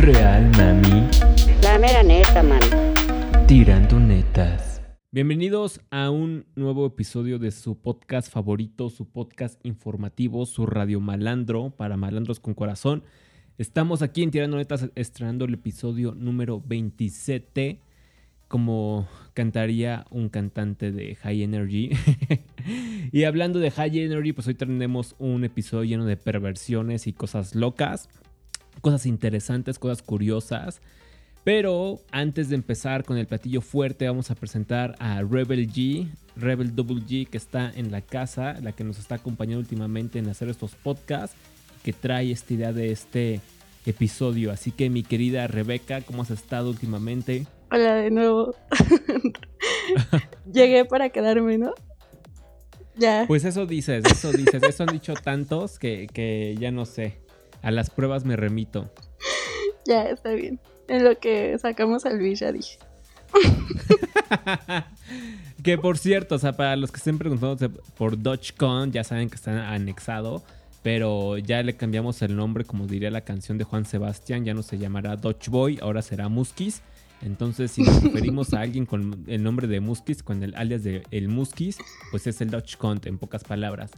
Real, 0.00 0.48
mami. 0.56 1.08
La 1.60 1.76
mera 1.76 2.04
neta, 2.04 2.40
man. 2.44 2.60
Tirando 3.48 3.98
netas. 3.98 4.80
Bienvenidos 5.10 5.80
a 5.90 6.10
un 6.10 6.46
nuevo 6.54 6.86
episodio 6.86 7.40
de 7.40 7.50
su 7.50 7.80
podcast 7.80 8.32
favorito, 8.32 8.90
su 8.90 9.10
podcast 9.10 9.58
informativo, 9.66 10.46
su 10.46 10.66
radio 10.66 11.00
malandro 11.00 11.70
para 11.70 11.96
malandros 11.96 12.38
con 12.38 12.54
corazón. 12.54 13.02
Estamos 13.58 14.00
aquí 14.02 14.22
en 14.22 14.30
Tirando 14.30 14.56
Netas 14.56 14.88
estrenando 14.94 15.46
el 15.46 15.54
episodio 15.54 16.14
número 16.14 16.62
27, 16.64 17.80
como 18.46 19.08
cantaría 19.34 20.06
un 20.10 20.28
cantante 20.28 20.92
de 20.92 21.16
High 21.16 21.42
Energy. 21.42 21.90
y 23.10 23.24
hablando 23.24 23.58
de 23.58 23.72
High 23.72 23.98
Energy, 23.98 24.32
pues 24.32 24.46
hoy 24.46 24.54
tenemos 24.54 25.16
un 25.18 25.42
episodio 25.42 25.82
lleno 25.82 26.04
de 26.04 26.16
perversiones 26.16 27.08
y 27.08 27.12
cosas 27.12 27.56
locas, 27.56 28.08
cosas 28.80 29.06
interesantes, 29.06 29.78
cosas 29.78 30.02
curiosas. 30.02 30.80
Pero 31.44 32.00
antes 32.10 32.50
de 32.50 32.56
empezar 32.56 33.04
con 33.04 33.16
el 33.16 33.26
platillo 33.26 33.60
fuerte, 33.60 34.06
vamos 34.06 34.30
a 34.30 34.34
presentar 34.34 34.96
a 34.98 35.22
Rebel 35.22 35.72
G, 35.72 36.08
Rebel 36.36 36.74
Double 36.74 37.02
G, 37.02 37.26
que 37.26 37.38
está 37.38 37.72
en 37.74 37.90
la 37.90 38.02
casa, 38.02 38.56
la 38.60 38.72
que 38.72 38.84
nos 38.84 38.98
está 38.98 39.14
acompañando 39.14 39.60
últimamente 39.60 40.18
en 40.18 40.28
hacer 40.28 40.48
estos 40.48 40.74
podcasts, 40.74 41.36
que 41.82 41.92
trae 41.92 42.32
esta 42.32 42.52
idea 42.52 42.72
de 42.72 42.92
este 42.92 43.40
episodio. 43.86 44.52
Así 44.52 44.72
que 44.72 44.90
mi 44.90 45.02
querida 45.02 45.46
Rebeca, 45.46 46.02
¿cómo 46.02 46.22
has 46.22 46.30
estado 46.30 46.68
últimamente? 46.68 47.46
Hola 47.70 47.94
de 47.94 48.10
nuevo. 48.10 48.54
Llegué 50.52 50.84
para 50.84 51.10
quedarme, 51.10 51.56
¿no? 51.56 51.72
Ya. 52.96 53.24
Pues 53.26 53.44
eso 53.44 53.64
dices, 53.64 54.04
eso 54.04 54.32
dices, 54.32 54.62
eso 54.62 54.82
han 54.82 54.92
dicho 54.92 55.14
tantos 55.14 55.78
que, 55.78 56.08
que 56.12 56.56
ya 56.58 56.70
no 56.72 56.84
sé. 56.84 57.18
A 57.62 57.70
las 57.70 57.90
pruebas 57.90 58.24
me 58.24 58.36
remito. 58.36 58.90
Ya, 59.86 60.02
está 60.02 60.32
bien. 60.32 60.60
En 60.86 61.02
lo 61.02 61.18
que 61.18 61.58
sacamos 61.58 62.04
al 62.04 62.18
Luis 62.18 62.40
ya 62.40 62.52
dije. 62.52 62.78
que 65.62 65.78
por 65.78 65.96
cierto, 65.96 66.34
o 66.34 66.38
sea, 66.38 66.52
para 66.52 66.76
los 66.76 66.92
que 66.92 66.98
estén 66.98 67.16
preguntando 67.16 67.70
por 67.96 68.20
DodgeCon, 68.20 68.92
ya 68.92 69.02
saben 69.02 69.30
que 69.30 69.36
está 69.36 69.72
anexado, 69.72 70.42
pero 70.82 71.38
ya 71.38 71.62
le 71.62 71.76
cambiamos 71.76 72.20
el 72.22 72.36
nombre, 72.36 72.64
como 72.64 72.86
diría 72.86 73.10
la 73.10 73.22
canción 73.22 73.56
de 73.56 73.64
Juan 73.64 73.86
Sebastián, 73.86 74.44
ya 74.44 74.52
no 74.52 74.62
se 74.62 74.76
llamará 74.76 75.16
Dodge 75.16 75.48
Boy, 75.48 75.78
ahora 75.80 76.02
será 76.02 76.28
Muskis. 76.28 76.82
Entonces, 77.22 77.72
si 77.72 77.82
nos 77.82 78.02
referimos 78.02 78.54
a 78.54 78.60
alguien 78.60 78.86
con 78.86 79.24
el 79.26 79.42
nombre 79.42 79.66
de 79.66 79.80
Muskis, 79.80 80.22
con 80.22 80.42
el 80.42 80.54
alias 80.54 80.84
de 80.84 81.02
el 81.10 81.28
Muskis, 81.28 81.78
pues 82.10 82.26
es 82.26 82.40
el 82.40 82.50
DodgeCon, 82.50 83.00
en 83.04 83.18
pocas 83.18 83.44
palabras. 83.44 83.90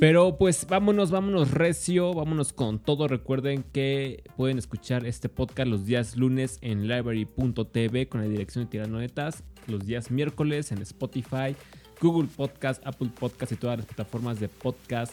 Pero 0.00 0.38
pues 0.38 0.66
vámonos, 0.66 1.10
vámonos 1.10 1.50
recio, 1.50 2.14
vámonos 2.14 2.54
con 2.54 2.78
todo. 2.78 3.06
Recuerden 3.06 3.62
que 3.62 4.24
pueden 4.34 4.56
escuchar 4.56 5.04
este 5.04 5.28
podcast 5.28 5.68
los 5.68 5.84
días 5.84 6.16
lunes 6.16 6.56
en 6.62 6.88
library.tv 6.88 8.08
con 8.08 8.22
la 8.22 8.26
dirección 8.26 8.64
de 8.64 8.70
Tiranonetas, 8.70 9.44
los 9.66 9.84
días 9.84 10.10
miércoles 10.10 10.72
en 10.72 10.80
Spotify, 10.80 11.54
Google 12.00 12.30
Podcast, 12.34 12.80
Apple 12.86 13.10
Podcast 13.14 13.52
y 13.52 13.56
todas 13.56 13.76
las 13.76 13.86
plataformas 13.86 14.40
de 14.40 14.48
podcast 14.48 15.12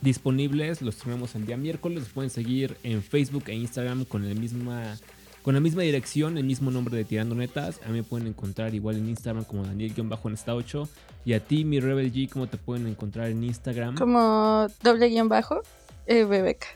disponibles. 0.00 0.80
Los 0.80 0.96
tenemos 0.96 1.34
el 1.34 1.44
día 1.44 1.58
miércoles. 1.58 1.98
Los 1.98 2.08
pueden 2.08 2.30
seguir 2.30 2.78
en 2.82 3.02
Facebook 3.02 3.44
e 3.48 3.54
Instagram 3.54 4.06
con 4.06 4.24
el 4.24 4.34
misma 4.34 4.96
con 5.42 5.54
la 5.54 5.60
misma 5.60 5.82
dirección, 5.82 6.36
el 6.36 6.44
mismo 6.44 6.70
nombre 6.70 6.96
de 6.96 7.04
Tirando 7.04 7.34
Netas. 7.34 7.80
A 7.84 7.88
mí 7.88 7.98
me 7.98 8.02
pueden 8.02 8.26
encontrar 8.26 8.74
igual 8.74 8.96
en 8.96 9.08
Instagram 9.08 9.44
como 9.44 9.64
Daniel-en 9.64 10.10
esta 10.32 10.54
8. 10.54 10.88
Y 11.24 11.32
a 11.32 11.40
ti, 11.40 11.64
mi 11.64 11.80
Rebel 11.80 12.12
G, 12.12 12.28
¿cómo 12.28 12.46
te 12.46 12.58
pueden 12.58 12.86
encontrar 12.86 13.28
en 13.28 13.42
Instagram? 13.44 13.96
Como 13.96 14.66
doble 14.82 15.08
guion 15.08 15.28
bajo, 15.28 15.62
eh, 16.06 16.24
Bebeca. 16.24 16.66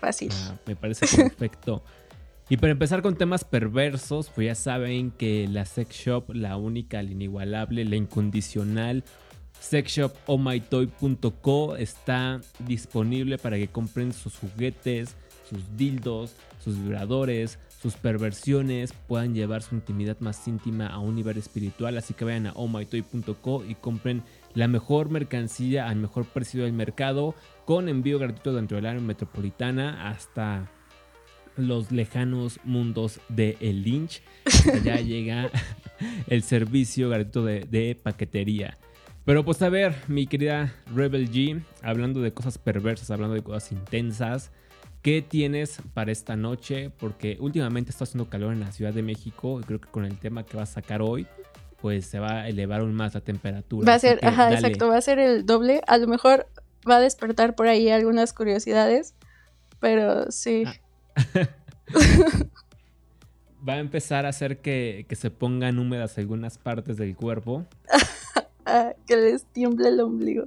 Fácil. 0.00 0.30
Ah, 0.32 0.54
me 0.66 0.76
parece 0.76 1.06
perfecto. 1.16 1.82
y 2.48 2.56
para 2.56 2.72
empezar 2.72 3.02
con 3.02 3.16
temas 3.16 3.44
perversos, 3.44 4.30
pues 4.34 4.46
ya 4.46 4.54
saben 4.54 5.10
que 5.10 5.46
la 5.48 5.64
sex 5.64 5.94
shop, 5.94 6.34
la 6.34 6.56
única, 6.56 7.02
la 7.02 7.10
inigualable, 7.10 7.84
la 7.84 7.96
incondicional, 7.96 9.04
sexshopomytoy.co 9.60 11.76
está 11.76 12.40
disponible 12.60 13.38
para 13.38 13.56
que 13.56 13.68
compren 13.68 14.12
sus 14.12 14.36
juguetes, 14.36 15.16
sus 15.48 15.76
dildos, 15.76 16.34
sus 16.62 16.78
vibradores, 16.78 17.58
sus 17.80 17.94
perversiones, 17.94 18.92
puedan 18.92 19.34
llevar 19.34 19.62
su 19.62 19.74
intimidad 19.74 20.18
más 20.20 20.46
íntima 20.48 20.88
a 20.88 20.98
un 20.98 21.14
nivel 21.14 21.38
espiritual. 21.38 21.96
Así 21.96 22.12
que 22.12 22.24
vayan 22.24 22.48
a 22.48 22.52
omytoy.co 22.52 23.64
y 23.64 23.74
compren 23.76 24.22
la 24.54 24.66
mejor 24.66 25.10
mercancía 25.10 25.88
al 25.88 25.96
mejor 25.96 26.24
precio 26.24 26.64
del 26.64 26.72
mercado 26.72 27.34
con 27.64 27.88
envío 27.88 28.18
gratuito 28.18 28.52
dentro 28.52 28.76
del 28.76 28.86
área 28.86 29.00
metropolitana 29.00 30.08
hasta 30.08 30.68
los 31.56 31.92
lejanos 31.92 32.58
mundos 32.64 33.20
de 33.28 33.56
El 33.60 33.82
Lynch. 33.82 34.22
ya 34.82 34.96
llega 35.00 35.50
el 36.26 36.42
servicio 36.42 37.10
gratuito 37.10 37.44
de, 37.44 37.60
de 37.60 37.94
paquetería. 37.94 38.76
Pero 39.24 39.44
pues 39.44 39.60
a 39.62 39.68
ver, 39.68 39.94
mi 40.08 40.26
querida 40.26 40.74
Rebel 40.94 41.30
G, 41.30 41.62
hablando 41.82 42.22
de 42.22 42.32
cosas 42.32 42.58
perversas, 42.58 43.10
hablando 43.10 43.34
de 43.34 43.42
cosas 43.42 43.70
intensas, 43.72 44.50
¿Qué 45.02 45.22
tienes 45.22 45.80
para 45.94 46.10
esta 46.10 46.36
noche? 46.36 46.90
Porque 46.90 47.36
últimamente 47.40 47.90
está 47.90 48.04
haciendo 48.04 48.28
calor 48.28 48.52
en 48.52 48.60
la 48.60 48.72
Ciudad 48.72 48.92
de 48.92 49.02
México 49.02 49.60
y 49.60 49.64
creo 49.64 49.80
que 49.80 49.88
con 49.88 50.04
el 50.04 50.18
tema 50.18 50.44
que 50.44 50.56
vas 50.56 50.70
a 50.70 50.74
sacar 50.74 51.02
hoy, 51.02 51.26
pues 51.80 52.06
se 52.06 52.18
va 52.18 52.42
a 52.42 52.48
elevar 52.48 52.80
aún 52.80 52.94
más 52.94 53.14
la 53.14 53.20
temperatura. 53.20 53.86
Va 53.86 53.94
a 53.94 53.98
ser, 53.98 54.18
ajá, 54.22 54.52
exacto, 54.52 54.88
va 54.88 54.96
a 54.96 55.00
ser 55.00 55.18
el 55.18 55.46
doble. 55.46 55.82
A 55.86 55.98
lo 55.98 56.08
mejor 56.08 56.48
va 56.88 56.96
a 56.96 57.00
despertar 57.00 57.54
por 57.54 57.68
ahí 57.68 57.88
algunas 57.90 58.32
curiosidades, 58.32 59.14
pero 59.80 60.30
sí. 60.30 60.64
Ah. 60.66 60.74
va 63.68 63.74
a 63.74 63.78
empezar 63.78 64.26
a 64.26 64.30
hacer 64.30 64.58
que, 64.58 65.06
se 65.10 65.30
pongan 65.30 65.78
húmedas 65.78 66.18
algunas 66.18 66.58
partes 66.58 66.96
del 66.96 67.16
cuerpo. 67.16 67.64
Ah, 68.70 68.92
que 69.06 69.16
les 69.16 69.46
tiemble 69.46 69.88
el 69.88 69.98
ombligo. 69.98 70.44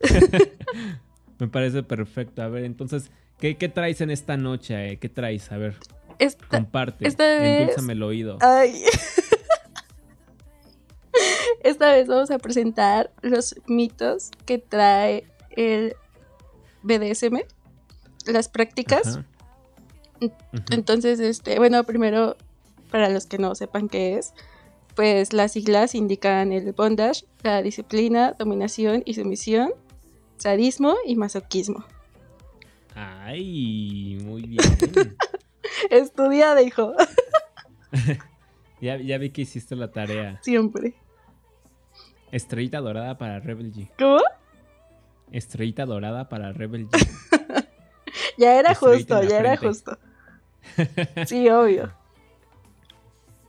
Me 1.38 1.48
parece 1.48 1.82
perfecto. 1.82 2.40
A 2.40 2.48
ver, 2.48 2.64
entonces, 2.64 3.10
¿Qué, 3.38 3.54
traes 3.54 4.00
en 4.00 4.10
esta 4.10 4.36
noche? 4.36 4.92
Eh? 4.92 4.98
¿Qué 4.98 5.08
traes? 5.08 5.52
A 5.52 5.58
ver. 5.58 5.76
comparte. 6.48 7.06
Esta 7.06 7.24
vez... 7.24 7.76
el 7.76 8.02
oído. 8.02 8.38
Ay. 8.40 8.82
esta 11.62 11.92
vez 11.92 12.08
vamos 12.08 12.30
a 12.30 12.38
presentar 12.38 13.10
los 13.22 13.56
mitos 13.66 14.30
que 14.46 14.58
trae 14.58 15.26
el 15.50 15.94
BDSM, 16.82 17.40
las 18.26 18.48
prácticas. 18.48 19.20
Entonces, 20.70 21.20
este, 21.20 21.58
bueno, 21.58 21.84
primero, 21.84 22.36
para 22.90 23.10
los 23.10 23.26
que 23.26 23.38
no 23.38 23.54
sepan 23.54 23.88
qué 23.88 24.16
es, 24.16 24.32
pues 24.94 25.34
las 25.34 25.52
siglas 25.52 25.94
indican 25.94 26.52
el 26.52 26.72
bondage, 26.72 27.26
la 27.42 27.60
disciplina, 27.60 28.34
dominación 28.38 29.02
y 29.04 29.14
sumisión, 29.14 29.72
sadismo 30.38 30.94
y 31.04 31.16
masoquismo. 31.16 31.84
Ay, 32.96 34.18
muy 34.24 34.42
bien. 34.42 34.58
Estudiada, 35.90 36.62
hijo. 36.62 36.94
ya, 38.80 38.96
ya 38.96 39.18
vi 39.18 39.30
que 39.30 39.42
hiciste 39.42 39.76
la 39.76 39.92
tarea. 39.92 40.40
Siempre. 40.42 40.94
Estrellita 42.32 42.80
dorada 42.80 43.18
para 43.18 43.38
Rebel 43.40 43.72
G. 43.72 43.90
¿Cómo? 43.98 44.20
Estrellita 45.30 45.84
dorada 45.84 46.30
para 46.30 46.52
Rebel 46.52 46.88
G. 46.88 47.66
ya 48.38 48.58
era 48.58 48.74
justo, 48.74 49.22
ya 49.22 49.38
era 49.40 49.56
justo. 49.58 49.98
Sí, 51.26 51.50
obvio. 51.50 51.92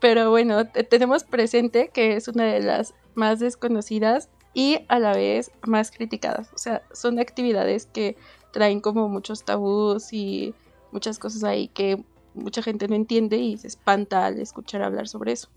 Pero 0.02 0.30
bueno, 0.30 0.68
tenemos 0.68 1.24
presente 1.24 1.90
que 1.94 2.18
es 2.18 2.28
una 2.28 2.44
de 2.44 2.60
las 2.60 2.94
más 3.16 3.40
desconocidas 3.40 4.30
y 4.54 4.80
a 4.90 5.00
la 5.00 5.14
vez 5.14 5.52
más 5.66 5.92
criticadas. 5.92 6.52
O 6.54 6.58
sea, 6.58 6.84
son 6.92 7.20
actividades 7.20 7.86
que 7.86 8.18
traen 8.58 8.82
como 8.82 9.08
muchos 9.08 9.44
tabús 9.46 10.12
y 10.14 10.56
muchas 10.92 11.20
cosas 11.20 11.44
ahí 11.44 11.68
que 11.68 12.04
mucha 12.34 12.64
gente 12.64 12.88
no 12.88 12.96
entiende 12.96 13.38
y 13.38 13.56
se 13.56 13.68
espanta 13.68 14.26
al 14.26 14.40
escuchar 14.40 14.82
hablar 14.82 15.08
sobre 15.08 15.34
eso. 15.34 15.48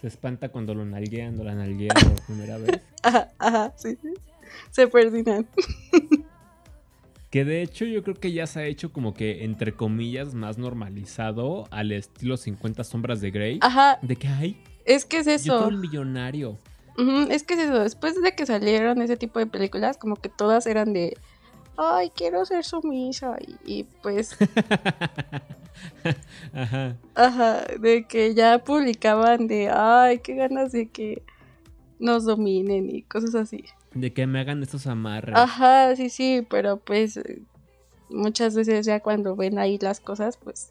Se 0.00 0.06
espanta 0.06 0.50
cuando 0.50 0.76
lo 0.76 0.84
nalguean 0.84 1.40
o 1.40 1.42
la 1.42 1.56
nalguean 1.56 1.96
por 2.00 2.24
primera 2.24 2.56
vez. 2.58 2.80
Ajá, 3.02 3.32
ajá, 3.36 3.72
sí, 3.74 3.98
sí. 4.00 4.14
Se 4.70 4.86
perdinan. 4.86 5.48
Que 7.30 7.44
de 7.44 7.62
hecho 7.62 7.84
yo 7.84 8.04
creo 8.04 8.14
que 8.14 8.30
ya 8.30 8.46
se 8.46 8.60
ha 8.60 8.66
hecho 8.66 8.92
como 8.92 9.12
que, 9.12 9.42
entre 9.42 9.74
comillas, 9.74 10.34
más 10.34 10.56
normalizado 10.56 11.66
al 11.72 11.90
estilo 11.90 12.36
50 12.36 12.84
sombras 12.84 13.20
de 13.20 13.32
Grey. 13.32 13.58
Ajá. 13.60 13.98
De 14.02 14.14
que 14.14 14.28
hay. 14.28 14.62
Es 14.84 15.04
que 15.04 15.18
es 15.18 15.26
eso. 15.26 15.68
El 15.68 15.78
millonario. 15.78 16.58
es 17.28 17.42
que 17.42 17.54
es 17.54 17.60
eso. 17.60 17.80
Después 17.80 18.22
de 18.22 18.36
que 18.36 18.46
salieron 18.46 19.02
ese 19.02 19.16
tipo 19.16 19.40
de 19.40 19.46
películas, 19.46 19.96
como 19.96 20.14
que 20.14 20.28
todas 20.28 20.66
eran 20.68 20.92
de 20.92 21.16
ay, 21.76 22.10
quiero 22.14 22.44
ser 22.44 22.64
sumisa. 22.64 23.36
Y, 23.40 23.56
y 23.80 23.84
pues. 24.02 24.36
Ajá. 26.52 26.96
Ajá, 27.14 27.64
de 27.80 28.06
que 28.06 28.34
ya 28.34 28.58
publicaban 28.58 29.46
de, 29.46 29.70
ay, 29.70 30.18
qué 30.18 30.34
ganas 30.34 30.72
de 30.72 30.88
que 30.88 31.22
nos 31.98 32.24
dominen 32.24 32.90
y 32.90 33.02
cosas 33.02 33.34
así. 33.34 33.64
De 33.94 34.12
que 34.12 34.26
me 34.26 34.40
hagan 34.40 34.62
estos 34.62 34.86
amarres. 34.86 35.34
Ajá, 35.36 35.94
sí, 35.96 36.10
sí, 36.10 36.46
pero 36.48 36.78
pues 36.78 37.20
muchas 38.10 38.54
veces 38.54 38.86
ya 38.86 39.00
cuando 39.00 39.36
ven 39.36 39.58
ahí 39.58 39.78
las 39.78 40.00
cosas, 40.00 40.36
pues 40.36 40.70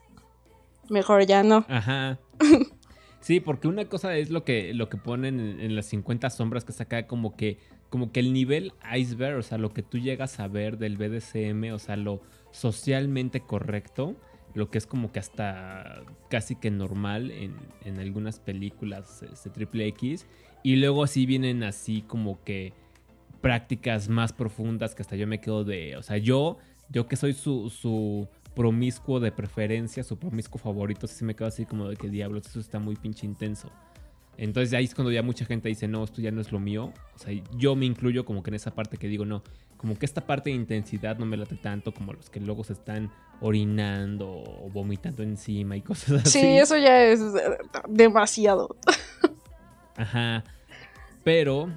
mejor 0.89 1.25
ya 1.25 1.43
no. 1.43 1.65
Ajá. 1.67 2.19
Sí, 3.21 3.39
porque 3.39 3.67
una 3.67 3.85
cosa 3.85 4.17
es 4.17 4.31
lo 4.31 4.43
que, 4.43 4.73
lo 4.73 4.89
que 4.89 4.97
ponen 4.97 5.59
en, 5.59 5.75
las 5.75 5.85
50 5.85 6.31
sombras, 6.31 6.65
que 6.65 6.73
saca 6.73 7.05
como 7.05 7.35
que, 7.35 7.59
como 7.91 8.13
que 8.13 8.21
el 8.21 8.31
nivel 8.31 8.71
iceberg, 8.97 9.37
o 9.37 9.43
sea, 9.43 9.57
lo 9.57 9.73
que 9.73 9.83
tú 9.83 9.99
llegas 9.99 10.39
a 10.39 10.47
ver 10.47 10.77
del 10.77 10.95
BDSM, 10.95 11.73
o 11.73 11.77
sea, 11.77 11.97
lo 11.97 12.21
socialmente 12.49 13.41
correcto, 13.41 14.15
lo 14.53 14.71
que 14.71 14.77
es 14.77 14.87
como 14.87 15.11
que 15.11 15.19
hasta 15.19 16.01
casi 16.29 16.55
que 16.55 16.71
normal 16.71 17.31
en, 17.31 17.53
en 17.83 17.99
algunas 17.99 18.39
películas 18.39 19.23
este, 19.23 19.49
triple 19.49 19.87
X, 19.87 20.25
y 20.63 20.77
luego 20.77 21.03
así 21.03 21.25
vienen 21.25 21.63
así 21.63 22.01
como 22.01 22.41
que 22.45 22.71
prácticas 23.41 24.07
más 24.07 24.31
profundas 24.31 24.95
que 24.95 25.01
hasta 25.01 25.17
yo 25.17 25.27
me 25.27 25.41
quedo 25.41 25.65
de, 25.65 25.97
o 25.97 26.01
sea, 26.01 26.17
yo, 26.17 26.59
yo 26.87 27.09
que 27.09 27.17
soy 27.17 27.33
su, 27.33 27.69
su 27.69 28.29
promiscuo 28.55 29.19
de 29.19 29.33
preferencia, 29.33 30.01
su 30.05 30.17
promiscuo 30.17 30.61
favorito, 30.61 31.07
si 31.07 31.25
me 31.25 31.35
quedo 31.35 31.49
así 31.49 31.65
como 31.65 31.89
de 31.89 31.97
que 31.97 32.07
diablos, 32.07 32.47
eso 32.47 32.61
está 32.61 32.79
muy 32.79 32.95
pinche 32.95 33.25
intenso. 33.25 33.69
Entonces 34.41 34.73
ahí 34.73 34.85
es 34.85 34.95
cuando 34.95 35.11
ya 35.11 35.21
mucha 35.21 35.45
gente 35.45 35.69
dice, 35.69 35.87
no, 35.87 36.03
esto 36.03 36.19
ya 36.19 36.31
no 36.31 36.41
es 36.41 36.51
lo 36.51 36.59
mío. 36.59 36.91
O 37.13 37.19
sea, 37.19 37.31
yo 37.57 37.75
me 37.75 37.85
incluyo 37.85 38.25
como 38.25 38.41
que 38.41 38.49
en 38.49 38.55
esa 38.55 38.73
parte 38.73 38.97
que 38.97 39.07
digo, 39.07 39.23
no, 39.23 39.43
como 39.77 39.95
que 39.99 40.05
esta 40.07 40.25
parte 40.25 40.49
de 40.49 40.55
intensidad 40.55 41.19
no 41.19 41.27
me 41.27 41.37
late 41.37 41.57
tanto 41.57 41.93
como 41.93 42.13
los 42.13 42.31
que 42.31 42.39
luego 42.39 42.63
se 42.63 42.73
están 42.73 43.11
orinando 43.39 44.27
o 44.27 44.67
vomitando 44.73 45.21
encima 45.21 45.77
y 45.77 45.81
cosas 45.81 46.23
así. 46.23 46.39
Sí, 46.39 46.57
eso 46.57 46.75
ya 46.75 47.03
es 47.03 47.19
eh, 47.21 47.57
demasiado. 47.87 48.75
Ajá. 49.95 50.43
Pero, 51.23 51.69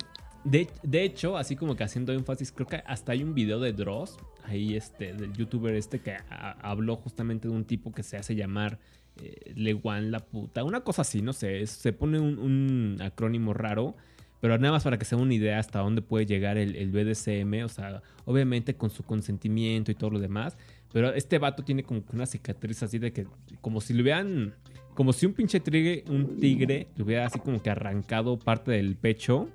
de, 0.44 0.66
de 0.82 1.04
hecho, 1.04 1.36
así 1.36 1.56
como 1.56 1.76
que 1.76 1.84
haciendo 1.84 2.14
énfasis, 2.14 2.50
creo 2.50 2.66
que 2.66 2.82
hasta 2.86 3.12
hay 3.12 3.22
un 3.22 3.34
video 3.34 3.60
de 3.60 3.74
Dross 3.74 4.16
ahí 4.42 4.74
este, 4.74 5.12
del 5.12 5.34
youtuber 5.34 5.74
este 5.74 6.00
que 6.00 6.16
habló 6.62 6.96
justamente 6.96 7.46
de 7.46 7.52
un 7.52 7.66
tipo 7.66 7.92
que 7.92 8.02
se 8.02 8.16
hace 8.16 8.34
llamar 8.34 8.78
eh, 9.22 9.52
Lewan 9.54 10.10
la 10.10 10.20
puta. 10.20 10.64
Una 10.64 10.80
cosa 10.80 11.02
así, 11.02 11.22
no 11.22 11.32
sé, 11.32 11.66
se 11.66 11.92
pone 11.92 12.18
un, 12.20 12.98
acrónimo 13.00 13.54
raro. 13.54 13.94
Pero 14.40 14.58
nada 14.58 14.72
más 14.72 14.84
para 14.84 14.98
que 14.98 15.06
se 15.06 15.16
una 15.16 15.32
idea 15.32 15.58
hasta 15.58 15.78
dónde 15.78 16.02
puede 16.02 16.26
llegar 16.26 16.58
el, 16.58 16.76
el, 16.76 16.90
BDSM, 16.90 17.64
o 17.64 17.68
sea, 17.70 18.02
obviamente 18.26 18.74
con 18.74 18.90
su 18.90 19.02
consentimiento 19.02 19.90
y 19.90 19.94
todo 19.94 20.10
lo 20.10 20.18
demás. 20.18 20.58
Pero 20.92 21.14
este 21.14 21.38
vato 21.38 21.64
tiene 21.64 21.82
como 21.82 22.04
una 22.12 22.26
cicatriz 22.26 22.82
así 22.82 22.98
de 22.98 23.12
que, 23.12 23.26
como 23.62 23.80
si 23.80 23.94
le 23.94 24.02
hubieran, 24.02 24.54
como 24.94 25.14
si 25.14 25.24
un 25.24 25.32
pinche 25.32 25.60
tigre, 25.60 26.04
un 26.08 26.38
tigre 26.38 26.88
le 26.94 27.02
hubiera 27.02 27.26
así 27.26 27.38
como 27.38 27.62
que 27.62 27.70
arrancado 27.70 28.38
parte 28.38 28.70
del 28.70 28.96
pecho. 28.96 29.48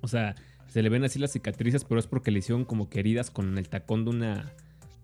O 0.00 0.06
sea, 0.08 0.36
se 0.68 0.82
le 0.82 0.88
ven 0.88 1.04
así 1.04 1.18
las 1.18 1.32
cicatrices, 1.32 1.84
pero 1.84 2.00
es 2.00 2.06
porque 2.06 2.30
le 2.30 2.38
hicieron 2.38 2.64
como 2.64 2.88
queridas 2.88 3.30
con 3.30 3.58
el 3.58 3.68
tacón 3.68 4.04
de 4.04 4.10
una, 4.10 4.52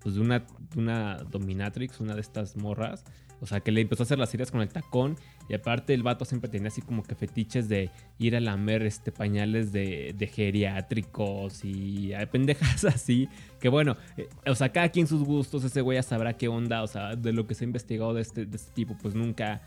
pues 0.01 0.15
de 0.15 0.23
una, 0.23 0.47
una 0.77 1.17
dominatrix, 1.31 2.01
una 2.01 2.15
de 2.15 2.23
estas 2.23 2.57
morras. 2.57 3.05
O 3.41 3.47
sea, 3.47 3.61
que 3.61 3.71
le 3.71 3.81
empezó 3.81 4.03
a 4.03 4.05
hacer 4.05 4.19
las 4.19 4.33
heridas 4.35 4.51
con 4.51 4.61
el 4.61 4.69
tacón. 4.69 5.17
Y 5.49 5.55
aparte 5.55 5.95
el 5.95 6.03
vato 6.03 6.25
siempre 6.25 6.51
tenía 6.51 6.69
así 6.69 6.83
como 6.83 7.03
que 7.03 7.15
fetiches 7.15 7.69
de 7.69 7.91
ir 8.19 8.37
a 8.37 8.41
lamer 8.41 8.83
este, 8.83 9.13
pañales 9.13 9.73
de, 9.73 10.15
de 10.17 10.27
geriátricos 10.27 11.65
y 11.65 12.13
pendejas 12.31 12.85
así. 12.85 13.29
Que 13.61 13.69
bueno, 13.69 13.97
eh, 14.17 14.29
o 14.47 14.55
sea, 14.55 14.71
cada 14.71 14.89
quien 14.91 15.07
sus 15.07 15.25
gustos, 15.25 15.65
ese 15.65 15.81
güey 15.81 15.97
ya 15.97 16.03
sabrá 16.03 16.37
qué 16.37 16.49
onda. 16.49 16.83
O 16.83 16.87
sea, 16.87 17.17
de 17.17 17.33
lo 17.33 17.47
que 17.47 17.55
se 17.55 17.65
ha 17.65 17.67
investigado 17.67 18.15
de 18.15 18.23
este, 18.23 18.47
de 18.47 18.57
este 18.57 18.73
tipo, 18.73 18.97
pues 19.01 19.15
nunca 19.15 19.63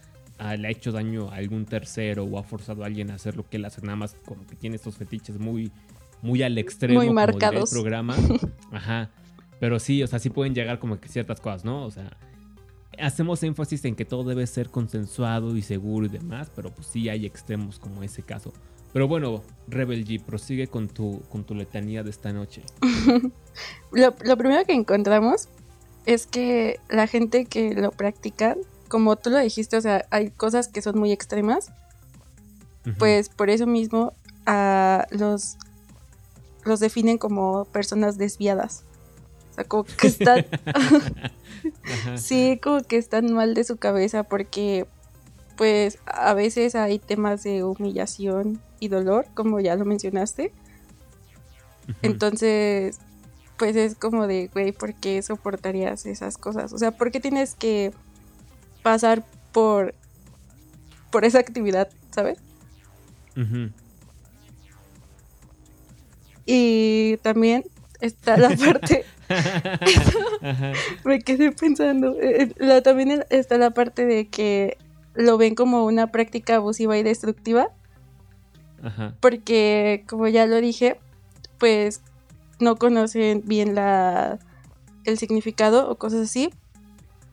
le 0.58 0.68
ha 0.68 0.72
hecho 0.72 0.92
daño 0.92 1.30
a 1.30 1.36
algún 1.36 1.66
tercero 1.66 2.24
o 2.24 2.40
ha 2.40 2.44
forzado 2.44 2.84
a 2.84 2.88
alguien 2.88 3.12
a 3.12 3.16
hacer 3.16 3.36
lo 3.36 3.48
que 3.48 3.58
él 3.58 3.66
hace, 3.66 3.82
nada 3.82 3.96
más 3.96 4.16
como 4.26 4.46
que 4.48 4.56
tiene 4.56 4.76
estos 4.76 4.98
fetiches 4.98 5.40
muy, 5.40 5.72
muy 6.22 6.42
al 6.42 6.58
extremo 6.58 7.00
muy 7.00 7.12
marcados. 7.12 7.72
el 7.72 7.76
programa. 7.76 8.16
Ajá. 8.72 9.12
Pero 9.60 9.80
sí, 9.80 10.02
o 10.02 10.08
sea, 10.08 10.18
sí 10.18 10.32
pueden 10.32 10.56
llegar 10.56 10.80
como 10.80 11.00
que 11.00 11.08
ciertas 11.08 11.40
cosas, 11.40 11.64
¿no? 11.64 11.86
O 11.86 11.92
sea, 11.92 12.18
hacemos 13.00 13.44
énfasis 13.44 13.86
en 13.86 13.96
que 13.96 14.06
todo 14.06 14.24
debe 14.24 14.46
ser 14.48 14.70
consensuado 14.70 15.56
y 15.56 15.62
seguro 15.62 16.06
y 16.06 16.10
demás, 16.10 16.52
pero 16.56 16.74
pues 16.74 16.88
sí 16.88 17.10
hay 17.10 17.26
extremos 17.26 17.80
como 17.80 18.04
ese 18.04 18.24
caso. 18.24 18.54
Pero 18.94 19.08
bueno, 19.08 19.42
Rebel 19.68 20.06
G, 20.06 20.22
prosigue 20.22 20.68
con 20.68 20.90
tu, 20.90 21.22
con 21.30 21.46
tu 21.46 21.56
letanía 21.56 22.04
de 22.04 22.10
esta 22.10 22.34
noche. 22.34 22.62
lo, 23.92 24.16
lo 24.24 24.38
primero 24.38 24.66
que 24.66 24.74
encontramos 24.74 25.48
es 26.06 26.28
que 26.28 26.80
la 26.90 27.08
gente 27.08 27.46
que 27.46 27.74
lo 27.74 27.92
practica 27.92 28.58
como 28.92 29.16
tú 29.16 29.30
lo 29.30 29.38
dijiste, 29.38 29.78
o 29.78 29.82
sea, 29.82 30.06
hay 30.12 30.32
cosas 30.32 30.68
que 30.68 30.82
son 30.82 31.00
muy 31.00 31.14
extremas. 31.14 31.72
Pues 33.00 33.30
por 33.30 33.50
eso 33.50 33.66
mismo 33.66 34.12
a 34.46 35.08
los, 35.12 35.56
los 36.66 36.82
definen 36.82 37.18
como 37.18 37.66
personas 37.66 38.18
desviadas. 38.18 38.84
O 39.52 39.54
sea, 39.54 39.64
como 39.66 39.84
que 39.84 40.08
están... 40.08 40.46
sí, 42.16 42.60
como 42.62 42.82
que 42.82 42.98
están 42.98 43.32
mal 43.34 43.54
de 43.54 43.64
su 43.64 43.78
cabeza 43.78 44.24
porque 44.24 44.88
pues 45.58 46.00
a 46.06 46.34
veces 46.34 46.76
hay 46.76 46.98
temas 46.98 47.44
de 47.44 47.64
humillación 47.64 48.62
y 48.80 48.88
dolor, 48.88 49.28
como 49.36 49.60
ya 49.60 49.76
lo 49.76 49.86
mencionaste. 49.86 50.52
Entonces, 52.02 53.00
pues 53.58 53.76
es 53.76 53.96
como 53.96 54.26
de, 54.26 54.50
güey, 54.52 54.72
¿por 54.72 54.96
qué 54.96 55.22
soportarías 55.22 56.06
esas 56.06 56.38
cosas? 56.38 56.74
O 56.74 56.80
sea, 56.80 56.92
¿por 56.92 57.12
qué 57.12 57.20
tienes 57.20 57.54
que 57.54 57.92
pasar 58.82 59.24
por, 59.52 59.94
por 61.12 61.26
esa 61.26 61.40
actividad, 61.40 61.90
¿sabes? 62.10 62.40
Y 66.46 67.18
también 67.18 67.64
está 68.00 68.38
la 68.38 68.50
parte... 68.58 69.06
me 71.06 71.20
quedé 71.20 71.52
pensando. 71.52 72.16
Eh, 72.20 72.54
eh, 72.58 72.82
también 72.82 73.26
está 73.30 73.58
la 73.58 73.72
parte 73.72 74.06
de 74.06 74.28
que 74.28 74.78
lo 75.14 75.38
ven 75.38 75.56
como 75.56 75.86
una 75.86 76.08
práctica 76.08 76.56
abusiva 76.56 76.98
y 76.98 77.04
destructiva. 77.04 77.70
Porque, 79.20 80.04
como 80.08 80.28
ya 80.28 80.48
lo 80.48 80.60
dije, 80.60 81.00
pues 81.60 82.02
no 82.60 82.78
conocen 82.78 83.44
bien 83.46 83.76
la, 83.76 84.40
el 85.06 85.20
significado 85.20 85.90
o 85.90 85.98
cosas 85.98 86.22
así. 86.22 86.52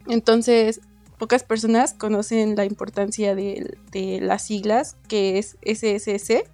Entonces, 0.06 0.81
pocas 1.19 1.43
personas 1.43 1.93
conocen 1.93 2.56
la 2.56 2.65
importancia 2.65 3.35
de, 3.35 3.79
las 4.23 4.43
siglas, 4.43 4.97
que 5.09 5.39
es 5.39 5.56
SSC, 5.62 6.49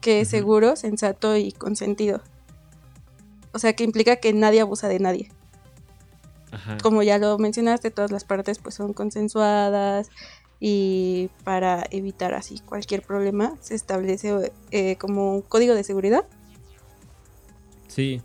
que 0.00 0.20
es 0.20 0.28
seguro, 0.28 0.76
sensato 0.76 1.36
y 1.36 1.52
consentido. 1.52 2.22
O 3.52 3.58
sea, 3.58 3.72
que 3.74 3.84
implica 3.84 4.16
que 4.16 4.32
nadie 4.32 4.60
abusa 4.60 4.88
de 4.88 4.98
nadie. 4.98 5.30
Como 6.82 7.02
ya 7.02 7.18
lo 7.18 7.38
mencionaste, 7.38 7.90
todas 7.90 8.10
las 8.10 8.24
partes 8.24 8.58
pues 8.58 8.74
son 8.74 8.92
consensuadas 8.92 10.10
y 10.58 11.30
para 11.44 11.86
evitar 11.90 12.34
así 12.34 12.58
cualquier 12.58 13.02
problema 13.02 13.56
se 13.60 13.74
establece 13.76 14.52
eh, 14.72 14.96
como 14.96 15.36
un 15.36 15.42
código 15.42 15.74
de 15.74 15.84
seguridad. 15.84 16.26
Sí, 17.86 18.20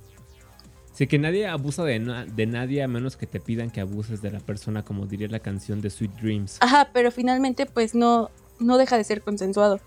Sí, 0.96 1.08
que 1.08 1.20
nadie 1.20 1.46
abusa 1.46 1.84
de, 1.84 2.00
de 2.34 2.46
nadie 2.46 2.82
a 2.82 2.88
menos 2.88 3.18
que 3.18 3.28
te 3.28 3.42
pidan 3.42 3.70
que 3.70 3.82
abuses 3.82 4.22
de 4.22 4.32
la 4.32 4.40
persona, 4.40 4.86
como 4.86 5.06
diría 5.08 5.28
la 5.28 5.42
canción 5.42 5.82
de 5.82 5.90
Sweet 5.90 6.14
Dreams. 6.22 6.58
Ajá, 6.62 6.90
pero 6.94 7.12
finalmente 7.12 7.66
pues 7.66 7.96
no, 7.96 8.32
no 8.60 8.78
deja 8.78 8.98
de 8.98 9.04
ser 9.04 9.22
consensuado. 9.22 9.82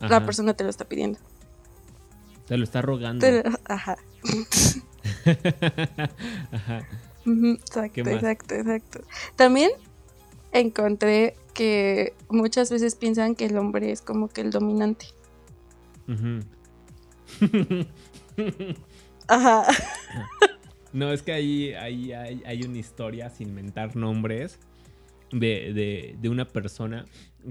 La 0.00 0.24
persona 0.24 0.54
te 0.54 0.64
lo 0.64 0.70
está 0.70 0.86
pidiendo. 0.86 1.18
Te 2.50 2.58
lo 2.58 2.64
está 2.64 2.82
rogando. 2.82 3.24
Ajá. 3.64 3.96
Ajá. 6.50 6.88
exacto, 7.24 8.00
exacto, 8.00 8.54
exacto. 8.56 9.00
También 9.36 9.70
encontré 10.50 11.36
que 11.54 12.12
muchas 12.28 12.72
veces 12.72 12.96
piensan 12.96 13.36
que 13.36 13.44
el 13.44 13.56
hombre 13.56 13.92
es 13.92 14.02
como 14.02 14.26
que 14.28 14.40
el 14.40 14.50
dominante. 14.50 15.06
Ajá. 19.28 19.66
No, 20.92 21.12
es 21.12 21.22
que 21.22 21.32
ahí, 21.32 21.72
ahí 21.74 22.12
hay, 22.12 22.42
hay, 22.44 22.62
una 22.64 22.78
historia 22.78 23.30
sin 23.30 23.50
inventar 23.50 23.94
nombres 23.94 24.58
de, 25.30 25.72
de, 25.72 26.16
de 26.20 26.28
una 26.28 26.46
persona 26.48 27.04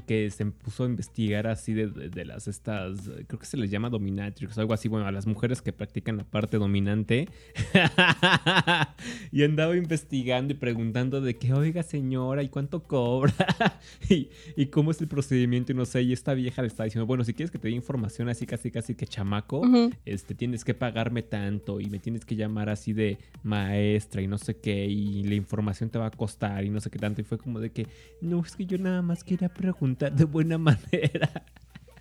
que 0.05 0.29
se 0.29 0.45
puso 0.45 0.83
a 0.83 0.87
investigar 0.87 1.47
así 1.47 1.73
de, 1.73 2.25
las 2.25 2.47
estas, 2.47 3.09
creo 3.27 3.39
que 3.39 3.45
se 3.45 3.57
les 3.57 3.71
llama 3.71 3.89
dominatrix 3.89 4.57
o 4.57 4.61
algo 4.61 4.73
así, 4.73 4.87
bueno, 4.87 5.07
a 5.07 5.11
las 5.11 5.25
mujeres 5.25 5.61
que 5.61 5.73
practican 5.73 6.17
la 6.17 6.23
parte 6.23 6.57
dominante. 6.57 7.27
y 9.31 9.43
andaba 9.43 9.75
investigando 9.75 10.53
y 10.53 10.57
preguntando 10.57 11.21
de 11.21 11.37
que, 11.37 11.53
oiga 11.53 11.83
señora, 11.83 12.43
¿y 12.43 12.49
cuánto 12.49 12.83
cobra? 12.83 13.33
y, 14.09 14.65
cómo 14.67 14.91
es 14.91 15.01
el 15.01 15.07
procedimiento 15.07 15.71
y 15.71 15.75
no 15.75 15.85
sé, 15.85 16.03
y 16.03 16.13
esta 16.13 16.33
vieja 16.33 16.61
le 16.61 16.67
está 16.67 16.83
diciendo, 16.83 17.05
bueno, 17.05 17.23
si 17.23 17.33
quieres 17.33 17.51
que 17.51 17.57
te 17.57 17.69
dé 17.69 17.73
información 17.73 18.29
así 18.29 18.45
casi 18.45 18.71
casi 18.71 18.95
que 18.95 19.07
chamaco, 19.07 19.63
este, 20.05 20.35
tienes 20.35 20.63
que 20.63 20.73
pagarme 20.73 21.23
tanto 21.23 21.79
y 21.79 21.87
me 21.87 21.99
tienes 21.99 22.25
que 22.25 22.35
llamar 22.35 22.69
así 22.69 22.93
de 22.93 23.17
maestra 23.43 24.21
y 24.21 24.27
no 24.27 24.37
sé 24.37 24.57
qué, 24.57 24.85
y 24.85 25.23
la 25.23 25.35
información 25.35 25.89
te 25.89 25.97
va 25.97 26.07
a 26.07 26.11
costar 26.11 26.63
y 26.63 26.69
no 26.69 26.79
sé 26.79 26.89
qué 26.89 26.99
tanto. 26.99 27.21
Y 27.21 27.23
fue 27.23 27.37
como 27.37 27.59
de 27.59 27.71
que, 27.71 27.87
no, 28.21 28.41
es 28.41 28.55
que 28.55 28.65
yo 28.65 28.77
nada 28.77 29.01
más 29.01 29.23
quería 29.23 29.49
preguntar 29.49 29.78
juntar 29.79 30.13
de 30.13 30.25
buena 30.25 30.57
manera. 30.59 31.43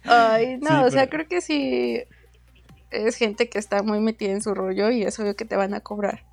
Ay, 0.04 0.58
no, 0.58 0.84
o 0.84 0.90
sea, 0.90 1.08
creo 1.08 1.26
que 1.28 1.40
sí 1.40 2.02
es 2.90 3.16
gente 3.16 3.48
que 3.48 3.58
está 3.58 3.82
muy 3.82 4.00
metida 4.00 4.32
en 4.32 4.42
su 4.42 4.54
rollo 4.54 4.90
y 4.90 5.02
es 5.02 5.18
obvio 5.18 5.36
que 5.36 5.44
te 5.44 5.56
van 5.56 5.74
a 5.74 5.80
cobrar. 5.80 6.24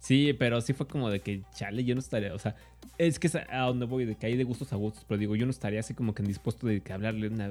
Sí, 0.00 0.32
pero 0.32 0.60
sí 0.60 0.72
fue 0.72 0.86
como 0.86 1.10
de 1.10 1.20
que, 1.20 1.42
chale, 1.54 1.84
yo 1.84 1.94
no 1.94 2.00
estaría, 2.00 2.34
o 2.34 2.38
sea, 2.38 2.56
es 2.96 3.18
que 3.18 3.26
es 3.26 3.34
a 3.34 3.58
donde 3.66 3.84
voy, 3.84 4.06
de 4.06 4.16
que 4.16 4.26
hay 4.26 4.36
de 4.36 4.44
gustos 4.44 4.72
a 4.72 4.76
gustos, 4.76 5.04
pero 5.06 5.18
digo, 5.18 5.36
yo 5.36 5.44
no 5.44 5.50
estaría 5.50 5.80
así 5.80 5.94
como 5.94 6.14
que 6.14 6.22
dispuesto 6.22 6.66
de 6.66 6.80
que 6.80 6.92
hablarle 6.92 7.28
una 7.28 7.48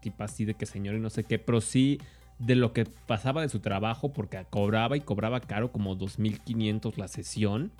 tipa 0.00 0.24
así 0.24 0.44
de 0.44 0.54
que 0.54 0.66
señor 0.66 0.96
y 0.96 1.00
no 1.00 1.08
sé 1.08 1.24
qué, 1.24 1.38
pero 1.38 1.60
sí 1.60 2.00
de 2.38 2.56
lo 2.56 2.72
que 2.72 2.84
pasaba 2.84 3.42
de 3.42 3.48
su 3.48 3.60
trabajo, 3.60 4.12
porque 4.12 4.44
cobraba 4.50 4.96
y 4.96 5.00
cobraba 5.00 5.40
caro 5.40 5.70
como 5.72 5.96
2.500 5.96 6.96
la 6.96 7.08
sesión, 7.08 7.70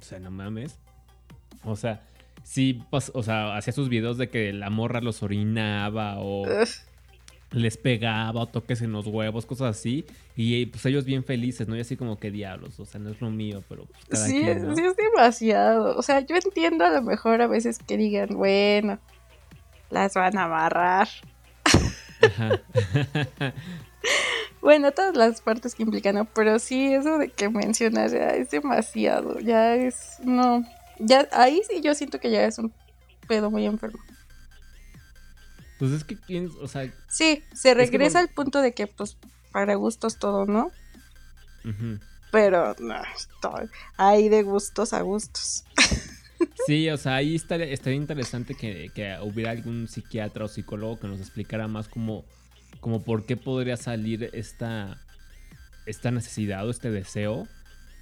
o 0.00 0.02
sea, 0.02 0.20
no 0.20 0.30
mames. 0.30 0.78
O 1.64 1.76
sea, 1.76 2.02
sí, 2.46 2.80
pues, 2.90 3.10
o 3.12 3.22
sea, 3.22 3.56
hacía 3.56 3.72
sus 3.72 3.88
videos 3.88 4.18
de 4.18 4.30
que 4.30 4.52
la 4.52 4.70
morra 4.70 5.00
los 5.00 5.22
orinaba 5.22 6.14
o 6.18 6.44
les 7.50 7.76
pegaba 7.76 8.40
o 8.40 8.46
toques 8.46 8.82
en 8.82 8.92
los 8.92 9.06
huevos, 9.06 9.46
cosas 9.46 9.76
así. 9.76 10.06
Y 10.36 10.66
pues 10.66 10.86
ellos 10.86 11.04
bien 11.04 11.24
felices, 11.24 11.66
¿no? 11.66 11.76
Y 11.76 11.80
así 11.80 11.96
como 11.96 12.18
que 12.18 12.30
diablos, 12.30 12.78
o 12.78 12.86
sea, 12.86 13.00
no 13.00 13.10
es 13.10 13.20
lo 13.20 13.30
mío, 13.30 13.64
pero 13.68 13.86
pues 13.86 14.04
cada 14.08 14.26
sí, 14.26 14.40
quien, 14.40 14.76
sí, 14.76 14.82
es 14.84 14.96
demasiado. 14.96 15.96
O 15.96 16.02
sea, 16.02 16.20
yo 16.20 16.36
entiendo 16.36 16.84
a 16.84 16.90
lo 16.90 17.02
mejor 17.02 17.42
a 17.42 17.48
veces 17.48 17.78
que 17.80 17.96
digan, 17.96 18.28
bueno, 18.36 19.00
las 19.90 20.14
van 20.14 20.38
a 20.38 20.44
amarrar. 20.44 21.08
bueno, 24.60 24.92
todas 24.92 25.16
las 25.16 25.40
partes 25.40 25.74
que 25.74 25.82
implican, 25.82 26.14
¿no? 26.14 26.26
Pero 26.26 26.60
sí, 26.60 26.92
eso 26.92 27.18
de 27.18 27.28
que 27.28 27.48
mencionas 27.48 28.12
ya 28.12 28.30
es 28.30 28.50
demasiado. 28.50 29.40
Ya 29.40 29.74
es, 29.74 30.20
no. 30.22 30.64
Ya, 30.98 31.28
ahí 31.32 31.62
sí 31.68 31.80
yo 31.82 31.94
siento 31.94 32.20
que 32.20 32.30
ya 32.30 32.44
es 32.44 32.58
un 32.58 32.72
pedo 33.28 33.50
muy 33.50 33.66
enfermo. 33.66 33.98
Pues 35.78 35.92
es 35.92 36.04
que, 36.04 36.48
o 36.60 36.68
sea... 36.68 36.90
Sí, 37.08 37.44
se 37.54 37.74
regresa 37.74 38.20
al 38.20 38.28
punto 38.28 38.62
de 38.62 38.72
que, 38.72 38.86
pues, 38.86 39.18
para 39.52 39.74
gustos 39.74 40.18
todo, 40.18 40.46
¿no? 40.46 40.70
Pero, 42.30 42.74
no, 42.78 42.94
hay 43.96 44.28
de 44.28 44.42
gustos 44.42 44.92
a 44.92 45.00
gustos. 45.02 45.64
Sí, 46.66 46.90
o 46.90 46.96
sea, 46.96 47.14
ahí 47.14 47.34
estaría, 47.34 47.66
estaría 47.66 47.96
interesante 47.96 48.54
que, 48.54 48.90
que, 48.94 49.16
hubiera 49.22 49.52
algún 49.52 49.88
psiquiatra 49.88 50.44
o 50.44 50.48
psicólogo 50.48 50.98
que 50.98 51.06
nos 51.06 51.20
explicara 51.20 51.68
más 51.68 51.88
como, 51.88 52.24
como 52.80 53.02
por 53.02 53.24
qué 53.24 53.36
podría 53.36 53.76
salir 53.76 54.30
esta, 54.32 55.00
esta 55.86 56.10
necesidad 56.10 56.66
o 56.66 56.70
este 56.70 56.90
deseo 56.90 57.46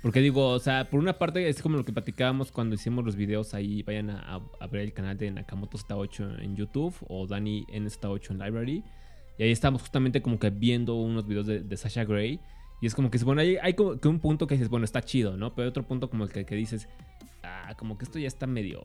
porque 0.05 0.21
digo, 0.21 0.51
o 0.51 0.59
sea, 0.59 0.91
por 0.91 1.01
una 1.01 1.15
parte 1.17 1.49
es 1.49 1.63
como 1.63 1.79
lo 1.79 1.85
que 1.87 1.91
platicábamos 1.91 2.53
cuando 2.53 2.75
hicimos 2.75 3.07
los 3.07 3.17
videos 3.17 3.55
ahí. 3.55 3.83
Vayan 3.85 4.11
a, 4.11 4.39
ver 4.71 4.83
el 4.83 4.93
canal 4.93 5.17
de 5.17 5.31
Nakamoto 5.31 5.79
Sta 5.79 5.97
8 5.97 6.41
en 6.41 6.57
YouTube 6.57 6.95
o 7.09 7.27
Dani 7.27 7.65
en 7.71 7.89
Sta 7.89 8.11
8 8.11 8.35
en 8.35 8.39
Library. 8.39 8.85
Y 9.39 9.45
ahí 9.45 9.51
estamos 9.51 9.81
justamente 9.81 10.21
como 10.21 10.39
que 10.39 10.51
viendo 10.51 10.97
unos 10.97 11.27
videos 11.27 11.47
de, 11.47 11.77
Sasha 11.79 12.05
Gray. 12.05 12.39
Y 12.83 12.87
es 12.87 12.95
como 12.95 13.11
que, 13.11 13.17
bueno, 13.25 13.41
hay, 13.41 13.57
hay 13.57 13.73
como 13.73 13.99
un 14.05 14.21
punto 14.21 14.47
que 14.47 14.57
dices, 14.57 14.69
bueno, 14.69 14.85
está 14.85 15.01
chido, 15.01 15.39
¿no? 15.39 15.55
Pero 15.55 15.65
hay 15.65 15.71
otro 15.71 15.87
punto 15.87 16.11
como 16.11 16.25
el 16.25 16.31
que, 16.31 16.45
que 16.45 16.55
dices, 16.55 16.87
ah, 17.43 17.73
como 17.79 17.97
que 17.97 18.05
esto 18.05 18.19
ya 18.19 18.29
está 18.29 18.47
medio... 18.47 18.83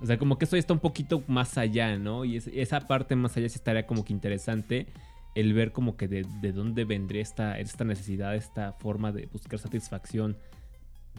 O 0.00 0.06
sea, 0.06 0.18
como 0.18 0.36
que 0.36 0.46
esto 0.46 0.56
ya 0.56 0.60
está 0.60 0.72
un 0.72 0.80
poquito 0.80 1.22
más 1.28 1.58
allá, 1.58 1.96
¿no? 1.96 2.24
Y 2.24 2.38
esa 2.38 2.80
parte 2.88 3.14
más 3.14 3.36
allá 3.36 3.48
sí 3.48 3.54
estaría 3.54 3.86
como 3.86 4.04
que 4.04 4.12
interesante 4.12 4.88
el 5.34 5.52
ver 5.54 5.72
como 5.72 5.96
que 5.96 6.08
de, 6.08 6.52
dónde 6.52 6.84
vendría 6.84 7.22
esta, 7.22 7.58
esta 7.58 7.84
necesidad, 7.84 8.34
esta 8.34 8.72
forma 8.72 9.12
de 9.12 9.26
buscar 9.26 9.58
satisfacción 9.58 10.36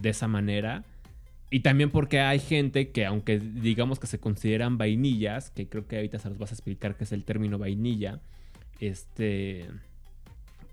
de 0.01 0.09
esa 0.09 0.27
manera. 0.27 0.83
Y 1.49 1.61
también 1.61 1.91
porque 1.91 2.21
hay 2.21 2.39
gente 2.39 2.91
que, 2.91 3.05
aunque 3.05 3.39
digamos 3.39 3.99
que 3.99 4.07
se 4.07 4.19
consideran 4.19 4.77
vainillas, 4.77 5.49
que 5.51 5.67
creo 5.67 5.87
que 5.87 5.97
ahorita 5.97 6.19
se 6.19 6.29
los 6.29 6.37
vas 6.37 6.51
a 6.51 6.55
explicar 6.55 6.95
qué 6.95 7.03
es 7.03 7.11
el 7.11 7.23
término 7.25 7.57
vainilla, 7.57 8.19
este. 8.79 9.67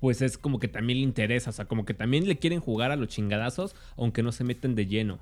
Pues 0.01 0.23
es 0.23 0.39
como 0.39 0.61
que 0.61 0.69
también 0.69 1.01
le 1.01 1.05
interesa, 1.05 1.51
o 1.51 1.53
sea, 1.53 1.65
como 1.65 1.85
que 1.85 1.95
también 1.95 2.29
le 2.29 2.39
quieren 2.39 2.61
jugar 2.61 2.93
a 2.93 2.97
los 2.97 3.09
chingadazos, 3.09 3.75
aunque 3.97 4.23
no 4.23 4.31
se 4.31 4.45
meten 4.45 4.77
de 4.77 4.87
lleno. 4.87 5.19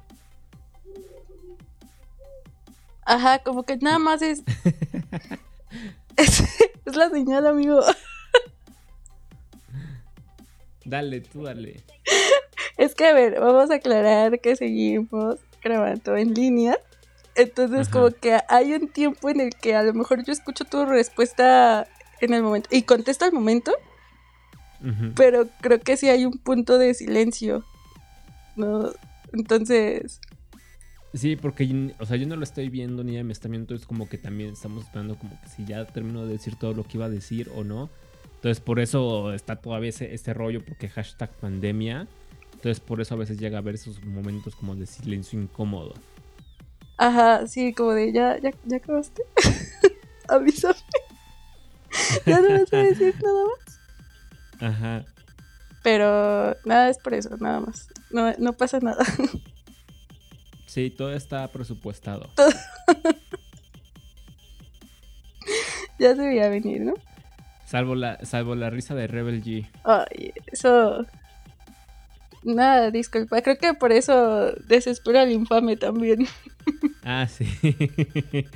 Ajá, 3.07 3.39
como 3.39 3.63
que 3.63 3.79
nada 3.79 3.99
más 3.99 4.21
es. 4.21 4.43
es 6.17 6.97
la 6.97 7.11
señal, 7.11 7.47
amigo. 7.47 7.81
Dale, 10.87 11.21
tú 11.21 11.43
dale. 11.43 11.83
Es 12.79 12.95
que, 12.95 13.07
a 13.07 13.15
ver, 13.15 13.41
vamos 13.41 13.71
a 13.71 13.77
aclarar 13.77 14.39
que 14.39 14.55
seguimos 14.55 15.39
grabando 15.63 16.15
en 16.15 16.35
línea. 16.35 16.79
Entonces, 17.35 17.89
como 17.89 18.11
que 18.11 18.39
hay 18.49 18.75
un 18.75 18.89
tiempo 18.89 19.31
en 19.31 19.41
el 19.41 19.55
que 19.55 19.75
a 19.75 19.83
lo 19.83 19.95
mejor 19.95 20.25
yo 20.25 20.33
escucho 20.33 20.65
tu 20.65 20.85
respuesta 20.85 21.87
en 22.21 22.35
el 22.35 22.43
momento 22.43 22.69
y 22.71 22.83
contesto 22.83 23.25
al 23.25 23.33
momento. 23.33 23.73
Pero 25.17 25.49
creo 25.63 25.81
que 25.81 25.97
sí 25.97 26.09
hay 26.09 26.27
un 26.27 26.39
punto 26.39 26.79
de 26.79 26.93
silencio. 26.95 27.65
¿No? 28.57 28.93
Entonces. 29.33 30.21
Sí, 31.15 31.37
porque 31.37 31.95
o 31.99 32.05
sea, 32.05 32.17
yo 32.17 32.27
no 32.27 32.37
lo 32.37 32.45
estoy 32.45 32.69
viendo 32.69 33.03
ni 33.05 33.23
me 33.25 33.33
está 33.33 33.49
viendo. 33.49 33.65
Entonces, 33.65 33.87
como 33.87 34.09
que 34.09 34.19
también 34.19 34.53
estamos 34.53 34.85
esperando, 34.85 35.17
como 35.17 35.41
que 35.41 35.49
si 35.49 35.65
ya 35.65 35.87
termino 35.87 36.27
de 36.27 36.33
decir 36.33 36.57
todo 36.57 36.75
lo 36.75 36.85
que 36.85 36.99
iba 36.99 37.07
a 37.07 37.11
decir 37.11 37.51
o 37.55 37.65
no. 37.65 37.91
Entonces 38.47 38.63
por 38.63 38.79
eso 38.79 39.33
está 39.33 39.57
todavía 39.57 39.89
ese, 39.89 40.33
rollo, 40.33 40.65
porque 40.65 40.89
hashtag 40.89 41.29
pandemia. 41.41 42.07
Entonces 42.53 42.79
por 42.79 43.01
eso 43.01 43.17
a 43.17 43.19
veces 43.19 43.41
llega 43.41 43.59
a 43.59 43.61
haber 43.61 43.75
esos 43.75 44.05
momentos 44.05 44.55
como 44.55 44.77
de 44.77 44.87
silencio 44.87 45.41
incómodo. 45.41 45.95
Ajá, 46.97 47.49
sí, 47.49 47.73
como 47.73 47.91
de 47.91 48.13
ya, 48.13 48.39
ya, 48.39 48.53
ya 48.65 48.77
acabaste. 48.77 49.25
Avísame. 50.29 50.77
ya 52.25 52.41
no 52.41 52.51
vas 52.51 52.73
a 52.73 52.77
decir 52.77 53.17
nada 53.21 53.47
más. 53.49 53.81
Ajá. 54.61 55.05
Pero 55.83 56.55
nada 56.65 56.89
es 56.89 56.99
por 56.99 57.15
eso, 57.15 57.37
nada 57.39 57.59
más. 57.59 57.89
No, 58.11 58.33
no 58.39 58.53
pasa 58.53 58.79
nada. 58.79 59.05
sí, 60.67 60.91
todo 60.91 61.13
está 61.13 61.49
presupuestado. 61.49 62.31
ya 65.99 66.15
se 66.15 66.25
veía 66.25 66.49
venir, 66.49 66.83
¿no? 66.83 66.95
Salvo 67.67 67.97
la, 67.97 68.25
salvo 68.25 68.55
la 68.55 68.71
risa 68.71 68.95
de 68.95 69.09
Rebel 69.09 69.43
G. 69.43 69.69
Ay, 69.85 70.33
eso. 70.53 71.05
Nada, 72.45 72.93
disculpa. 72.93 73.43
Creo 73.43 73.59
que 73.59 73.75
por 73.75 73.91
eso 73.91 74.53
desespera 74.69 75.23
al 75.23 75.33
infame 75.33 75.77
también. 75.77 76.27
Ah, 77.09 77.29
sí. 77.29 77.47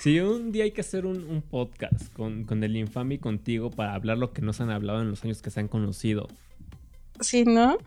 sí, 0.00 0.18
un 0.18 0.50
día 0.50 0.64
hay 0.64 0.72
que 0.72 0.80
hacer 0.80 1.06
un, 1.06 1.40
podcast 1.48 2.12
con, 2.12 2.64
el 2.64 2.76
infame 2.76 3.14
y 3.14 3.18
contigo 3.18 3.70
para 3.70 3.94
hablar 3.94 4.18
lo 4.18 4.32
que 4.32 4.42
no 4.42 4.52
se 4.52 4.64
han 4.64 4.70
hablado 4.70 5.02
en 5.02 5.10
los 5.10 5.22
años 5.22 5.40
que 5.40 5.50
se 5.50 5.60
han 5.60 5.68
conocido. 5.68 6.26
Sí, 7.20 7.44
¿no? 7.44 7.78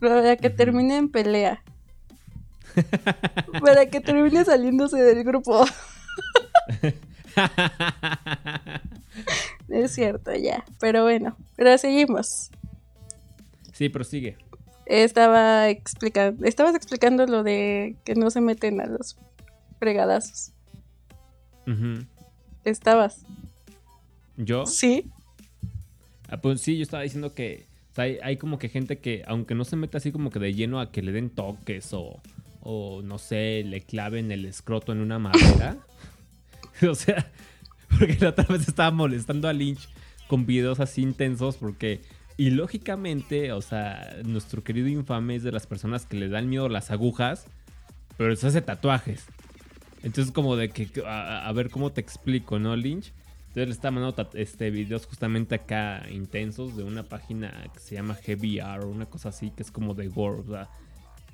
Para 0.00 0.34
que 0.34 0.50
termine 0.50 0.96
en 0.96 1.08
pelea. 1.08 1.62
para 3.60 3.86
que 3.86 4.00
termine 4.00 4.44
saliéndose 4.44 4.96
del 4.96 5.22
grupo. 5.22 5.64
Es 9.68 9.92
cierto, 9.92 10.34
ya. 10.34 10.64
Pero 10.80 11.02
bueno, 11.02 11.36
pero 11.56 11.76
seguimos. 11.78 12.50
Sí, 13.72 13.88
prosigue. 13.88 14.36
Estaba 14.86 15.68
explicando, 15.68 16.44
estabas 16.46 16.74
explicando 16.74 17.26
lo 17.26 17.42
de 17.42 17.96
que 18.04 18.14
no 18.14 18.30
se 18.30 18.40
meten 18.40 18.80
a 18.80 18.86
los 18.86 19.16
fregadazos. 19.78 20.52
Estabas. 22.64 23.24
¿Yo? 24.36 24.66
Sí. 24.66 25.10
Ah, 26.28 26.36
pues 26.36 26.60
sí, 26.60 26.76
yo 26.76 26.82
estaba 26.82 27.02
diciendo 27.02 27.34
que 27.34 27.64
hay, 27.96 28.18
hay, 28.22 28.36
como 28.36 28.58
que 28.58 28.68
gente 28.68 28.98
que, 28.98 29.24
aunque 29.26 29.54
no 29.54 29.64
se 29.64 29.76
mete 29.76 29.96
así 29.96 30.12
como 30.12 30.30
que 30.30 30.38
de 30.38 30.54
lleno 30.54 30.80
a 30.80 30.92
que 30.92 31.02
le 31.02 31.12
den 31.12 31.30
toques 31.30 31.92
o, 31.92 32.20
o 32.60 33.02
no 33.02 33.18
sé, 33.18 33.62
le 33.64 33.80
claven 33.80 34.30
el 34.30 34.44
escroto 34.44 34.92
en 34.92 34.98
una 34.98 35.18
madera. 35.18 35.78
o 36.88 36.94
sea, 36.94 37.30
porque 37.98 38.16
la 38.20 38.30
otra 38.30 38.44
vez 38.44 38.68
estaba 38.68 38.90
molestando 38.90 39.48
a 39.48 39.52
Lynch 39.52 39.88
con 40.28 40.46
videos 40.46 40.80
así 40.80 41.02
intensos 41.02 41.56
porque... 41.56 42.02
Y 42.38 42.50
lógicamente, 42.50 43.52
o 43.52 43.62
sea, 43.62 44.14
nuestro 44.24 44.62
querido 44.62 44.88
infame 44.88 45.36
es 45.36 45.42
de 45.42 45.52
las 45.52 45.66
personas 45.66 46.04
que 46.04 46.18
le 46.18 46.28
dan 46.28 46.50
miedo 46.50 46.68
las 46.68 46.90
agujas, 46.90 47.46
pero 48.18 48.36
se 48.36 48.48
hace 48.48 48.60
tatuajes. 48.60 49.24
Entonces 50.02 50.32
como 50.32 50.54
de 50.54 50.68
que, 50.68 51.02
a, 51.06 51.50
ver 51.52 51.70
cómo 51.70 51.92
te 51.92 52.02
explico, 52.02 52.58
¿no, 52.58 52.76
Lynch? 52.76 53.12
Entonces 53.48 53.68
le 53.68 53.72
está 53.72 53.90
mandando 53.90 54.28
este, 54.34 54.70
videos 54.70 55.06
justamente 55.06 55.54
acá 55.54 56.02
intensos 56.10 56.76
de 56.76 56.84
una 56.84 57.04
página 57.04 57.70
que 57.72 57.80
se 57.80 57.94
llama 57.94 58.14
Heavy 58.14 58.58
R 58.58 58.84
o 58.84 58.88
una 58.88 59.06
cosa 59.06 59.30
así, 59.30 59.50
que 59.50 59.62
es 59.62 59.70
como 59.70 59.94
de 59.94 60.08
gore, 60.08 60.40
o 60.40 60.44
sea, 60.44 60.68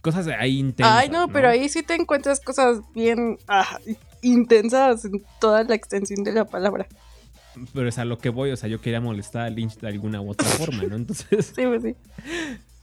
cosas 0.03 0.29
ahí 0.29 0.59
intensas. 0.59 0.97
Ay, 0.97 1.09
no, 1.09 1.29
pero 1.29 1.49
ahí 1.49 1.69
sí 1.69 1.83
te 1.83 1.95
encuentras 1.95 2.41
cosas 2.41 2.81
bien 2.95 3.39
ah, 3.49 3.79
intensas 4.23 5.05
en 5.05 5.23
toda 5.41 5.65
la 5.65 5.75
extensión 5.75 6.25
de 6.25 6.33
la 6.33 6.45
palabra. 6.47 6.87
Pero 7.75 7.89
es 7.89 7.99
a 7.99 8.05
lo 8.05 8.19
que 8.19 8.31
voy, 8.31 8.51
o 8.51 8.57
sea, 8.57 8.69
yo 8.69 8.81
quería 8.81 9.01
molestar 9.01 9.43
a 9.43 9.51
Lynch 9.51 9.79
de 9.79 9.89
alguna 9.89 10.21
u 10.23 10.31
otra 10.31 10.49
forma, 10.49 10.85
¿no? 10.85 10.97
Entonces. 10.97 11.53
Sí, 11.55 11.63
pues 11.67 11.83
sí. 11.83 11.95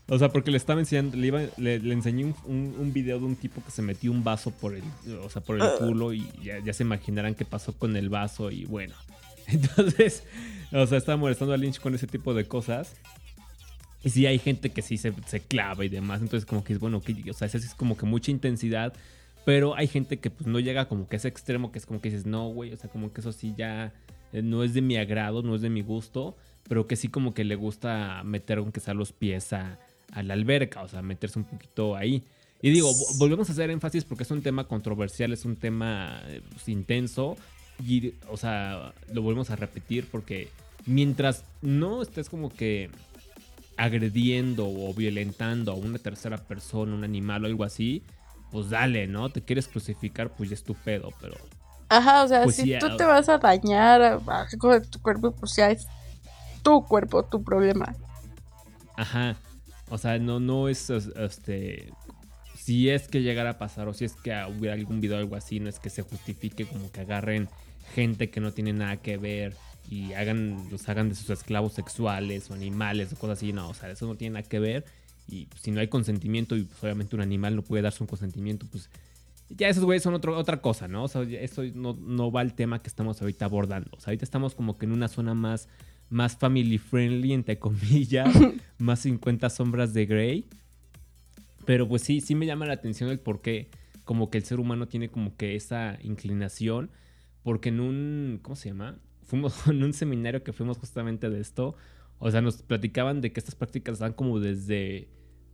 O 0.08 0.18
sea, 0.18 0.28
porque 0.28 0.50
le 0.50 0.56
estaba 0.56 0.80
enseñando, 0.80 1.16
le, 1.16 1.50
le, 1.56 1.92
enseñé 1.92 2.24
un, 2.24 2.74
un, 2.76 2.92
video 2.92 3.20
de 3.20 3.26
un 3.26 3.36
tipo 3.36 3.62
que 3.64 3.70
se 3.70 3.80
metió 3.80 4.10
un 4.10 4.24
vaso 4.24 4.50
por 4.50 4.74
el, 4.74 4.82
o 5.22 5.30
sea, 5.30 5.40
por 5.40 5.56
el 5.56 5.62
ah. 5.62 5.74
culo 5.78 6.12
y 6.12 6.28
ya, 6.42 6.58
ya, 6.58 6.72
se 6.72 6.82
imaginarán 6.82 7.36
qué 7.36 7.44
pasó 7.44 7.72
con 7.72 7.96
el 7.96 8.08
vaso 8.08 8.50
y 8.50 8.64
bueno. 8.64 8.94
Entonces, 9.46 10.24
o 10.72 10.84
sea, 10.86 10.98
estaba 10.98 11.16
molestando 11.16 11.54
a 11.54 11.56
Lynch 11.56 11.80
con 11.80 11.94
ese 11.94 12.08
tipo 12.08 12.34
de 12.34 12.44
cosas. 12.44 12.96
Y 14.02 14.10
sí 14.10 14.26
hay 14.26 14.38
gente 14.38 14.70
que 14.70 14.82
sí 14.82 14.96
se, 14.96 15.12
se 15.26 15.40
clava 15.40 15.84
y 15.84 15.88
demás. 15.88 16.22
Entonces 16.22 16.44
como 16.44 16.64
que 16.64 16.72
es 16.72 16.80
bueno, 16.80 17.00
que, 17.00 17.30
o 17.30 17.34
sea, 17.34 17.46
esa 17.46 17.58
es 17.58 17.74
como 17.74 17.96
que 17.96 18.06
mucha 18.06 18.30
intensidad. 18.30 18.94
Pero 19.44 19.74
hay 19.74 19.88
gente 19.88 20.18
que 20.18 20.30
pues 20.30 20.46
no 20.46 20.60
llega 20.60 20.86
como 20.86 21.08
que 21.08 21.16
a 21.16 21.18
ese 21.18 21.28
extremo 21.28 21.72
que 21.72 21.78
es 21.78 21.86
como 21.86 22.00
que 22.00 22.10
dices, 22.10 22.26
no, 22.26 22.48
güey, 22.48 22.72
o 22.72 22.76
sea, 22.76 22.90
como 22.90 23.12
que 23.12 23.20
eso 23.20 23.32
sí 23.32 23.54
ya 23.56 23.92
eh, 24.32 24.42
no 24.42 24.62
es 24.62 24.74
de 24.74 24.82
mi 24.82 24.96
agrado, 24.96 25.42
no 25.42 25.54
es 25.54 25.62
de 25.62 25.70
mi 25.70 25.82
gusto, 25.82 26.36
pero 26.68 26.86
que 26.86 26.96
sí 26.96 27.08
como 27.08 27.34
que 27.34 27.44
le 27.44 27.56
gusta 27.56 28.22
meter 28.24 28.58
aunque 28.58 28.80
sea 28.80 28.94
los 28.94 29.12
pies 29.12 29.52
a, 29.52 29.78
la 30.22 30.34
alberca, 30.34 30.82
o 30.82 30.88
sea, 30.88 31.02
meterse 31.02 31.38
un 31.38 31.44
poquito 31.44 31.96
ahí. 31.96 32.22
Y 32.62 32.70
digo, 32.70 32.92
volvemos 33.18 33.48
a 33.48 33.52
hacer 33.52 33.70
énfasis 33.70 34.04
porque 34.04 34.24
es 34.24 34.30
un 34.30 34.42
tema 34.42 34.64
controversial, 34.64 35.32
es 35.32 35.44
un 35.44 35.56
tema 35.56 36.20
eh, 36.26 36.42
pues, 36.50 36.68
intenso 36.68 37.36
y, 37.86 38.14
o 38.28 38.36
sea, 38.36 38.92
lo 39.12 39.22
volvemos 39.22 39.50
a 39.50 39.56
repetir 39.56 40.06
porque 40.10 40.48
mientras 40.84 41.44
no 41.62 42.02
estés 42.02 42.28
como 42.28 42.50
que 42.50 42.90
agrediendo 43.76 44.68
o 44.68 44.92
violentando 44.92 45.72
a 45.72 45.74
una 45.74 45.98
tercera 45.98 46.36
persona, 46.36 46.94
un 46.94 47.04
animal 47.04 47.44
o 47.44 47.46
algo 47.46 47.64
así, 47.64 48.02
pues 48.50 48.70
dale, 48.70 49.06
¿no? 49.06 49.30
Te 49.30 49.42
quieres 49.42 49.68
crucificar, 49.68 50.30
pues 50.30 50.50
ya 50.50 50.54
es 50.54 50.64
tu 50.64 50.74
pedo, 50.74 51.12
pero... 51.20 51.36
Ajá, 51.88 52.22
o 52.22 52.28
sea, 52.28 52.44
pues 52.44 52.56
si 52.56 52.78
tú 52.78 52.96
te 52.96 53.04
vas 53.04 53.28
a 53.28 53.38
dañar 53.38 54.00
algo 54.02 54.72
de 54.72 54.80
tu 54.80 55.00
cuerpo, 55.02 55.32
pues 55.32 55.56
ya 55.56 55.70
es 55.70 55.86
tu 56.62 56.84
cuerpo, 56.84 57.24
tu 57.24 57.42
problema. 57.42 57.96
Ajá. 58.96 59.36
O 59.88 59.98
sea, 59.98 60.18
no, 60.18 60.38
no 60.38 60.68
es 60.68 60.88
este. 60.88 61.92
Si 62.54 62.90
es 62.90 63.08
que 63.08 63.22
llegara 63.22 63.50
a 63.50 63.58
pasar, 63.58 63.88
o 63.88 63.94
si 63.94 64.04
es 64.04 64.14
que 64.14 64.30
hubiera 64.56 64.74
algún 64.74 65.00
video 65.00 65.16
o 65.16 65.20
algo 65.20 65.34
así, 65.34 65.58
no 65.58 65.68
es 65.68 65.80
que 65.80 65.90
se 65.90 66.02
justifique 66.02 66.64
como 66.64 66.92
que 66.92 67.00
agarren 67.00 67.48
gente 67.94 68.30
que 68.30 68.40
no 68.40 68.52
tiene 68.52 68.72
nada 68.72 68.98
que 68.98 69.16
ver 69.16 69.56
y 69.88 70.12
hagan, 70.12 70.68
los 70.70 70.88
hagan 70.88 71.08
de 71.08 71.16
sus 71.16 71.30
esclavos 71.30 71.72
sexuales 71.72 72.48
o 72.50 72.54
animales 72.54 73.12
o 73.12 73.16
cosas 73.16 73.38
así. 73.38 73.52
No, 73.52 73.68
o 73.68 73.74
sea, 73.74 73.90
eso 73.90 74.06
no 74.06 74.14
tiene 74.14 74.34
nada 74.34 74.48
que 74.48 74.60
ver. 74.60 74.84
Y 75.30 75.48
si 75.60 75.70
no 75.70 75.80
hay 75.80 75.88
consentimiento, 75.88 76.56
y 76.56 76.64
pues, 76.64 76.82
obviamente 76.82 77.14
un 77.16 77.22
animal 77.22 77.56
no 77.56 77.62
puede 77.62 77.82
darse 77.82 78.02
un 78.02 78.08
consentimiento, 78.08 78.66
pues 78.70 78.90
ya 79.48 79.68
esos 79.68 79.84
güeyes 79.84 80.02
son 80.02 80.14
otra 80.14 80.60
cosa, 80.60 80.88
¿no? 80.88 81.04
O 81.04 81.08
sea, 81.08 81.22
eso 81.22 81.62
no, 81.74 81.94
no 81.94 82.30
va 82.30 82.40
al 82.40 82.54
tema 82.54 82.82
que 82.82 82.88
estamos 82.88 83.20
ahorita 83.20 83.44
abordando. 83.44 83.90
O 83.96 84.00
sea, 84.00 84.10
ahorita 84.10 84.24
estamos 84.24 84.54
como 84.54 84.78
que 84.78 84.86
en 84.86 84.92
una 84.92 85.08
zona 85.08 85.34
más 85.34 85.68
más 86.10 86.36
family 86.36 86.76
friendly, 86.78 87.32
entre 87.32 87.58
comillas, 87.58 88.34
más 88.78 89.00
50 89.00 89.48
sombras 89.48 89.94
de 89.94 90.06
Grey. 90.06 90.46
Pero 91.64 91.88
pues 91.88 92.02
sí, 92.02 92.20
sí 92.20 92.34
me 92.34 92.46
llama 92.46 92.66
la 92.66 92.74
atención 92.74 93.10
el 93.10 93.20
por 93.20 93.40
qué 93.40 93.70
como 94.04 94.28
que 94.28 94.38
el 94.38 94.44
ser 94.44 94.58
humano 94.58 94.88
tiene 94.88 95.08
como 95.08 95.36
que 95.36 95.54
esa 95.54 95.98
inclinación. 96.02 96.90
Porque 97.42 97.70
en 97.70 97.80
un, 97.80 98.40
¿cómo 98.42 98.56
se 98.56 98.70
llama? 98.70 98.98
Fuimos 99.22 99.66
en 99.68 99.82
un 99.82 99.92
seminario 99.94 100.42
que 100.42 100.52
fuimos 100.52 100.78
justamente 100.78 101.30
de 101.30 101.40
esto. 101.40 101.76
O 102.18 102.30
sea, 102.30 102.42
nos 102.42 102.56
platicaban 102.62 103.20
de 103.20 103.32
que 103.32 103.40
estas 103.40 103.54
prácticas 103.54 104.00
dan 104.00 104.12
como 104.12 104.40
desde, 104.40 105.08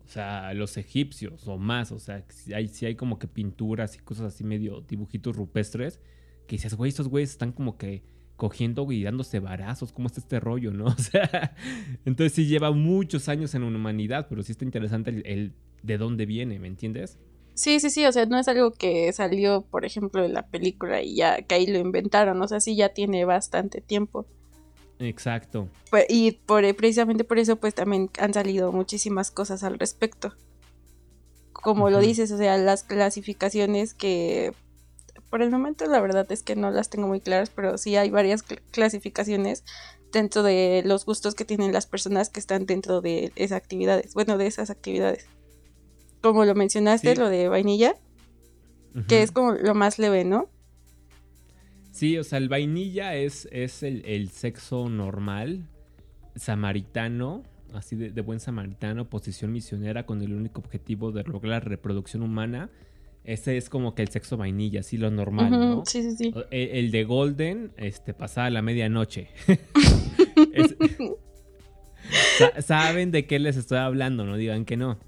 o 0.06 0.08
sea, 0.08 0.54
los 0.54 0.76
egipcios 0.76 1.46
o 1.48 1.58
más. 1.58 1.90
O 1.90 1.98
sea, 1.98 2.24
si 2.28 2.54
hay, 2.54 2.68
si 2.68 2.86
hay 2.86 2.94
como 2.94 3.18
que 3.18 3.26
pinturas 3.26 3.96
y 3.96 3.98
cosas 3.98 4.34
así 4.34 4.44
medio 4.44 4.80
dibujitos 4.82 5.36
rupestres. 5.36 6.00
Que 6.46 6.56
dices, 6.56 6.74
güey, 6.74 6.90
estos 6.90 7.08
güeyes 7.08 7.30
están 7.30 7.52
como 7.52 7.76
que 7.76 8.04
cogiendo 8.36 8.90
y 8.92 9.02
dándose 9.02 9.40
varazos, 9.40 9.92
¿cómo 9.92 10.06
está 10.06 10.20
este 10.20 10.38
rollo, 10.38 10.70
no? 10.70 10.84
O 10.96 10.98
sea, 10.98 11.56
entonces 12.04 12.34
sí 12.34 12.46
lleva 12.46 12.70
muchos 12.70 13.28
años 13.28 13.54
en 13.54 13.62
la 13.62 13.68
humanidad, 13.68 14.26
pero 14.28 14.42
sí 14.42 14.52
está 14.52 14.64
interesante 14.64 15.10
el, 15.24 15.54
de 15.82 15.98
dónde 15.98 16.26
viene, 16.26 16.58
¿me 16.58 16.68
entiendes? 16.68 17.18
Sí, 17.54 17.80
sí, 17.80 17.88
sí, 17.88 18.04
o 18.04 18.12
sea, 18.12 18.26
no 18.26 18.38
es 18.38 18.46
algo 18.48 18.72
que 18.72 19.10
salió, 19.12 19.62
por 19.62 19.86
ejemplo, 19.86 20.22
de 20.22 20.28
la 20.28 20.46
película 20.46 21.02
y 21.02 21.16
ya 21.16 21.40
que 21.40 21.54
ahí 21.54 21.66
lo 21.66 21.78
inventaron, 21.78 22.40
o 22.42 22.46
sea, 22.46 22.60
sí 22.60 22.76
ya 22.76 22.90
tiene 22.90 23.24
bastante 23.24 23.80
tiempo. 23.80 24.26
Exacto. 24.98 25.68
Pues, 25.90 26.06
y 26.08 26.32
por, 26.32 26.62
precisamente 26.76 27.24
por 27.24 27.38
eso, 27.38 27.56
pues 27.56 27.74
también 27.74 28.10
han 28.18 28.32
salido 28.32 28.72
muchísimas 28.72 29.30
cosas 29.30 29.62
al 29.62 29.78
respecto. 29.78 30.34
Como 31.52 31.90
lo 31.90 32.00
dices, 32.00 32.30
o 32.32 32.38
sea, 32.38 32.56
las 32.58 32.84
clasificaciones 32.84 33.94
que 33.94 34.52
por 35.30 35.42
el 35.42 35.50
momento 35.50 35.86
la 35.86 36.00
verdad 36.00 36.30
es 36.30 36.42
que 36.42 36.56
no 36.56 36.70
las 36.70 36.88
tengo 36.88 37.08
muy 37.08 37.20
claras, 37.20 37.50
pero 37.50 37.78
sí 37.78 37.96
hay 37.96 38.10
varias 38.10 38.42
clasificaciones 38.70 39.64
dentro 40.12 40.42
de 40.42 40.82
los 40.84 41.04
gustos 41.04 41.34
que 41.34 41.44
tienen 41.44 41.72
las 41.72 41.86
personas 41.86 42.30
que 42.30 42.40
están 42.40 42.66
dentro 42.66 43.00
de 43.00 43.32
esas 43.36 43.56
actividades, 43.56 44.14
bueno, 44.14 44.38
de 44.38 44.46
esas 44.46 44.70
actividades. 44.70 45.26
Como 46.22 46.44
lo 46.44 46.54
mencionaste, 46.54 47.16
lo 47.16 47.28
de 47.28 47.48
vainilla, 47.48 47.96
que 49.08 49.22
es 49.22 49.30
como 49.30 49.52
lo 49.52 49.74
más 49.74 49.98
leve, 49.98 50.24
¿no? 50.24 50.48
Sí, 51.96 52.18
o 52.18 52.24
sea, 52.24 52.38
el 52.38 52.48
vainilla 52.48 53.14
es, 53.14 53.48
es 53.50 53.82
el, 53.82 54.28
sexo 54.28 54.88
normal, 54.88 55.64
samaritano, 56.34 57.42
así 57.72 57.96
de, 57.96 58.10
de, 58.10 58.20
buen 58.20 58.38
samaritano, 58.38 59.08
posición 59.08 59.52
misionera 59.52 60.04
con 60.04 60.20
el 60.20 60.34
único 60.34 60.60
objetivo 60.60 61.10
de 61.10 61.24
lograr 61.24 61.50
la 61.50 61.60
reproducción 61.60 62.22
humana 62.22 62.70
ese 63.26 63.56
es 63.56 63.68
como 63.68 63.96
que 63.96 64.02
el 64.02 64.08
sexo 64.08 64.36
vainilla, 64.36 64.80
así 64.80 64.96
lo 64.96 65.10
normal, 65.10 65.50
¿no? 65.50 65.82
Sí, 65.84 66.00
sí, 66.02 66.16
sí. 66.16 66.34
El, 66.52 66.92
de 66.92 67.02
Golden, 67.02 67.72
este, 67.76 68.14
pasaba 68.14 68.48
la 68.50 68.62
medianoche. 68.62 69.26
Saben 72.60 73.10
de 73.10 73.26
qué 73.26 73.40
les 73.40 73.56
estoy 73.56 73.78
hablando, 73.78 74.24
no 74.24 74.36
digan 74.36 74.64
que 74.64 74.76
no. 74.76 75.00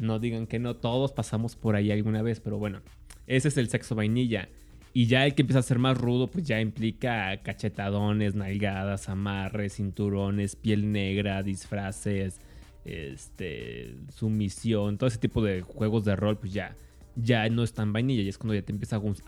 No 0.00 0.18
digan 0.18 0.48
que 0.48 0.58
no, 0.58 0.74
todos 0.74 1.12
pasamos 1.12 1.54
por 1.54 1.76
ahí 1.76 1.92
alguna 1.92 2.22
vez, 2.22 2.40
pero 2.40 2.58
bueno, 2.58 2.80
ese 3.28 3.46
es 3.46 3.56
el 3.56 3.68
sexo 3.68 3.94
vainilla. 3.94 4.48
Y 4.92 5.06
ya 5.06 5.24
el 5.24 5.34
que 5.34 5.42
empieza 5.42 5.60
a 5.60 5.62
ser 5.62 5.78
más 5.78 5.96
rudo, 5.98 6.26
pues 6.26 6.44
ya 6.44 6.60
implica 6.60 7.36
cachetadones, 7.42 8.34
nalgadas, 8.34 9.08
amarres, 9.08 9.76
cinturones, 9.76 10.56
piel 10.56 10.90
negra, 10.90 11.42
disfraces, 11.42 12.40
este, 12.84 13.94
sumisión, 14.12 14.98
todo 14.98 15.08
ese 15.08 15.18
tipo 15.18 15.42
de 15.42 15.62
juegos 15.62 16.04
de 16.04 16.16
rol, 16.16 16.38
pues 16.38 16.52
ya 16.52 16.74
ya 17.16 17.48
no 17.48 17.62
es 17.62 17.72
tan 17.72 17.92
vainilla 17.92 18.22
y 18.22 18.28
es 18.28 18.38
cuando 18.38 18.54
ya 18.54 18.62
te, 18.62 18.74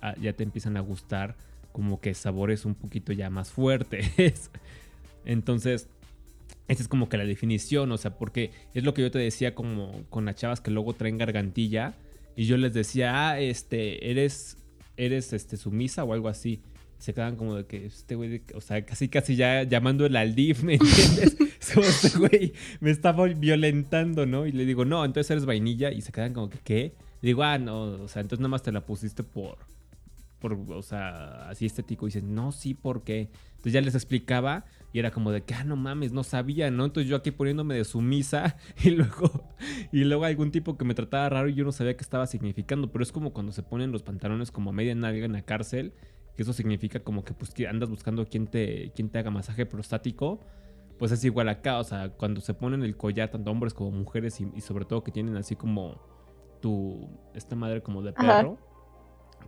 a, 0.01 0.17
ya 0.21 0.33
te 0.33 0.45
empiezan 0.45 0.77
a 0.77 0.81
gustar 0.81 1.37
como 1.73 2.01
que 2.01 2.15
sabores 2.15 2.65
un 2.65 2.75
poquito 2.75 3.13
ya 3.13 3.31
más 3.31 3.51
fuertes. 3.51 4.51
Entonces, 5.25 5.89
esa 6.69 6.83
es 6.83 6.89
como 6.89 7.09
que 7.09 7.17
la 7.17 7.25
definición, 7.25 7.91
o 7.93 7.99
sea, 7.99 8.17
porque 8.19 8.51
es 8.75 8.85
lo 8.85 8.95
que 8.95 9.03
yo 9.03 9.11
te 9.11 9.19
decía 9.19 9.55
como 9.55 10.05
con 10.11 10.25
las 10.25 10.37
chavas 10.37 10.61
que 10.61 10.71
luego 10.71 10.93
traen 10.95 11.19
gargantilla 11.19 11.95
y 12.37 12.45
yo 12.47 12.57
les 12.57 12.73
decía, 12.73 13.31
ah, 13.31 13.41
este, 13.41 14.11
eres, 14.11 14.59
eres, 14.97 15.33
este, 15.33 15.57
sumisa 15.57 16.05
o 16.05 16.13
algo 16.13 16.29
así. 16.29 16.61
Se 16.99 17.13
quedan 17.13 17.37
como 17.37 17.57
de 17.57 17.67
que 17.67 17.87
este 17.87 18.15
güey, 18.15 18.43
o 18.55 18.61
sea, 18.61 18.85
casi 18.85 19.09
casi 19.09 19.35
ya 19.35 19.65
llamando 19.65 20.07
el 20.07 20.15
Aldif, 20.15 20.63
¿me 20.63 20.75
entiendes? 20.75 21.37
este 21.77 22.19
güey 22.19 22.53
me 22.81 22.91
estaba 22.91 23.27
violentando, 23.27 24.27
¿no? 24.27 24.47
Y 24.47 24.53
le 24.53 24.65
digo, 24.65 24.85
no, 24.85 25.05
entonces 25.05 25.31
eres 25.31 25.47
vainilla 25.47 25.91
y 25.91 26.01
se 26.01 26.13
quedan 26.13 26.33
como 26.35 26.51
que, 26.51 26.59
¿qué? 26.59 26.95
digo, 27.23 27.43
ah, 27.45 27.59
no, 27.59 27.83
o 27.83 28.09
sea, 28.09 28.21
entonces 28.21 28.41
nada 28.41 28.49
más 28.49 28.63
te 28.63 28.73
la 28.73 28.85
pusiste 28.85 29.23
por, 29.23 29.59
por 30.41 30.53
o 30.53 30.83
sea, 30.83 31.49
así 31.49 31.67
estético. 31.67 32.07
Y 32.07 32.09
dicen, 32.09 32.35
no, 32.35 32.53
sí, 32.53 32.75
¿por 32.75 33.05
qué? 33.05 33.31
Entonces 33.51 33.73
ya 33.73 33.81
les 33.81 33.95
explicaba 33.95 34.65
y 34.93 34.99
era 34.99 35.11
como 35.11 35.33
de 35.33 35.43
que, 35.43 35.55
ah, 35.55 35.65
no 35.65 35.77
mames, 35.77 36.13
no 36.13 36.23
sabía, 36.23 36.71
¿no? 36.71 36.85
Entonces 36.85 37.09
yo 37.09 37.17
aquí 37.17 37.31
poniéndome 37.31 37.75
de 37.75 37.85
sumisa 37.85 38.57
y 38.83 38.91
luego, 38.91 39.49
y 39.91 40.05
luego 40.05 40.25
algún 40.25 40.51
tipo 40.51 40.77
que 40.77 40.85
me 40.85 40.95
trataba 40.95 41.29
raro 41.29 41.49
y 41.49 41.55
yo 41.55 41.65
no 41.65 41.73
sabía 41.73 41.97
qué 41.97 42.03
estaba 42.03 42.27
significando. 42.27 42.93
Pero 42.93 43.03
es 43.03 43.13
como 43.13 43.33
cuando 43.33 43.53
se 43.53 43.63
ponen 43.63 43.91
los 43.91 44.03
pantalones 44.03 44.51
como 44.51 44.73
media 44.73 44.95
nalga 44.95 45.25
en 45.25 45.33
la 45.33 45.43
cárcel, 45.43 45.95
que 46.37 46.43
eso 46.43 46.53
significa 46.53 47.01
como 47.01 47.25
que 47.25 47.33
pues 47.35 47.53
que 47.53 47.67
andas 47.69 47.89
buscando 47.89 48.27
quién 48.27 48.47
te, 48.47 48.93
quién 48.95 49.09
te 49.09 49.19
haga 49.19 49.31
masaje 49.31 49.67
prostático. 49.67 50.41
Pues 50.99 51.11
es 51.11 51.25
igual 51.25 51.49
acá, 51.49 51.79
o 51.79 51.85
sea, 51.85 52.11
cuando 52.11 52.41
se 52.41 52.55
ponen 52.55 52.83
el 52.85 52.97
collar, 52.97 53.31
tanto 53.31 53.51
hombres 53.51 53.75
como 53.75 53.91
mujeres, 53.91 54.41
y 54.41 54.61
sobre 54.61 54.85
todo 54.85 55.03
que 55.03 55.11
tienen 55.11 55.37
así 55.37 55.57
como 55.57 56.01
tu, 56.63 57.11
esta 57.35 57.57
madre 57.57 57.83
como 57.83 58.03
de 58.03 58.13
perro, 58.13 58.57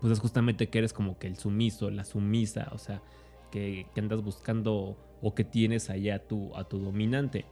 pues 0.00 0.12
es 0.12 0.20
justamente 0.20 0.68
que 0.68 0.78
eres 0.78 0.92
como 0.92 1.18
que 1.18 1.28
el 1.28 1.37
sumiso, 1.38 1.90
la 1.90 2.04
sumisa, 2.04 2.68
o 2.72 2.78
sea, 2.78 3.02
que, 3.50 3.87
andas 3.96 4.22
buscando 4.22 4.98
o 5.24 5.34
que 5.34 5.42
tienes 5.42 5.88
allá 5.88 6.16
a 6.16 6.18
tu, 6.18 6.54
a 6.54 6.64
tu 6.64 6.78
dominante. 6.78 7.46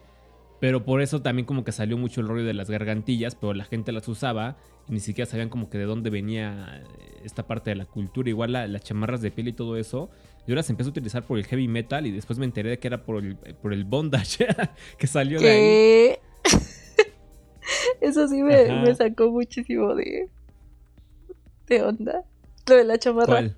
Pero 0.61 0.85
por 0.85 1.01
eso 1.01 1.23
también 1.23 1.47
como 1.47 1.65
que 1.65 1.73
salió 1.73 1.97
mucho 1.97 2.21
el 2.21 2.29
rollo 2.29 2.45
de 2.45 2.53
las 2.53 2.71
gargantillas, 2.71 3.35
pero 3.35 3.55
la 3.55 3.65
gente 3.65 3.91
las 3.91 4.07
usaba 4.07 4.59
y 4.89 4.93
ni 4.93 5.01
siquiera 5.01 5.29
sabían 5.29 5.49
como 5.49 5.71
que 5.71 5.79
de 5.79 5.85
dónde 5.85 6.11
venía 6.11 6.85
esta 7.25 7.47
parte 7.47 7.71
de 7.71 7.77
la 7.77 7.87
cultura. 7.87 8.29
Igual 8.29 8.53
las 8.53 8.85
chamarras 8.85 9.23
de 9.23 9.31
piel 9.31 9.49
y 9.49 9.53
todo 9.55 9.77
eso. 9.77 10.11
Yo 10.47 10.55
las 10.55 10.69
empecé 10.71 10.89
a 10.89 10.93
utilizar 10.93 11.25
por 11.25 11.39
el 11.39 11.47
heavy 11.47 11.67
metal 11.67 12.07
y 12.07 12.11
después 12.11 12.39
me 12.39 12.45
enteré 12.45 12.71
de 12.71 12.79
que 12.79 12.89
era 12.89 13.05
por 13.05 13.25
el, 13.25 13.37
por 13.37 13.73
el 13.73 13.85
bondage 13.85 14.47
que 14.99 15.07
salió 15.07 15.41
de 15.41 15.51
ahí. 15.51 16.17
Eso 18.03 18.29
sí 18.29 18.43
me, 18.43 18.95
sacó 18.95 19.31
muchísimo 19.31 19.95
de, 19.95 20.29
de 21.69 21.83
onda. 21.83 22.25
Lo 22.69 22.77
de 22.77 22.85
la 22.85 22.99
chamarra. 22.99 23.57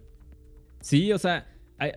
Sí, 0.81 1.13
o 1.13 1.19
sea, 1.19 1.54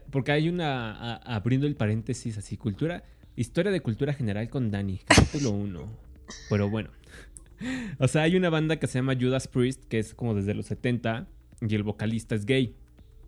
porque 0.09 0.31
hay 0.31 0.49
una, 0.49 1.15
abriendo 1.17 1.67
el 1.67 1.75
paréntesis 1.75 2.37
así, 2.37 2.57
cultura, 2.57 3.03
historia 3.35 3.71
de 3.71 3.81
cultura 3.81 4.13
general 4.13 4.49
con 4.49 4.71
Dani, 4.71 4.99
capítulo 5.05 5.51
1. 5.51 5.87
Pero 6.49 6.69
bueno. 6.69 6.89
O 7.97 8.07
sea, 8.07 8.21
hay 8.21 8.35
una 8.35 8.51
banda 8.51 8.75
que 8.75 8.85
se 8.85 8.99
llama 8.99 9.15
Judas 9.19 9.47
Priest, 9.47 9.83
que 9.85 9.97
es 9.97 10.13
como 10.13 10.35
desde 10.35 10.53
los 10.53 10.67
70, 10.67 11.27
y 11.67 11.73
el 11.73 11.81
vocalista 11.81 12.35
es 12.35 12.45
gay. 12.45 12.75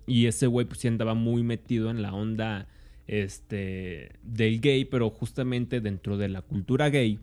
Y 0.06 0.28
ese 0.28 0.46
güey 0.46 0.68
pues 0.68 0.82
sí 0.82 0.88
andaba 0.88 1.16
muy 1.16 1.42
metido 1.42 1.90
en 1.90 2.04
la 2.04 2.14
onda 2.14 2.68
este, 3.08 4.12
del 4.22 4.62
gay, 4.62 4.86
pero 4.86 5.10
justamente 5.10 5.82
dentro 5.82 6.16
de 6.18 6.30
la 6.30 6.44
cultura 6.44 6.92
gay 6.92 7.20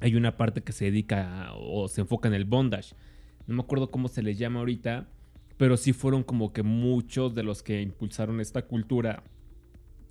hay 0.00 0.14
una 0.14 0.36
parte 0.36 0.62
que 0.62 0.72
se 0.72 0.86
dedica 0.86 1.52
o 1.54 1.88
se 1.88 2.02
enfoca 2.02 2.28
en 2.28 2.34
el 2.34 2.44
bondage. 2.44 2.94
No 3.46 3.56
me 3.56 3.62
acuerdo 3.62 3.90
cómo 3.90 4.08
se 4.08 4.22
les 4.22 4.38
llama 4.38 4.60
ahorita, 4.60 5.08
pero 5.58 5.76
sí 5.76 5.92
fueron 5.92 6.22
como 6.22 6.52
que 6.52 6.62
muchos 6.62 7.34
de 7.34 7.42
los 7.42 7.62
que 7.62 7.82
impulsaron 7.82 8.40
esta 8.40 8.62
cultura 8.62 9.24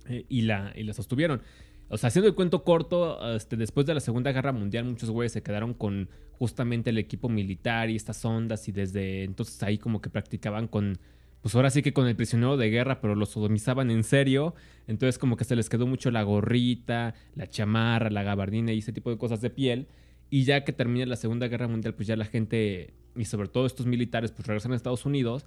eh, 0.08 0.24
y, 0.28 0.42
la, 0.42 0.72
y 0.76 0.90
sostuvieron. 0.92 1.42
O 1.88 1.96
sea, 1.96 2.08
haciendo 2.08 2.28
el 2.28 2.34
cuento 2.34 2.64
corto, 2.64 3.34
este, 3.34 3.56
después 3.56 3.86
de 3.86 3.94
la 3.94 4.00
Segunda 4.00 4.30
Guerra 4.30 4.52
Mundial, 4.52 4.84
muchos 4.84 5.10
güeyes 5.10 5.32
se 5.32 5.42
quedaron 5.42 5.72
con 5.72 6.10
justamente 6.32 6.90
el 6.90 6.98
equipo 6.98 7.30
militar 7.30 7.88
y 7.88 7.96
estas 7.96 8.22
ondas, 8.24 8.68
y 8.68 8.72
desde 8.72 9.24
entonces 9.24 9.60
ahí 9.62 9.78
como 9.78 10.02
que 10.02 10.10
practicaban 10.10 10.68
con, 10.68 10.98
pues 11.40 11.54
ahora 11.54 11.70
sí 11.70 11.80
que 11.80 11.94
con 11.94 12.06
el 12.06 12.14
prisionero 12.14 12.58
de 12.58 12.68
guerra, 12.68 13.00
pero 13.00 13.14
lo 13.14 13.24
sodomizaban 13.24 13.90
en 13.90 14.04
serio. 14.04 14.54
Entonces, 14.86 15.18
como 15.18 15.36
que 15.36 15.44
se 15.44 15.56
les 15.56 15.70
quedó 15.70 15.86
mucho 15.86 16.10
la 16.10 16.22
gorrita, 16.22 17.14
la 17.34 17.46
chamarra, 17.46 18.10
la 18.10 18.22
gabardina 18.22 18.72
y 18.74 18.78
ese 18.78 18.92
tipo 18.92 19.10
de 19.10 19.16
cosas 19.16 19.40
de 19.40 19.48
piel. 19.48 19.88
Y 20.30 20.44
ya 20.44 20.64
que 20.64 20.72
termina 20.72 21.06
la 21.06 21.16
Segunda 21.16 21.48
Guerra 21.48 21.68
Mundial, 21.68 21.94
pues 21.94 22.06
ya 22.06 22.16
la 22.16 22.24
gente, 22.24 22.94
y 23.16 23.24
sobre 23.24 23.48
todo 23.48 23.66
estos 23.66 23.86
militares, 23.86 24.32
pues 24.32 24.46
regresan 24.46 24.72
a 24.72 24.76
Estados 24.76 25.06
Unidos. 25.06 25.46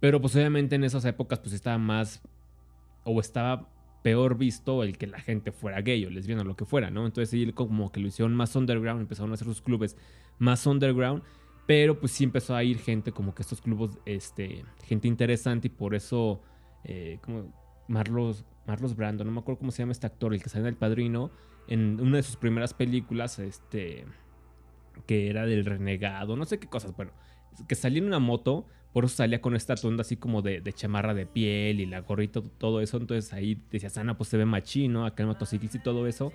Pero 0.00 0.20
pues 0.20 0.34
obviamente 0.34 0.74
en 0.74 0.84
esas 0.84 1.04
épocas, 1.04 1.38
pues 1.38 1.52
estaba 1.52 1.78
más, 1.78 2.22
o 3.04 3.20
estaba 3.20 3.68
peor 4.02 4.36
visto 4.36 4.82
el 4.82 4.98
que 4.98 5.06
la 5.06 5.20
gente 5.20 5.52
fuera 5.52 5.80
gay 5.80 6.04
o 6.04 6.10
lesbiana 6.10 6.42
o 6.42 6.44
lo 6.44 6.56
que 6.56 6.64
fuera, 6.64 6.90
¿no? 6.90 7.06
Entonces 7.06 7.30
sí, 7.30 7.52
como 7.52 7.92
que 7.92 8.00
lo 8.00 8.08
hicieron 8.08 8.34
más 8.34 8.54
underground, 8.56 9.00
empezaron 9.00 9.30
a 9.30 9.34
hacer 9.34 9.46
sus 9.46 9.62
clubes 9.62 9.96
más 10.38 10.66
underground, 10.66 11.22
pero 11.66 11.98
pues 11.98 12.12
sí 12.12 12.24
empezó 12.24 12.56
a 12.56 12.64
ir 12.64 12.78
gente 12.78 13.12
como 13.12 13.34
que 13.34 13.42
estos 13.42 13.60
clubes, 13.60 13.96
este, 14.04 14.64
gente 14.84 15.08
interesante 15.08 15.68
y 15.68 15.70
por 15.70 15.94
eso, 15.94 16.42
eh, 16.84 17.18
como 17.22 17.52
Marlos, 17.88 18.44
Marlos 18.66 18.96
Brando, 18.96 19.24
no 19.24 19.30
me 19.30 19.40
acuerdo 19.40 19.60
cómo 19.60 19.70
se 19.70 19.82
llama 19.82 19.92
este 19.92 20.06
actor, 20.06 20.34
el 20.34 20.42
que 20.42 20.48
sale 20.48 20.62
en 20.62 20.68
El 20.68 20.76
Padrino, 20.76 21.30
en 21.68 22.00
una 22.00 22.16
de 22.16 22.22
sus 22.24 22.36
primeras 22.36 22.74
películas, 22.74 23.38
este, 23.38 24.04
que 25.06 25.28
era 25.28 25.46
del 25.46 25.64
renegado, 25.64 26.36
no 26.36 26.44
sé 26.44 26.58
qué 26.58 26.68
cosas, 26.68 26.94
bueno, 26.96 27.12
que 27.68 27.74
salía 27.74 27.98
en 27.98 28.06
una 28.06 28.18
moto, 28.18 28.66
por 28.92 29.04
eso 29.06 29.16
salía 29.16 29.40
con 29.40 29.56
esta 29.56 29.74
tonda 29.74 30.02
así 30.02 30.16
como 30.16 30.42
de, 30.42 30.62
chamarra 30.74 31.14
de 31.14 31.26
piel 31.26 31.80
y 31.80 31.86
la 31.86 32.00
gorrita, 32.00 32.42
todo 32.58 32.80
eso. 32.82 32.98
Entonces 32.98 33.32
ahí 33.32 33.58
decías, 33.70 33.96
Ana, 33.96 34.18
pues 34.18 34.28
se 34.28 34.36
ve 34.36 34.44
machino, 34.44 35.06
acá 35.06 35.22
en 35.22 35.30
motociclista 35.30 35.78
y 35.78 35.80
todo 35.80 36.06
eso. 36.06 36.32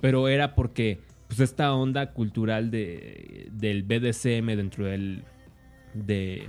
Pero 0.00 0.28
era 0.28 0.54
porque, 0.54 1.00
pues 1.26 1.40
esta 1.40 1.74
onda 1.74 2.12
cultural 2.12 2.70
de, 2.70 3.48
del 3.50 3.82
BDSM 3.82 4.46
dentro 4.56 4.86
del, 4.86 5.24
de, 5.94 6.48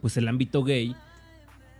pues 0.00 0.16
el 0.16 0.28
ámbito 0.28 0.64
gay, 0.64 0.96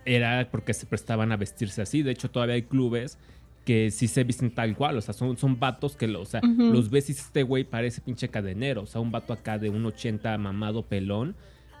era 0.05 0.47
porque 0.51 0.75
se 0.75 0.85
prestaban 0.85 1.31
a 1.31 1.37
vestirse 1.37 1.81
así. 1.81 2.03
De 2.03 2.11
hecho, 2.11 2.29
todavía 2.29 2.55
hay 2.55 2.63
clubes 2.63 3.17
que 3.65 3.89
sí 3.89 4.07
se 4.07 4.23
visten 4.23 4.51
tal 4.51 4.75
cual, 4.75 4.97
o 4.97 5.01
sea, 5.01 5.13
son, 5.13 5.37
son 5.37 5.59
vatos 5.59 5.95
que 5.95 6.05
o 6.05 6.25
sea, 6.25 6.39
los 6.41 6.89
ves 6.89 7.09
y 7.09 7.13
este 7.13 7.41
güey 7.43 7.63
parece 7.63 7.99
pinche 7.99 8.29
cadenero, 8.29 8.83
o 8.83 8.85
sea, 8.85 9.01
un 9.01 9.11
vato 9.11 9.33
acá 9.33 9.57
de 9.57 9.69
un 9.69 9.85
80 9.85 10.37
mamado 10.37 10.83
pelón, 10.83 11.35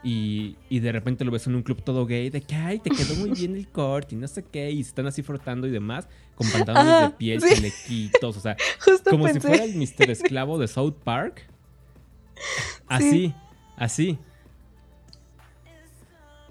y, 0.07 0.55
de 0.69 0.91
repente 0.91 1.25
lo 1.25 1.31
ves 1.31 1.47
en 1.47 1.55
un 1.55 1.63
club 1.63 1.81
todo 1.83 2.05
gay, 2.05 2.29
de 2.29 2.41
que, 2.41 2.55
ay, 2.55 2.77
te 2.77 2.91
quedó 2.91 3.15
muy 3.15 3.31
bien 3.31 3.55
el 3.55 3.67
corte 3.67 4.13
y 4.13 4.17
no 4.17 4.27
sé 4.27 4.43
qué, 4.43 4.69
y 4.69 4.83
se 4.83 4.89
están 4.89 5.07
así 5.07 5.23
frotando 5.23 5.65
y 5.65 5.71
demás, 5.71 6.07
con 6.35 6.47
pantalones 6.51 7.09
de 7.09 7.17
piel, 7.17 7.41
chalequitos, 7.41 8.37
o 8.37 8.39
sea, 8.39 8.55
como 9.09 9.27
si 9.27 9.39
fuera 9.39 9.63
el 9.63 9.75
Mr. 9.75 10.11
Esclavo 10.11 10.59
de 10.59 10.67
South 10.67 10.95
Park. 11.03 11.47
Así, 12.87 13.33
así. 13.77 14.19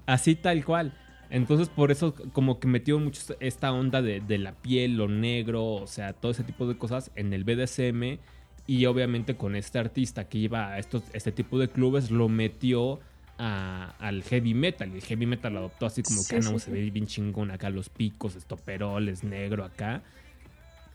Así 0.05 0.35
tal 0.35 0.63
cual. 0.65 0.93
Entonces 1.35 1.67
por 1.67 1.91
eso 1.91 2.15
como 2.31 2.61
que 2.61 2.67
metió 2.69 2.97
mucho 2.97 3.35
esta 3.41 3.73
onda 3.73 4.01
de, 4.01 4.21
de, 4.21 4.37
la 4.37 4.53
piel, 4.53 4.95
lo 4.95 5.09
negro, 5.09 5.65
o 5.65 5.85
sea, 5.85 6.13
todo 6.13 6.31
ese 6.31 6.45
tipo 6.45 6.65
de 6.65 6.77
cosas 6.77 7.11
en 7.15 7.33
el 7.33 7.43
BDSM 7.43 8.19
y 8.67 8.85
obviamente 8.85 9.35
con 9.35 9.57
este 9.57 9.77
artista 9.77 10.29
que 10.29 10.37
iba 10.37 10.69
a 10.69 10.79
estos, 10.79 11.03
este 11.11 11.33
tipo 11.33 11.59
de 11.59 11.67
clubes 11.67 12.09
lo 12.09 12.29
metió 12.29 13.01
al 13.37 14.23
heavy 14.23 14.53
metal. 14.53 14.89
Y 14.93 14.95
el 14.95 15.03
heavy 15.03 15.25
metal 15.25 15.51
lo 15.51 15.59
adoptó 15.59 15.87
así 15.87 16.03
como 16.03 16.21
que 16.25 16.37
ah, 16.37 16.39
no, 16.39 16.57
se 16.57 16.71
ve 16.71 16.89
bien 16.89 17.05
chingón 17.05 17.51
acá, 17.51 17.69
los 17.69 17.89
picos, 17.89 18.37
estoperoles, 18.37 19.25
negro 19.25 19.65
acá. 19.65 20.03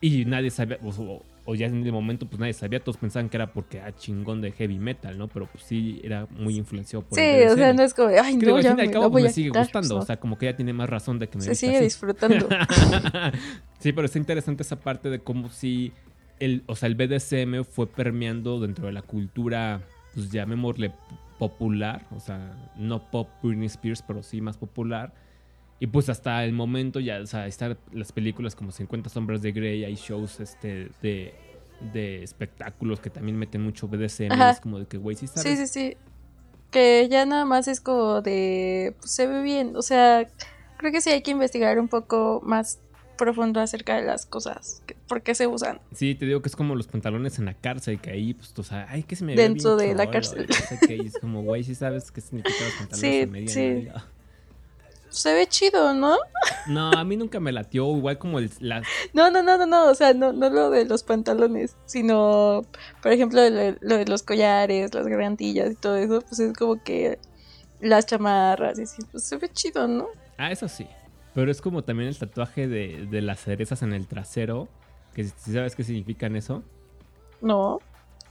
Y 0.00 0.24
nadie 0.24 0.50
sabía, 0.50 0.78
o, 0.82 1.22
ya 1.54 1.66
en 1.66 1.84
el 1.84 1.92
momento, 1.92 2.26
pues 2.26 2.38
nadie 2.38 2.52
sabía, 2.52 2.80
todos 2.80 2.96
pensaban 2.96 3.28
que 3.28 3.36
era 3.36 3.52
porque 3.52 3.78
era 3.78 3.88
ah, 3.88 3.96
chingón 3.96 4.40
de 4.40 4.52
heavy 4.52 4.78
metal, 4.78 5.16
¿no? 5.18 5.28
Pero 5.28 5.46
pues 5.46 5.64
sí, 5.64 6.00
era 6.02 6.26
muy 6.30 6.56
influenciado 6.56 7.04
por 7.04 7.18
Sí, 7.18 7.42
o 7.48 7.56
sea, 7.56 7.72
no 7.72 7.82
es 7.82 7.94
como, 7.94 8.08
ay, 8.08 8.36
no, 8.36 8.60
ya 8.60 8.74
me, 8.74 8.90
cabo, 8.90 9.10
me 9.10 9.30
sigue 9.30 9.50
gustando, 9.50 9.96
o 9.96 10.02
sea, 10.02 10.18
como 10.18 10.38
que 10.38 10.46
ya 10.46 10.56
tiene 10.56 10.72
más 10.72 10.88
razón 10.88 11.18
de 11.18 11.28
que 11.28 11.38
me 11.38 11.44
Se 11.44 11.54
sigue 11.54 11.80
disfrutando. 11.80 12.48
sí, 13.78 13.92
pero 13.92 14.06
está 14.06 14.18
interesante 14.18 14.62
esa 14.62 14.76
parte 14.76 15.10
de 15.10 15.20
cómo 15.20 15.50
si 15.50 15.92
el, 16.38 16.62
o 16.66 16.76
sea, 16.76 16.88
el 16.88 16.94
BDSM 16.94 17.64
fue 17.64 17.86
permeando 17.86 18.60
dentro 18.60 18.86
de 18.86 18.92
la 18.92 19.02
cultura, 19.02 19.82
pues 20.14 20.30
llamémosle 20.30 20.92
popular, 21.38 22.06
o 22.14 22.20
sea, 22.20 22.54
no 22.76 23.10
pop 23.10 23.28
Britney 23.42 23.66
Spears, 23.66 24.02
pero 24.02 24.22
sí 24.22 24.40
más 24.40 24.56
popular. 24.56 25.12
Y 25.80 25.86
pues 25.86 26.10
hasta 26.10 26.44
el 26.44 26.52
momento 26.52 27.00
ya, 27.00 27.20
o 27.20 27.26
sea, 27.26 27.46
están 27.46 27.78
las 27.92 28.12
películas 28.12 28.54
como 28.54 28.70
50 28.70 29.08
sombras 29.08 29.40
de 29.40 29.50
Grey, 29.50 29.82
hay 29.82 29.94
shows 29.94 30.38
este 30.38 30.90
de, 31.00 31.32
de 31.94 32.22
espectáculos 32.22 33.00
que 33.00 33.08
también 33.08 33.38
meten 33.38 33.62
mucho 33.62 33.88
BDSM, 33.88 34.30
es 34.50 34.60
como 34.60 34.78
de 34.78 34.86
que, 34.86 34.98
güey, 34.98 35.16
sí 35.16 35.26
sabes. 35.26 35.42
Sí, 35.42 35.56
sí, 35.56 35.66
sí. 35.66 35.96
Que 36.70 37.08
ya 37.10 37.24
nada 37.24 37.46
más 37.46 37.66
es 37.66 37.80
como 37.80 38.20
de, 38.20 38.94
pues 39.00 39.10
se 39.10 39.26
ve 39.26 39.42
bien, 39.42 39.74
o 39.74 39.80
sea, 39.80 40.28
creo 40.76 40.92
que 40.92 41.00
sí 41.00 41.08
hay 41.08 41.22
que 41.22 41.30
investigar 41.30 41.78
un 41.80 41.88
poco 41.88 42.42
más 42.44 42.78
profundo 43.16 43.60
acerca 43.60 43.96
de 43.96 44.02
las 44.02 44.26
cosas, 44.26 44.82
por 45.08 45.22
qué 45.22 45.34
se 45.34 45.46
usan. 45.46 45.80
Sí, 45.94 46.14
te 46.14 46.26
digo 46.26 46.42
que 46.42 46.48
es 46.48 46.56
como 46.56 46.74
los 46.74 46.88
pantalones 46.88 47.38
en 47.38 47.46
la 47.46 47.54
cárcel, 47.54 48.00
que 48.00 48.10
ahí, 48.10 48.34
pues, 48.34 48.52
o 48.58 48.62
sea, 48.62 48.86
ay, 48.90 49.02
que 49.02 49.16
se 49.16 49.24
me 49.24 49.34
Dentro 49.34 49.76
de 49.76 49.94
la 49.94 50.10
cárcel. 50.10 50.46
es 50.88 51.18
como, 51.18 51.42
güey, 51.42 51.64
sí 51.64 51.74
sabes 51.74 52.10
qué 52.10 52.20
significa 52.20 52.64
los 52.64 52.74
pantalones 52.78 53.52
sí, 53.52 53.60
en 53.60 53.84
sí. 53.84 53.88
Se 55.10 55.34
ve 55.34 55.46
chido, 55.46 55.92
¿no? 55.92 56.16
No, 56.66 56.90
a 56.92 57.04
mí 57.04 57.16
nunca 57.16 57.40
me 57.40 57.52
latió, 57.52 57.96
igual 57.96 58.18
como 58.18 58.38
el, 58.38 58.50
las... 58.60 58.86
No, 59.12 59.30
no, 59.30 59.42
no, 59.42 59.58
no, 59.58 59.66
no, 59.66 59.90
o 59.90 59.94
sea, 59.94 60.14
no, 60.14 60.32
no 60.32 60.48
lo 60.48 60.70
de 60.70 60.84
los 60.84 61.02
pantalones, 61.02 61.76
sino, 61.84 62.62
por 63.02 63.12
ejemplo, 63.12 63.40
lo, 63.50 63.96
de 63.96 64.04
los 64.06 64.22
collares, 64.22 64.94
las 64.94 65.06
gargantillas 65.06 65.72
y 65.72 65.74
todo 65.74 65.96
eso, 65.96 66.20
pues 66.20 66.38
es 66.38 66.52
como 66.56 66.82
que 66.82 67.18
las 67.80 68.06
chamarras 68.06 68.78
y 68.78 68.82
así, 68.82 69.02
pues 69.10 69.24
se 69.24 69.36
ve 69.36 69.50
chido, 69.52 69.88
¿no? 69.88 70.06
Ah, 70.38 70.52
eso 70.52 70.68
sí. 70.68 70.86
Pero 71.34 71.50
es 71.50 71.60
como 71.60 71.82
también 71.82 72.08
el 72.08 72.18
tatuaje 72.18 72.66
de, 72.66 73.22
las 73.22 73.40
cerezas 73.40 73.82
en 73.82 73.92
el 73.92 74.06
trasero. 74.06 74.68
Que 75.14 75.24
si 75.24 75.52
sabes 75.52 75.74
qué 75.74 75.84
significan 75.84 76.36
eso. 76.36 76.62
No. 77.40 77.80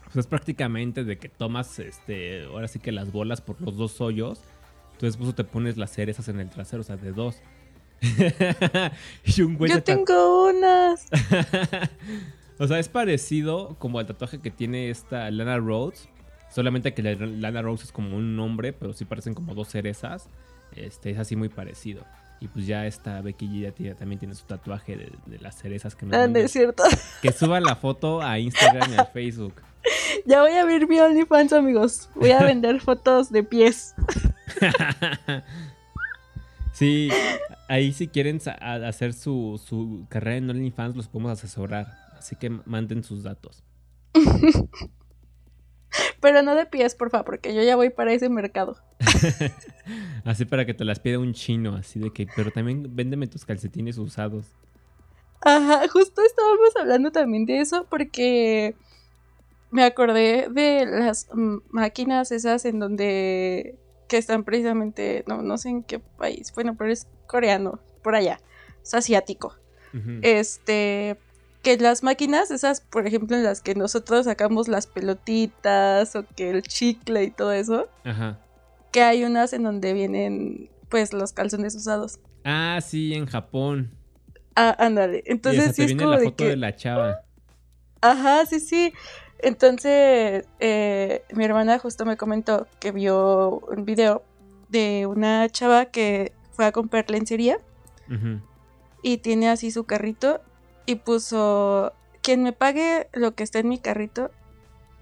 Pues 0.06 0.18
es 0.18 0.28
prácticamente 0.28 1.04
de 1.04 1.18
que 1.18 1.30
tomas, 1.30 1.80
este, 1.80 2.46
ahora 2.46 2.68
sí 2.68 2.80
que 2.80 2.92
las 2.92 3.12
bolas 3.12 3.42
por 3.42 3.62
los 3.62 3.78
dos 3.78 4.02
hoyos. 4.02 4.42
Entonces 5.00 5.16
pues 5.16 5.34
te 5.34 5.46
pones 5.46 5.78
las 5.78 5.92
cerezas 5.92 6.28
en 6.28 6.42
el 6.42 6.50
trasero, 6.50 6.82
o 6.82 6.84
sea, 6.84 6.98
de 6.98 7.14
dos. 7.14 7.38
Yo 9.24 9.82
tengo 9.82 10.50
unas. 10.50 11.08
o 12.60 12.68
sea, 12.68 12.80
es 12.80 12.90
parecido 12.90 13.78
como 13.80 14.00
al 14.00 14.08
tatuaje 14.08 14.40
que 14.40 14.52
tiene 14.52 14.90
esta 14.90 15.32
Lana 15.32 15.58
Rhodes. 15.58 16.10
Solamente 16.52 16.94
que 16.94 17.02
la 17.02 17.16
Lana 17.16 17.62
Rhodes 17.62 17.84
es 17.84 17.92
como 17.94 18.18
un 18.18 18.36
nombre, 18.36 18.74
pero 18.74 18.92
sí 18.92 19.06
parecen 19.06 19.36
como 19.36 19.56
dos 19.56 19.70
cerezas. 19.70 20.28
Este, 20.76 21.12
es 21.12 21.18
así 21.18 21.38
muy 21.38 21.48
parecido. 21.48 22.04
Y 22.42 22.50
pues 22.50 22.68
ya 22.68 22.86
esta 22.86 23.22
Becky 23.22 23.62
ya 23.62 23.96
también 23.96 24.20
tiene 24.20 24.36
su 24.36 24.44
tatuaje 24.44 24.98
de, 24.98 25.40
las 25.40 25.58
cerezas 25.58 25.96
que 25.96 26.08
me 26.08 26.18
Ah, 26.18 26.26
es 26.26 26.52
cierto. 26.52 26.84
Que 27.22 27.32
suban 27.32 27.64
la 27.64 27.78
foto 27.78 28.22
a 28.22 28.38
Instagram 28.38 28.92
y 28.92 28.98
a 28.98 29.06
Facebook. 29.14 29.62
Ya 30.26 30.42
voy 30.42 30.52
a 30.52 30.62
abrir 30.62 30.88
mi 30.88 31.00
OnlyFans, 31.00 31.54
amigos. 31.54 32.10
Voy 32.16 32.32
a 32.32 32.44
vender 32.44 32.82
fotos 32.82 33.32
de 33.32 33.44
pies. 33.44 33.96
sí, 36.74 37.10
ahí 37.68 37.94
si 37.94 38.08
quieren 38.08 38.40
hacer 38.60 39.14
su, 39.14 39.62
su 39.64 40.06
carrera 40.10 40.38
en 40.38 40.50
OnlyFans, 40.50 40.96
los 40.96 41.08
podemos 41.08 41.32
asesorar. 41.32 41.88
Así 42.18 42.36
que 42.36 42.50
manden 42.50 43.04
sus 43.04 43.24
datos. 43.24 43.64
Pero 46.22 46.42
no 46.44 46.54
de 46.54 46.66
pies, 46.66 46.96
por 46.96 47.10
favor, 47.10 47.26
porque 47.26 47.54
yo 47.54 47.64
ya 47.64 47.76
voy 47.76 47.90
para 47.90 48.12
ese 48.12 48.30
mercado. 48.30 48.78
así 50.26 50.46
para 50.46 50.66
que 50.66 50.74
te 50.74 50.84
las 50.84 51.00
pida 51.00 51.18
un 51.18 51.34
chino, 51.34 51.76
así 51.76 52.00
de 52.00 52.12
que, 52.12 52.28
pero 52.36 52.52
también 52.52 52.94
véndeme 52.96 53.28
tus 53.28 53.46
calcetines 53.46 53.98
usados. 53.98 54.46
Ajá, 55.42 55.88
justo 55.88 56.22
estábamos 56.22 56.76
hablando 56.78 57.12
también 57.12 57.46
de 57.46 57.62
eso 57.62 57.88
porque 57.90 58.76
me 59.72 59.84
acordé 59.84 60.48
de 60.50 60.86
las 60.86 61.28
máquinas 61.70 62.32
esas 62.32 62.66
en 62.66 62.80
donde 62.80 63.78
que 64.08 64.18
están 64.18 64.44
precisamente, 64.44 65.24
no, 65.28 65.44
no 65.44 65.58
sé 65.58 65.70
en 65.70 65.84
qué 65.84 66.00
país, 66.00 66.52
bueno, 66.56 66.76
pero 66.76 66.92
es 66.92 67.08
coreano, 67.28 67.80
por 68.02 68.16
allá, 68.16 68.40
es 68.82 68.94
asiático. 68.94 69.56
Este, 70.22 71.18
que 71.64 71.78
las 71.78 72.04
máquinas, 72.04 72.52
esas, 72.52 72.82
por 72.82 73.08
ejemplo, 73.08 73.36
en 73.36 73.44
las 73.44 73.62
que 73.62 73.74
nosotros 73.76 74.26
sacamos 74.26 74.68
las 74.68 74.88
pelotitas 74.88 76.16
o 76.16 76.26
que 76.36 76.52
el 76.52 76.62
chicle 76.64 77.24
y 77.24 77.32
todo 77.32 77.54
eso, 77.54 77.88
que 78.92 79.02
hay 79.02 79.24
unas 79.24 79.54
en 79.54 79.64
donde 79.64 79.94
vienen, 79.94 80.70
pues, 80.90 81.14
los 81.14 81.34
calzones 81.34 81.76
usados. 81.76 82.20
Ah, 82.44 82.80
sí, 82.82 83.14
en 83.14 83.26
Japón. 83.26 83.92
Ah, 84.56 84.76
ándale. 84.80 85.24
Entonces, 85.26 85.76
sí 85.76 85.84
es 85.84 85.88
viene 85.88 86.06
la 86.06 86.20
foto 86.20 86.44
de, 86.44 86.56
la 86.56 86.76
chava. 86.76 87.22
Ajá, 88.02 88.46
sí, 88.46 88.60
sí. 88.60 88.94
Entonces, 89.40 90.46
eh, 90.60 91.24
mi 91.32 91.46
hermana 91.46 91.80
justo 91.80 92.06
me 92.06 92.18
comentó 92.18 92.68
que 92.80 92.92
vio 92.92 93.60
un 93.70 93.86
video 93.86 94.24
de 94.68 95.06
una 95.06 95.50
chava 95.50 95.86
que 95.86 96.34
fue 96.52 96.66
a 96.66 96.72
comprar 96.72 97.10
lencería 97.10 97.60
y 99.02 99.18
tiene 99.18 99.50
así 99.50 99.72
su 99.72 99.84
carrito 99.86 100.42
y 100.86 100.96
puso, 100.96 101.94
quien 102.22 102.44
me 102.44 102.54
pague 102.54 103.08
lo 103.14 103.36
que 103.36 103.44
está 103.44 103.60
en 103.60 103.70
mi 103.70 103.78
carrito, 103.78 104.32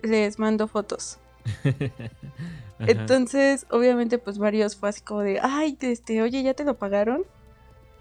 les 0.02 0.40
mando 0.40 0.68
fotos. 0.68 1.18
Entonces, 2.80 3.66
obviamente, 3.70 4.18
pues 4.18 4.38
varios 4.38 4.76
fue 4.76 4.90
así 4.90 5.02
como 5.02 5.22
de, 5.22 5.40
ay, 5.42 5.78
este, 5.82 6.22
oye, 6.22 6.44
¿ya 6.44 6.54
te 6.54 6.64
lo 6.64 6.78
pagaron? 6.78 7.24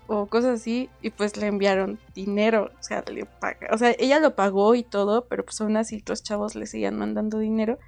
O 0.08 0.26
cosas 0.26 0.60
así, 0.60 0.88
y 1.02 1.10
pues 1.10 1.36
le 1.36 1.46
enviaron 1.46 1.98
dinero, 2.14 2.70
o 2.78 2.82
sea, 2.82 3.04
le 3.12 3.26
paga, 3.26 3.68
o 3.72 3.78
sea, 3.78 3.94
ella 3.98 4.20
lo 4.20 4.36
pagó 4.36 4.74
y 4.74 4.82
todo, 4.82 5.26
pero 5.26 5.44
pues 5.44 5.60
aún 5.60 5.76
así 5.76 6.02
los 6.06 6.22
chavos 6.22 6.54
le 6.54 6.66
seguían 6.66 6.96
mandando 6.96 7.38
dinero. 7.38 7.78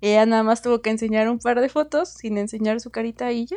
Ella 0.00 0.26
nada 0.26 0.42
más 0.42 0.62
tuvo 0.62 0.82
que 0.82 0.90
enseñar 0.90 1.30
un 1.30 1.38
par 1.38 1.60
de 1.60 1.68
fotos 1.68 2.10
sin 2.10 2.36
enseñar 2.36 2.80
su 2.80 2.90
carita 2.90 3.26
a 3.26 3.30
ella. 3.30 3.56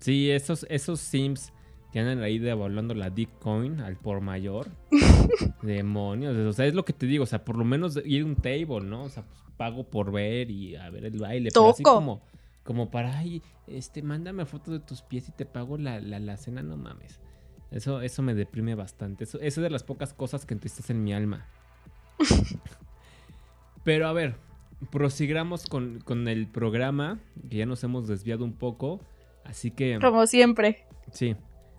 Sí, 0.00 0.30
esos, 0.30 0.66
esos 0.68 1.00
Sims 1.00 1.52
que 1.92 2.00
andan 2.00 2.22
ahí 2.22 2.38
devaluando 2.38 2.94
la 2.94 3.10
Bitcoin 3.10 3.80
al 3.80 3.96
por 3.96 4.20
mayor. 4.20 4.68
Demonios, 5.62 6.36
o 6.36 6.52
sea, 6.52 6.66
es 6.66 6.74
lo 6.74 6.84
que 6.84 6.92
te 6.92 7.06
digo, 7.06 7.24
o 7.24 7.26
sea, 7.26 7.44
por 7.44 7.56
lo 7.56 7.64
menos 7.64 7.98
ir 8.04 8.22
a 8.22 8.26
un 8.26 8.36
table, 8.36 8.80
¿no? 8.82 9.04
O 9.04 9.08
sea, 9.08 9.22
pues, 9.24 9.40
pago 9.56 9.84
por 9.84 10.12
ver 10.12 10.50
y 10.50 10.76
a 10.76 10.90
ver 10.90 11.04
el 11.06 11.18
baile. 11.18 11.50
Pero 11.52 11.70
así 11.70 11.82
como, 11.82 12.22
como 12.62 12.90
para, 12.90 13.18
ay, 13.18 13.42
este, 13.66 14.02
mándame 14.02 14.44
fotos 14.44 14.74
de 14.74 14.80
tus 14.80 15.02
pies 15.02 15.28
y 15.28 15.32
te 15.32 15.46
pago 15.46 15.78
la, 15.78 16.00
la, 16.00 16.36
cena, 16.36 16.62
no 16.62 16.76
mames. 16.76 17.20
Eso, 17.70 18.00
eso 18.00 18.22
me 18.22 18.34
deprime 18.34 18.74
bastante. 18.74 19.24
Eso, 19.24 19.38
eso 19.40 19.60
es 19.60 19.64
de 19.64 19.70
las 19.70 19.82
pocas 19.82 20.14
cosas 20.14 20.46
que 20.46 20.54
entristecen 20.54 21.02
mi 21.02 21.12
alma. 21.12 21.46
Pero 23.84 24.08
a 24.08 24.12
ver, 24.12 24.36
prosigamos 24.90 25.66
con, 25.66 26.00
con, 26.00 26.28
el 26.28 26.46
programa, 26.48 27.18
que 27.48 27.58
ya 27.58 27.66
nos 27.66 27.82
hemos 27.84 28.08
desviado 28.08 28.44
un 28.44 28.52
poco. 28.52 29.00
Así 29.44 29.70
que. 29.70 29.98
Como 30.00 30.26
siempre. 30.26 30.86
Sí. 31.12 31.36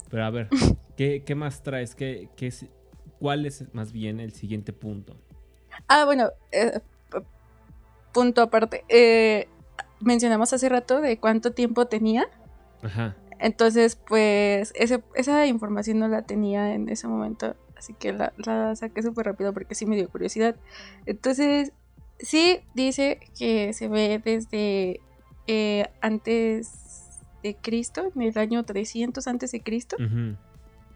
Pero 0.10 0.26
a 0.26 0.30
ver, 0.30 0.50
¿qué, 0.98 1.24
qué 1.26 1.36
más 1.36 1.64
traes? 1.64 1.96
¿Qué, 1.96 2.30
qué 2.36 2.48
es, 2.48 2.66
¿Cuál 3.20 3.46
es 3.46 3.74
más 3.74 3.92
bien 3.92 4.20
el 4.20 4.32
siguiente 4.34 4.74
punto? 4.74 5.16
Ah, 5.88 6.06
bueno, 6.06 6.30
eh, 6.52 6.80
punto 8.14 8.42
aparte. 8.42 8.84
Eh, 8.90 9.48
mencionamos 10.00 10.54
hace 10.54 10.70
rato 10.70 11.02
de 11.02 11.20
cuánto 11.20 11.52
tiempo 11.52 11.86
tenía. 11.86 12.28
Ajá. 12.82 13.16
Entonces, 13.40 13.96
pues, 13.96 14.74
esa 14.76 15.46
información 15.46 16.00
no 16.00 16.08
la 16.08 16.24
tenía 16.24 16.74
en 16.74 16.90
ese 16.90 17.08
momento. 17.08 17.56
Así 17.78 17.94
que 17.94 18.12
la, 18.12 18.34
saqué 18.76 19.04
súper 19.04 19.28
rápido 19.28 19.54
porque 19.54 19.76
sí 19.76 19.86
me 19.86 19.96
dio 19.96 20.10
curiosidad. 20.10 20.56
Entonces, 21.06 21.74
sí 22.20 22.60
dice 22.74 23.20
que 23.38 23.74
se 23.74 23.88
ve 23.88 24.20
desde 24.24 25.00
eh, 25.46 25.88
antes 26.02 27.20
de 27.44 27.56
Cristo, 27.56 28.12
en 28.16 28.22
el 28.24 28.38
año 28.38 28.64
300 28.64 29.28
antes 29.28 29.52
de 29.52 29.62
Cristo, 29.62 29.98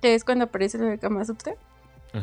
que 0.02 0.16
es 0.16 0.24
cuando 0.24 0.46
aparece 0.46 0.80
lo 0.80 0.86
de 0.86 0.98
Kama 0.98 1.26
Sutra. 1.26 1.54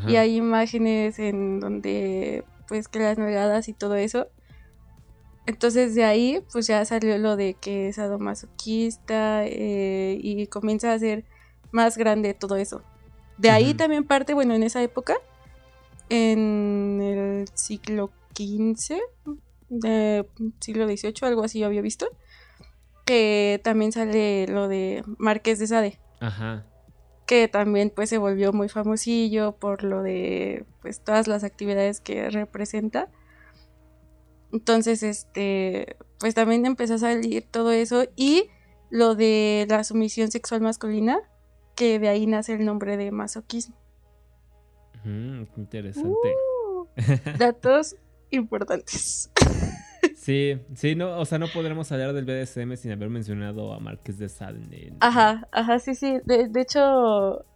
Y 0.06 0.16
hay 0.16 0.36
imágenes 0.36 1.18
en 1.18 1.60
donde, 1.60 2.44
pues, 2.66 2.88
que 2.88 2.98
las 2.98 3.16
navegadas 3.16 3.68
y 3.68 3.72
todo 3.72 3.94
eso 3.94 4.28
entonces 5.48 5.94
de 5.94 6.04
ahí 6.04 6.44
pues 6.52 6.66
ya 6.66 6.84
salió 6.84 7.16
lo 7.16 7.34
de 7.34 7.54
que 7.54 7.88
es 7.88 7.96
sadomasoquista 7.96 9.46
eh, 9.46 10.18
y 10.20 10.46
comienza 10.48 10.92
a 10.92 10.98
ser 10.98 11.24
más 11.70 11.96
grande 11.96 12.34
todo 12.34 12.56
eso. 12.56 12.82
De 13.38 13.48
ahí 13.48 13.72
también 13.72 14.04
parte, 14.04 14.34
bueno, 14.34 14.54
en 14.54 14.62
esa 14.62 14.82
época, 14.82 15.14
en 16.10 17.00
el 17.00 17.48
siglo 17.54 18.10
XV, 18.36 18.98
de, 19.70 20.28
siglo 20.60 20.86
XVIII, 20.86 21.14
algo 21.22 21.44
así 21.44 21.60
yo 21.60 21.66
había 21.66 21.80
visto, 21.80 22.08
que 23.06 23.58
también 23.64 23.92
sale 23.92 24.48
lo 24.48 24.68
de 24.68 25.02
Marqués 25.16 25.58
de 25.58 25.66
Sade. 25.66 25.98
Ajá. 26.20 26.66
Que 27.26 27.48
también 27.48 27.90
pues 27.94 28.10
se 28.10 28.18
volvió 28.18 28.52
muy 28.52 28.68
famosillo 28.68 29.52
por 29.52 29.82
lo 29.82 30.02
de 30.02 30.66
pues 30.82 31.00
todas 31.00 31.26
las 31.26 31.42
actividades 31.42 32.00
que 32.00 32.28
representa. 32.28 33.08
Entonces, 34.52 35.02
este, 35.02 35.96
pues 36.18 36.34
también 36.34 36.64
empezó 36.66 36.94
a 36.94 36.98
salir 36.98 37.46
todo 37.50 37.72
eso 37.72 38.04
y 38.16 38.50
lo 38.90 39.14
de 39.14 39.66
la 39.68 39.84
sumisión 39.84 40.30
sexual 40.30 40.60
masculina, 40.60 41.18
que 41.74 41.98
de 41.98 42.08
ahí 42.08 42.26
nace 42.26 42.54
el 42.54 42.64
nombre 42.64 42.96
de 42.96 43.10
masoquismo. 43.10 43.76
Mm, 45.04 45.44
interesante. 45.56 46.34
Uh, 46.74 46.86
datos 47.38 47.96
importantes. 48.30 49.30
Sí, 50.14 50.60
sí, 50.74 50.94
no, 50.94 51.18
o 51.18 51.24
sea, 51.24 51.38
no 51.38 51.46
podremos 51.48 51.90
hablar 51.90 52.12
del 52.12 52.24
BDSM 52.24 52.76
sin 52.76 52.92
haber 52.92 53.08
mencionado 53.08 53.72
a 53.72 53.80
Marqués 53.80 54.18
de 54.18 54.28
Sade. 54.28 54.92
Ajá, 55.00 55.48
ajá, 55.52 55.78
sí, 55.78 55.94
sí. 55.94 56.18
De, 56.24 56.48
de 56.48 56.60
hecho, 56.60 57.46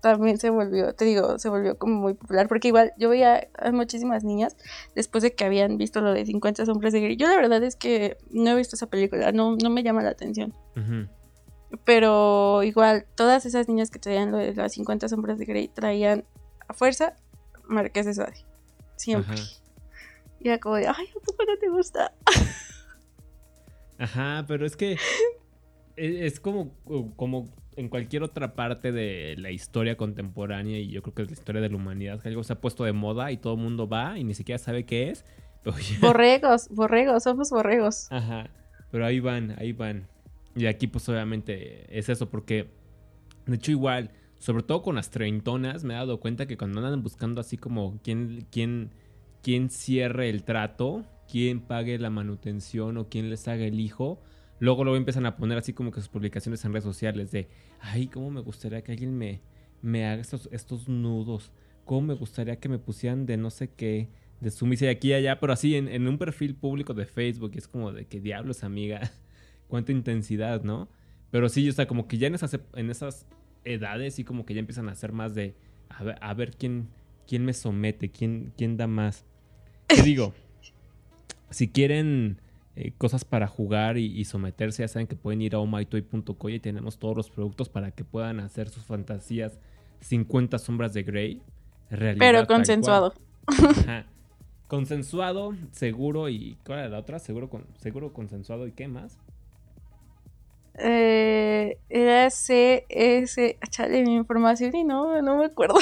también 0.00 0.38
se 0.38 0.50
volvió, 0.50 0.94
te 0.94 1.04
digo, 1.04 1.38
se 1.38 1.48
volvió 1.48 1.76
como 1.78 2.00
muy 2.00 2.14
popular, 2.14 2.48
porque 2.48 2.68
igual 2.68 2.92
yo 2.98 3.08
veía 3.08 3.48
a 3.58 3.72
muchísimas 3.72 4.24
niñas 4.24 4.56
después 4.94 5.22
de 5.22 5.34
que 5.34 5.44
habían 5.44 5.76
visto 5.76 6.00
lo 6.00 6.12
de 6.12 6.24
50 6.24 6.66
sombras 6.66 6.92
de 6.92 7.00
Grey. 7.00 7.16
Yo 7.16 7.28
la 7.28 7.36
verdad 7.36 7.62
es 7.62 7.76
que 7.76 8.16
no 8.30 8.50
he 8.50 8.54
visto 8.56 8.76
esa 8.76 8.86
película, 8.86 9.32
no, 9.32 9.56
no 9.56 9.70
me 9.70 9.82
llama 9.82 10.02
la 10.02 10.10
atención. 10.10 10.54
Pero 11.84 12.62
igual, 12.62 13.06
todas 13.14 13.44
esas 13.44 13.68
niñas 13.68 13.90
que 13.90 13.98
traían 13.98 14.30
lo 14.30 14.38
de 14.38 14.54
las 14.54 14.72
50 14.72 15.08
sombras 15.08 15.38
de 15.38 15.44
Grey 15.44 15.68
traían 15.68 16.24
a 16.66 16.74
fuerza 16.74 17.16
Marqués 17.66 18.06
de 18.06 18.14
Sade. 18.14 18.44
Siempre. 18.96 19.36
Y 20.40 20.48
era 20.48 20.58
como 20.58 20.76
de, 20.76 20.86
ay, 20.86 21.06
¿a 21.08 21.20
poco 21.20 21.44
no 21.44 21.58
te 21.58 21.68
gusta? 21.68 22.12
Ajá, 23.98 24.44
pero 24.46 24.64
es 24.64 24.76
que 24.76 24.96
e, 25.96 26.26
es 26.26 26.38
como, 26.38 26.70
como 27.16 27.48
en 27.78 27.88
cualquier 27.88 28.24
otra 28.24 28.56
parte 28.56 28.90
de 28.90 29.36
la 29.38 29.52
historia 29.52 29.96
contemporánea 29.96 30.80
y 30.80 30.88
yo 30.88 31.00
creo 31.00 31.14
que 31.14 31.22
es 31.22 31.28
la 31.28 31.34
historia 31.34 31.62
de 31.62 31.68
la 31.68 31.76
humanidad, 31.76 32.20
que 32.20 32.28
algo 32.28 32.42
se 32.42 32.52
ha 32.52 32.60
puesto 32.60 32.82
de 32.82 32.92
moda 32.92 33.30
y 33.30 33.36
todo 33.36 33.54
el 33.54 33.60
mundo 33.60 33.88
va 33.88 34.18
y 34.18 34.24
ni 34.24 34.34
siquiera 34.34 34.58
sabe 34.58 34.84
qué 34.84 35.10
es. 35.10 35.24
Borregos, 36.00 36.68
borregos, 36.70 37.22
somos 37.22 37.50
borregos. 37.50 38.10
Ajá, 38.10 38.50
pero 38.90 39.06
ahí 39.06 39.20
van, 39.20 39.54
ahí 39.58 39.72
van. 39.72 40.08
Y 40.56 40.66
aquí 40.66 40.88
pues 40.88 41.08
obviamente 41.08 41.86
es 41.96 42.08
eso, 42.08 42.28
porque 42.28 42.66
de 43.46 43.56
hecho 43.56 43.70
igual, 43.70 44.10
sobre 44.38 44.64
todo 44.64 44.82
con 44.82 44.96
las 44.96 45.10
treintonas, 45.10 45.84
me 45.84 45.94
he 45.94 45.96
dado 45.96 46.18
cuenta 46.18 46.46
que 46.46 46.56
cuando 46.56 46.80
andan 46.80 47.02
buscando 47.02 47.40
así 47.40 47.58
como 47.58 48.00
quién, 48.02 48.46
quién, 48.50 48.90
quién 49.42 49.70
cierre 49.70 50.30
el 50.30 50.42
trato, 50.42 51.04
quién 51.30 51.60
pague 51.60 51.98
la 51.98 52.10
manutención 52.10 52.96
o 52.96 53.08
quién 53.08 53.30
les 53.30 53.46
haga 53.46 53.66
el 53.66 53.78
hijo, 53.78 54.20
Luego, 54.60 54.84
luego 54.84 54.96
empiezan 54.96 55.26
a 55.26 55.36
poner 55.36 55.58
así 55.58 55.72
como 55.72 55.90
que 55.90 56.00
sus 56.00 56.08
publicaciones 56.08 56.64
en 56.64 56.72
redes 56.72 56.84
sociales 56.84 57.30
de, 57.30 57.48
ay, 57.80 58.08
cómo 58.08 58.30
me 58.30 58.40
gustaría 58.40 58.82
que 58.82 58.92
alguien 58.92 59.16
me, 59.16 59.40
me 59.82 60.06
haga 60.06 60.20
estos, 60.20 60.48
estos 60.52 60.88
nudos. 60.88 61.52
Cómo 61.84 62.08
me 62.08 62.14
gustaría 62.14 62.56
que 62.56 62.68
me 62.68 62.78
pusieran 62.78 63.24
de 63.24 63.36
no 63.36 63.50
sé 63.50 63.70
qué, 63.70 64.08
de 64.40 64.50
sumisa 64.50 64.86
y 64.86 64.88
aquí 64.88 65.08
y 65.08 65.14
allá, 65.14 65.40
pero 65.40 65.52
así 65.52 65.76
en, 65.76 65.88
en 65.88 66.06
un 66.08 66.18
perfil 66.18 66.54
público 66.54 66.92
de 66.92 67.06
Facebook. 67.06 67.52
Y 67.54 67.58
es 67.58 67.68
como 67.68 67.92
de 67.92 68.06
que 68.06 68.20
diablos, 68.20 68.64
amiga. 68.64 69.10
Cuánta 69.68 69.92
intensidad, 69.92 70.62
¿no? 70.62 70.88
Pero 71.30 71.48
sí, 71.48 71.68
o 71.68 71.72
sea, 71.72 71.86
como 71.86 72.08
que 72.08 72.18
ya 72.18 72.26
en 72.26 72.34
esas, 72.34 72.58
en 72.74 72.90
esas 72.90 73.26
edades 73.64 74.14
sí 74.14 74.24
como 74.24 74.46
que 74.46 74.54
ya 74.54 74.60
empiezan 74.60 74.88
a 74.88 74.92
hacer 74.92 75.12
más 75.12 75.34
de, 75.34 75.54
a 75.90 76.02
ver, 76.02 76.18
a 76.20 76.34
ver 76.34 76.56
quién, 76.56 76.88
quién 77.26 77.44
me 77.44 77.52
somete, 77.52 78.10
quién, 78.10 78.52
quién 78.56 78.76
da 78.76 78.86
más. 78.86 79.24
¿Qué 79.86 80.02
digo? 80.02 80.34
Si 81.50 81.68
quieren 81.68 82.42
eh, 82.80 82.92
cosas 82.96 83.24
para 83.24 83.48
jugar 83.48 83.98
y, 83.98 84.24
someterse, 84.24 84.84
ya 84.84 84.88
saben 84.88 85.08
que 85.08 85.16
pueden 85.16 85.42
ir 85.42 85.56
a 85.56 85.58
omaitoy.co 85.58 86.48
y 86.48 86.60
tenemos 86.60 86.96
todos 86.96 87.16
los 87.16 87.28
productos 87.28 87.68
para 87.68 87.90
que 87.90 88.04
puedan 88.04 88.38
hacer 88.38 88.68
sus 88.68 88.84
fantasías 88.84 89.58
50 89.98 90.60
sombras 90.60 90.92
de 90.94 91.02
Grey. 91.02 91.42
Pero 91.90 92.46
consensuado. 92.46 93.14
Consensuado, 94.68 95.56
seguro 95.72 96.28
y... 96.28 96.56
¿Cuál 96.64 96.78
era 96.78 96.88
la 96.90 96.98
otra? 96.98 97.18
Seguro, 97.18 97.50
con, 97.50 97.66
seguro 97.78 98.12
consensuado 98.12 98.68
y 98.68 98.72
qué 98.72 98.86
más. 98.86 99.18
Eh, 100.74 101.78
era 101.88 102.28
CS... 102.28 103.56
Chale, 103.70 104.04
mi 104.04 104.14
información 104.14 104.76
y 104.76 104.84
no, 104.84 105.20
no 105.20 105.38
me 105.38 105.46
acuerdo. 105.46 105.78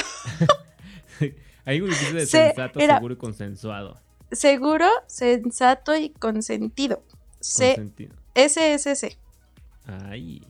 Hay 1.65 1.79
un 1.79 1.89
de 1.89 1.95
sensato, 2.25 2.79
seguro 2.79 3.13
y 3.13 3.17
consensuado 3.17 4.06
seguro, 4.31 4.87
sensato 5.07 5.95
y 5.95 6.09
consentido. 6.09 7.03
consentido. 7.39 8.15
SSC. 8.35 9.17
Ay. 9.85 10.41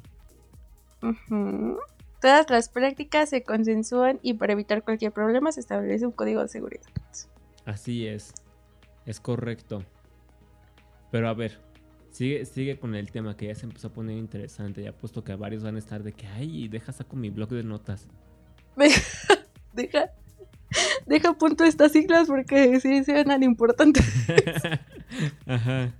Todas 2.21 2.49
las 2.49 2.69
prácticas 2.69 3.29
se 3.29 3.43
consensúan 3.43 4.19
y 4.23 4.33
para 4.33 4.53
evitar 4.53 4.83
cualquier 4.83 5.11
problema 5.11 5.51
se 5.51 5.59
establece 5.59 6.05
un 6.05 6.11
código 6.11 6.41
de 6.41 6.47
seguridad. 6.47 6.87
Así 7.65 8.07
es. 8.07 8.33
Es 9.05 9.19
correcto. 9.19 9.83
Pero 11.11 11.29
a 11.29 11.33
ver, 11.33 11.59
sigue, 12.11 12.45
sigue 12.45 12.79
con 12.79 12.95
el 12.95 13.11
tema 13.11 13.37
que 13.37 13.47
ya 13.47 13.55
se 13.55 13.65
empezó 13.65 13.87
a 13.87 13.93
poner 13.93 14.17
interesante. 14.17 14.83
Ya 14.83 14.91
puesto 14.91 15.23
que 15.23 15.35
varios 15.35 15.63
van 15.63 15.75
a 15.75 15.79
estar 15.79 16.03
de 16.03 16.13
que, 16.13 16.27
ay, 16.27 16.67
deja 16.67 16.91
saco 16.91 17.15
mi 17.15 17.29
blog 17.29 17.49
de 17.49 17.63
notas. 17.63 18.07
deja, 19.73 20.11
deja 21.07 21.33
punto 21.33 21.63
estas 21.63 21.91
siglas 21.91 22.27
porque 22.27 22.79
sí 22.79 23.03
suenan 23.03 23.43
importantes. 23.43 24.05
Ajá. 25.47 25.93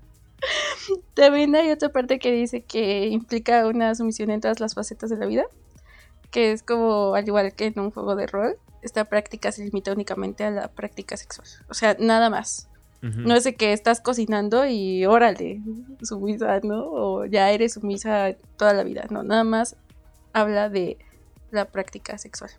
También 1.13 1.55
hay 1.55 1.71
otra 1.71 1.89
parte 1.89 2.19
que 2.19 2.31
dice 2.31 2.61
que 2.61 3.07
implica 3.07 3.65
una 3.67 3.95
sumisión 3.95 4.29
en 4.29 4.41
todas 4.41 4.59
las 4.59 4.75
facetas 4.75 5.09
de 5.09 5.17
la 5.17 5.25
vida, 5.25 5.45
que 6.31 6.51
es 6.51 6.63
como 6.63 7.15
al 7.15 7.25
igual 7.25 7.53
que 7.53 7.65
en 7.65 7.79
un 7.79 7.91
juego 7.91 8.15
de 8.15 8.27
rol, 8.27 8.57
esta 8.81 9.05
práctica 9.05 9.51
se 9.51 9.63
limita 9.63 9.91
únicamente 9.91 10.43
a 10.43 10.51
la 10.51 10.67
práctica 10.67 11.17
sexual, 11.17 11.47
o 11.69 11.73
sea, 11.73 11.95
nada 11.99 12.29
más. 12.29 12.69
No 12.99 13.35
es 13.35 13.45
de 13.45 13.55
que 13.55 13.73
estás 13.73 14.01
cocinando 14.01 14.65
y 14.65 15.05
órale, 15.05 15.61
sumisa, 16.01 16.59
¿no? 16.61 16.83
O 16.83 17.25
ya 17.25 17.51
eres 17.51 17.75
sumisa 17.75 18.35
toda 18.57 18.73
la 18.73 18.83
vida, 18.83 19.05
no, 19.09 19.23
nada 19.23 19.45
más 19.45 19.77
habla 20.33 20.67
de 20.67 20.97
la 21.51 21.65
práctica 21.65 22.17
sexual. 22.17 22.51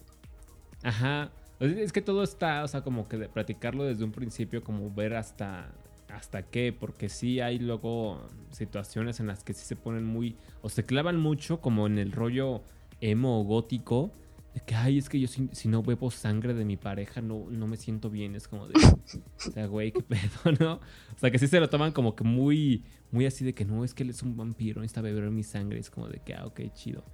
Ajá, 0.82 1.30
es 1.60 1.92
que 1.92 2.02
todo 2.02 2.22
está, 2.22 2.62
o 2.64 2.68
sea, 2.68 2.82
como 2.82 3.08
que 3.08 3.16
de 3.16 3.28
practicarlo 3.28 3.84
desde 3.84 4.04
un 4.04 4.12
principio, 4.12 4.62
como 4.62 4.92
ver 4.92 5.14
hasta 5.14 5.72
hasta 6.12 6.42
qué, 6.42 6.72
porque 6.72 7.08
sí 7.08 7.40
hay 7.40 7.58
luego 7.58 8.26
situaciones 8.50 9.20
en 9.20 9.26
las 9.26 9.44
que 9.44 9.52
sí 9.52 9.64
se 9.64 9.76
ponen 9.76 10.04
muy, 10.04 10.36
o 10.62 10.68
se 10.68 10.84
clavan 10.84 11.18
mucho 11.18 11.60
como 11.60 11.86
en 11.86 11.98
el 11.98 12.12
rollo 12.12 12.62
emo 13.00 13.44
gótico, 13.44 14.12
de 14.54 14.60
que, 14.60 14.74
ay, 14.74 14.98
es 14.98 15.08
que 15.08 15.20
yo 15.20 15.28
si, 15.28 15.68
no 15.68 15.82
bebo 15.82 16.10
sangre 16.10 16.54
de 16.54 16.64
mi 16.64 16.76
pareja 16.76 17.20
no, 17.20 17.46
no 17.50 17.66
me 17.66 17.76
siento 17.76 18.08
bien, 18.10 18.34
es 18.34 18.48
como 18.48 18.66
de, 18.66 18.74
o 18.74 19.50
sea, 19.52 19.66
güey, 19.66 19.92
qué 19.92 20.02
pedo, 20.02 20.52
¿no? 20.60 20.74
O 20.74 21.18
sea, 21.18 21.30
que 21.30 21.38
sí 21.38 21.46
se 21.46 21.60
lo 21.60 21.68
toman 21.68 21.92
como 21.92 22.16
que 22.16 22.24
muy, 22.24 22.84
muy 23.10 23.26
así 23.26 23.44
de 23.44 23.54
que 23.54 23.64
no, 23.64 23.84
es 23.84 23.94
que 23.94 24.02
él 24.02 24.10
es 24.10 24.22
un 24.22 24.36
vampiro, 24.36 24.80
necesita 24.80 25.02
beber 25.02 25.30
mi 25.30 25.42
sangre, 25.42 25.78
es 25.78 25.90
como 25.90 26.08
de 26.08 26.20
que, 26.20 26.34
ah, 26.34 26.46
ok, 26.46 26.60
chido, 26.72 27.04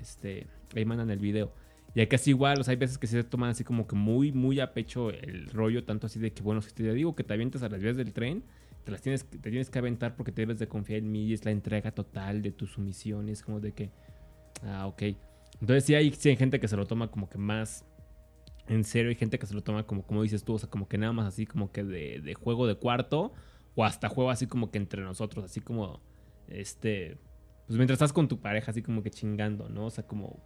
este, 0.00 0.46
ahí 0.74 0.84
mandan 0.84 1.10
el 1.10 1.18
video. 1.18 1.52
Y 1.96 2.00
hay 2.00 2.08
casi 2.08 2.28
igual, 2.30 2.60
o 2.60 2.62
sea, 2.62 2.72
hay 2.72 2.76
veces 2.76 2.98
que 2.98 3.06
se 3.06 3.24
toman 3.24 3.48
así 3.48 3.64
como 3.64 3.86
que 3.86 3.96
muy, 3.96 4.30
muy 4.30 4.60
a 4.60 4.74
pecho 4.74 5.08
el 5.08 5.46
rollo, 5.46 5.82
tanto 5.84 6.06
así 6.06 6.20
de 6.20 6.30
que, 6.30 6.42
bueno, 6.42 6.60
si 6.60 6.70
te 6.72 6.92
digo 6.92 7.16
que 7.16 7.24
te 7.24 7.32
avientas 7.32 7.62
a 7.62 7.70
las 7.70 7.80
vías 7.80 7.96
del 7.96 8.12
tren, 8.12 8.44
te 8.84 8.92
las 8.92 9.00
tienes, 9.00 9.24
te 9.24 9.38
tienes 9.38 9.70
que 9.70 9.78
aventar 9.78 10.14
porque 10.14 10.30
te 10.30 10.42
debes 10.42 10.58
de 10.58 10.68
confiar 10.68 10.98
en 10.98 11.10
mí 11.10 11.24
y 11.24 11.32
es 11.32 11.46
la 11.46 11.52
entrega 11.52 11.92
total 11.92 12.42
de 12.42 12.52
tus 12.52 12.72
sumisiones, 12.72 13.42
como 13.42 13.60
de 13.60 13.72
que, 13.72 13.90
ah, 14.62 14.86
ok. 14.86 15.02
Entonces 15.58 15.84
sí 15.84 15.94
hay, 15.94 16.12
sí 16.12 16.28
hay 16.28 16.36
gente 16.36 16.60
que 16.60 16.68
se 16.68 16.76
lo 16.76 16.84
toma 16.86 17.10
como 17.10 17.30
que 17.30 17.38
más 17.38 17.86
en 18.68 18.84
serio, 18.84 19.08
hay 19.08 19.16
gente 19.16 19.38
que 19.38 19.46
se 19.46 19.54
lo 19.54 19.62
toma 19.62 19.86
como, 19.86 20.02
como 20.02 20.22
dices 20.22 20.44
tú, 20.44 20.52
o 20.52 20.58
sea, 20.58 20.68
como 20.68 20.88
que 20.88 20.98
nada 20.98 21.14
más 21.14 21.26
así 21.26 21.46
como 21.46 21.72
que 21.72 21.82
de 21.82 22.34
juego 22.34 22.66
de 22.66 22.74
cuarto, 22.74 23.32
o 23.74 23.84
hasta 23.86 24.10
juego 24.10 24.30
así 24.30 24.46
como 24.46 24.70
que 24.70 24.76
entre 24.76 25.00
nosotros, 25.02 25.46
así 25.46 25.60
como, 25.60 26.02
este, 26.48 27.16
pues 27.66 27.78
mientras 27.78 27.96
estás 27.96 28.12
con 28.12 28.28
tu 28.28 28.40
pareja, 28.40 28.70
así 28.70 28.82
como 28.82 29.02
que 29.02 29.10
chingando, 29.10 29.68
¿no? 29.68 29.86
O 29.86 29.90
sea, 29.90 30.06
como 30.06 30.42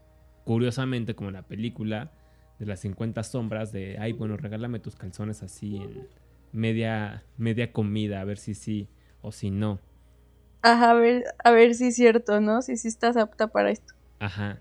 curiosamente, 0.50 1.14
como 1.14 1.30
en 1.30 1.34
la 1.36 1.42
película 1.42 2.10
de 2.58 2.66
las 2.66 2.80
50 2.80 3.22
sombras, 3.22 3.70
de, 3.70 3.98
ay, 4.00 4.10
bueno, 4.10 4.36
regálame 4.36 4.80
tus 4.80 4.96
calzones 4.96 5.44
así 5.44 5.76
en 5.76 6.08
media, 6.50 7.22
media 7.36 7.72
comida, 7.72 8.20
a 8.20 8.24
ver 8.24 8.36
si 8.36 8.54
sí 8.54 8.88
o 9.22 9.30
si 9.30 9.52
no. 9.52 9.78
Ajá, 10.62 10.90
a 10.90 10.94
ver, 10.94 11.22
a 11.44 11.52
ver 11.52 11.76
si 11.76 11.86
es 11.86 11.94
cierto, 11.94 12.40
¿no? 12.40 12.62
Si 12.62 12.76
sí 12.76 12.88
estás 12.88 13.16
apta 13.16 13.46
para 13.46 13.70
esto. 13.70 13.94
Ajá. 14.18 14.58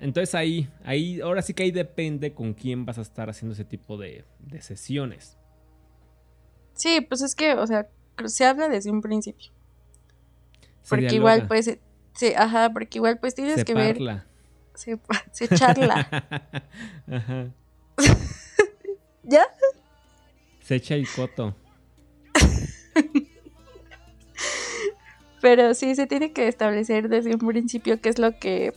Entonces 0.00 0.34
ahí, 0.34 0.68
ahí, 0.82 1.20
ahora 1.20 1.40
sí 1.40 1.54
que 1.54 1.62
ahí 1.62 1.70
depende 1.70 2.34
con 2.34 2.52
quién 2.52 2.84
vas 2.84 2.98
a 2.98 3.02
estar 3.02 3.30
haciendo 3.30 3.52
ese 3.52 3.64
tipo 3.64 3.96
de, 3.96 4.24
de 4.40 4.60
sesiones. 4.60 5.38
Sí, 6.74 7.00
pues 7.00 7.22
es 7.22 7.36
que, 7.36 7.54
o 7.54 7.66
sea, 7.68 7.86
se 8.24 8.44
habla 8.44 8.68
desde 8.68 8.90
un 8.90 9.00
principio. 9.00 9.52
porque 10.88 11.14
igual, 11.14 11.46
pues, 11.46 11.78
sí, 12.16 12.32
ajá, 12.36 12.70
porque 12.72 12.98
igual, 12.98 13.20
pues 13.20 13.36
tienes 13.36 13.64
que 13.64 13.74
ver 13.74 13.98
se, 14.74 14.98
se 15.32 15.48
charla. 15.48 16.08
Ajá. 17.10 17.50
¿Ya? 19.22 19.44
Se 20.62 20.76
echa 20.76 20.94
el 20.94 21.08
coto. 21.08 21.54
Pero 25.40 25.74
sí 25.74 25.94
se 25.96 26.06
tiene 26.06 26.32
que 26.32 26.46
establecer 26.46 27.08
desde 27.08 27.34
un 27.34 27.46
principio 27.46 28.00
qué 28.00 28.08
es 28.08 28.18
lo 28.18 28.38
que. 28.38 28.74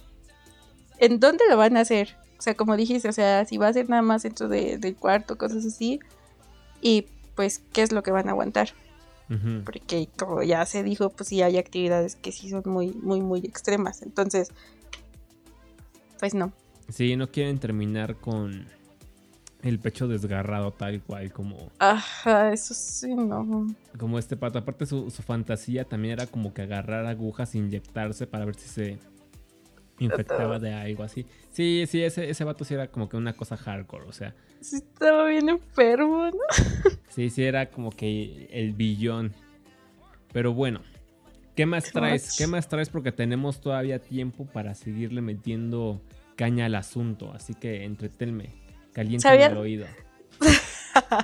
¿En 0.97 1.19
dónde 1.19 1.43
lo 1.49 1.58
van 1.58 1.77
a 1.77 1.81
hacer? 1.81 2.17
O 2.39 2.41
sea, 2.41 2.55
como 2.55 2.75
dijiste, 2.75 3.08
o 3.08 3.13
sea, 3.13 3.45
si 3.45 3.58
va 3.58 3.67
a 3.67 3.73
ser 3.73 3.89
nada 3.89 4.01
más 4.01 4.23
dentro 4.23 4.47
de, 4.47 4.77
del 4.77 4.95
cuarto, 4.95 5.38
cosas 5.38 5.65
así. 5.65 5.99
Y 6.81 7.08
pues, 7.36 7.60
¿qué 7.71 7.81
es 7.84 7.91
lo 7.91 8.01
que 8.03 8.12
van 8.12 8.27
a 8.27 8.31
aguantar? 8.31 8.73
Porque 9.63 10.08
como 10.17 10.43
ya 10.43 10.63
se 10.67 10.84
dijo, 10.84 11.10
pues 11.10 11.29
sí 11.29 11.41
hay 11.41 11.58
actividades 11.58 12.15
que 12.15 12.31
sí 12.31 12.49
son 12.49 12.62
muy, 12.65 12.91
muy, 12.91 13.21
muy 13.21 13.39
extremas. 13.39 14.03
Entonces, 14.03 14.51
pues 16.19 16.34
no. 16.34 16.54
Sí, 16.89 17.15
no 17.15 17.32
quieren 17.32 17.58
terminar 17.60 18.15
con 18.15 18.67
el 19.65 19.80
pecho 19.80 20.08
desgarrado 20.08 20.71
tal 20.71 21.01
cual 21.01 21.32
como... 21.32 21.71
Ajá, 21.80 22.54
eso 22.54 22.75
sí, 22.75 23.15
no. 23.15 23.67
Como 23.97 24.19
este 24.19 24.38
pato. 24.38 24.60
Aparte 24.60 24.86
su, 24.86 25.10
fantasía 25.10 25.86
también 25.86 26.13
era 26.13 26.28
como 26.28 26.54
que 26.54 26.62
agarrar 26.62 27.06
agujas 27.08 27.56
e 27.56 27.58
inyectarse 27.58 28.28
para 28.28 28.45
ver 28.45 28.56
si 28.56 28.69
se 28.69 28.99
infectaba 29.97 30.60
de 30.60 30.73
algo 30.73 31.04
así. 31.04 31.25
Sí, 31.51 31.86
sí, 31.88 32.04
ese, 32.04 32.30
ese 32.30 32.43
vato 32.43 32.63
sí 32.63 32.75
era 32.75 32.88
como 32.88 33.10
que 33.10 33.17
una 33.17 33.34
cosa 33.34 33.58
hardcore, 33.58 34.06
o 34.06 34.12
sea. 34.12 34.36
Sí, 34.62 34.75
estaba 34.78 35.25
bien 35.25 35.49
enfermo, 35.49 36.28
¿no? 36.28 36.91
sí, 37.10 37.32
sí, 37.32 37.43
era 37.43 37.65
como 37.71 37.89
que 37.89 38.47
el 38.51 38.73
billón. 38.73 39.34
Pero 40.32 40.54
bueno, 40.54 40.82
¿Qué 41.56 41.65
más 41.65 41.91
traes? 41.91 42.36
¿Qué 42.38 42.48
más 42.48 42.68
traes? 42.68 42.89
Porque 42.89 43.12
tenemos 43.12 43.62
todavía 43.62 44.00
tiempo 44.00 44.46
para 44.46 44.76
seguirle 44.76 45.22
metiendo 45.22 46.02
caña 46.36 46.65
al 46.65 46.76
asunto. 46.76 47.32
Así 47.34 47.54
que 47.54 47.86
entretenme, 47.86 48.50
caliente 48.91 49.28
el 49.28 49.58
oído. 49.58 49.86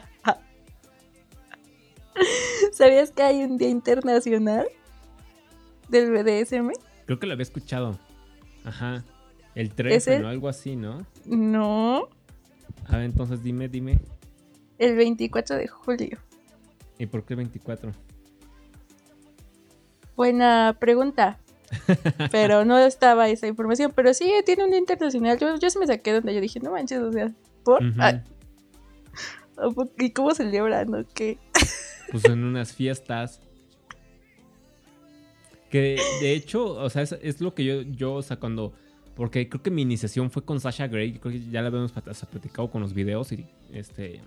¿Sabías 2.72 3.12
que 3.12 3.24
hay 3.24 3.44
un 3.44 3.58
día 3.58 3.70
internacional 3.70 4.67
del 5.89 6.12
BDSM? 6.12 6.72
Creo 7.06 7.20
que 7.20 7.28
lo 7.28 7.34
había 7.34 7.44
escuchado. 7.44 8.00
Ajá. 8.63 9.04
El 9.54 9.74
13, 9.74 10.20
¿no? 10.20 10.30
Algo 10.30 10.48
así, 10.48 10.78
¿no? 10.78 11.06
No. 11.26 12.08
A 12.88 12.98
ver, 12.98 13.06
entonces 13.06 13.44
dime, 13.44 13.67
dime. 13.67 14.00
El 14.78 14.96
24 14.96 15.58
de 15.58 15.67
julio. 15.67 16.17
¿Y 16.98 17.08
por 17.08 17.26
qué 17.26 17.34
el 17.34 17.38
24? 17.38 17.91
Buena 20.15 20.78
pregunta. 20.80 21.39
pero 22.32 22.65
no 22.65 22.78
estaba 22.80 23.30
esa 23.30 23.47
información. 23.47 23.91
Pero 23.95 24.13
sí, 24.13 24.32
tiene 24.45 24.65
un 24.65 24.74
internacional. 24.74 25.38
Yo, 25.38 25.58
yo 25.58 25.69
se 25.69 25.80
me 25.80 25.88
saqué 25.88 26.13
donde 26.13 26.34
yo 26.34 26.41
dije, 26.41 26.60
no 26.60 26.71
manches, 26.71 27.00
o 27.00 27.12
sea, 27.12 27.32
¿por? 27.63 27.82
Ah, 27.97 28.21
¿Y 29.97 30.12
cómo 30.12 30.34
celebran? 30.34 30.89
¿no? 30.89 31.06
¿Qué? 31.13 31.38
pues 32.12 32.26
en 32.26 32.43
unas 32.43 32.74
fiestas. 32.74 33.39
Que 35.69 35.97
de 36.19 36.34
hecho, 36.34 36.65
o 36.65 36.89
sea, 36.89 37.04
es, 37.04 37.39
lo 37.39 37.54
que 37.54 37.63
yo, 37.63 37.82
yo, 37.82 38.13
o 38.15 38.21
sea, 38.21 38.38
cuando. 38.38 38.74
Porque 39.15 39.47
creo 39.47 39.62
que 39.62 39.71
mi 39.71 39.82
iniciación 39.82 40.32
fue 40.32 40.43
con 40.43 40.60
Sasha 40.60 40.88
Grey. 40.88 41.19
Creo 41.19 41.34
que 41.34 41.50
ya 41.50 41.62
la 41.62 41.67
habíamos 41.67 41.91
platicado 41.91 42.69
con 42.69 42.82
los 42.82 42.93
videos. 42.93 43.32
Y 43.32 43.45
este. 43.71 44.21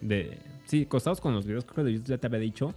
De. 0.00 0.38
Sí, 0.66 0.86
costados 0.86 1.20
con 1.20 1.34
los 1.34 1.44
videos, 1.46 1.64
creo 1.64 1.84
que 1.84 2.00
ya 2.00 2.18
te 2.18 2.26
había 2.26 2.38
dicho. 2.38 2.74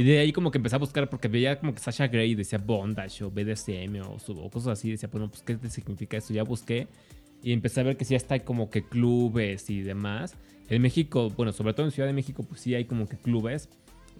Y 0.00 0.02
de 0.02 0.18
ahí 0.18 0.32
como 0.32 0.50
que 0.50 0.56
empecé 0.56 0.76
a 0.76 0.78
buscar 0.78 1.10
porque 1.10 1.28
veía 1.28 1.58
como 1.60 1.74
que 1.74 1.78
Sasha 1.78 2.08
Grey 2.08 2.34
decía 2.34 2.58
Bondage 2.58 3.22
o 3.22 3.30
BDSM 3.30 4.00
o, 4.00 4.48
cosas 4.48 4.78
así. 4.78 4.90
Decía, 4.90 5.10
bueno, 5.12 5.28
pues 5.28 5.42
¿qué 5.42 5.58
significa 5.68 6.16
eso? 6.16 6.32
Ya 6.32 6.42
busqué 6.42 6.88
y 7.42 7.52
empecé 7.52 7.80
a 7.80 7.82
ver 7.82 7.98
que 7.98 8.06
sí 8.06 8.14
está 8.14 8.38
como 8.38 8.70
que 8.70 8.82
clubes 8.82 9.68
y 9.68 9.82
demás. 9.82 10.38
En 10.70 10.80
México, 10.80 11.28
bueno, 11.36 11.52
sobre 11.52 11.74
todo 11.74 11.84
en 11.84 11.92
Ciudad 11.92 12.06
de 12.06 12.14
México, 12.14 12.42
pues 12.44 12.62
sí 12.62 12.74
hay 12.74 12.86
como 12.86 13.06
que 13.10 13.18
clubes 13.18 13.68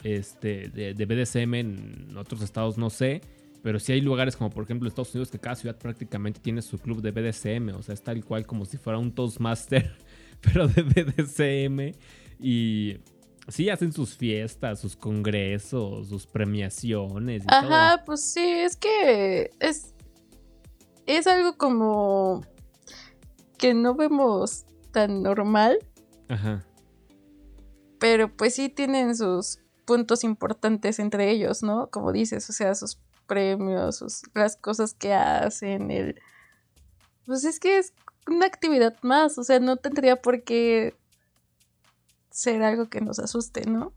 este, 0.05 0.69
de, 0.69 0.93
de 0.93 1.07
BDSM. 1.07 1.55
En 1.55 2.15
otros 2.15 2.43
estados 2.43 2.77
no 2.77 2.91
sé. 2.91 3.23
Pero 3.63 3.79
sí 3.79 3.93
hay 3.93 4.03
lugares 4.03 4.37
como 4.37 4.51
por 4.51 4.65
ejemplo 4.65 4.87
Estados 4.87 5.15
Unidos 5.15 5.31
que 5.31 5.39
cada 5.39 5.57
ciudad 5.57 5.79
prácticamente 5.79 6.41
tiene 6.41 6.61
su 6.61 6.79
club 6.79 7.01
de 7.01 7.11
BDSM. 7.11 7.75
O 7.75 7.83
sea, 7.83 7.95
es 7.95 8.03
tal 8.03 8.23
cual 8.23 8.45
como 8.45 8.67
si 8.67 8.77
fuera 8.77 8.99
un 8.99 9.13
Toastmaster, 9.15 9.97
pero 10.43 10.69
de 10.69 10.83
BDSM. 10.83 11.97
Y 12.39 12.99
Sí, 13.49 13.69
hacen 13.69 13.93
sus 13.93 14.17
fiestas, 14.17 14.81
sus 14.81 14.97
congresos, 14.97 16.09
sus 16.09 16.27
premiaciones. 16.27 17.43
Y 17.43 17.47
Ajá, 17.49 18.03
pues 18.05 18.23
sí, 18.33 18.41
es 18.41 18.77
que 18.77 19.51
es, 19.59 19.95
es 21.07 21.27
algo 21.27 21.57
como 21.57 22.43
que 23.59 23.75
no 23.75 23.95
vemos 23.95 24.65
tan 24.93 25.23
normal. 25.23 25.79
Ajá. 26.29 26.65
Pero 27.99 28.35
pues 28.35 28.55
sí 28.55 28.69
tienen 28.69 29.17
sus 29.17 29.59
puntos 29.85 30.23
importantes 30.23 30.99
entre 30.99 31.31
ellos, 31.31 31.63
¿no? 31.63 31.91
Como 31.91 32.13
dices, 32.13 32.49
o 32.49 32.53
sea, 32.53 32.75
sus 32.75 32.99
premios, 33.27 33.97
sus, 33.97 34.23
las 34.35 34.57
cosas 34.57 34.95
que 34.95 35.13
hacen, 35.13 35.91
el... 35.91 36.21
Pues 37.27 37.45
es 37.45 37.61
que 37.61 37.79
es 37.79 37.93
una 38.27 38.47
actividad 38.47 38.97
más, 39.03 39.37
o 39.39 39.45
sea, 39.45 39.61
no 39.61 39.77
tendría 39.77 40.17
por 40.17 40.43
qué 40.43 40.95
ser 42.31 42.63
algo 42.63 42.89
que 42.89 43.01
nos 43.01 43.19
asuste, 43.19 43.67
¿no? 43.67 43.93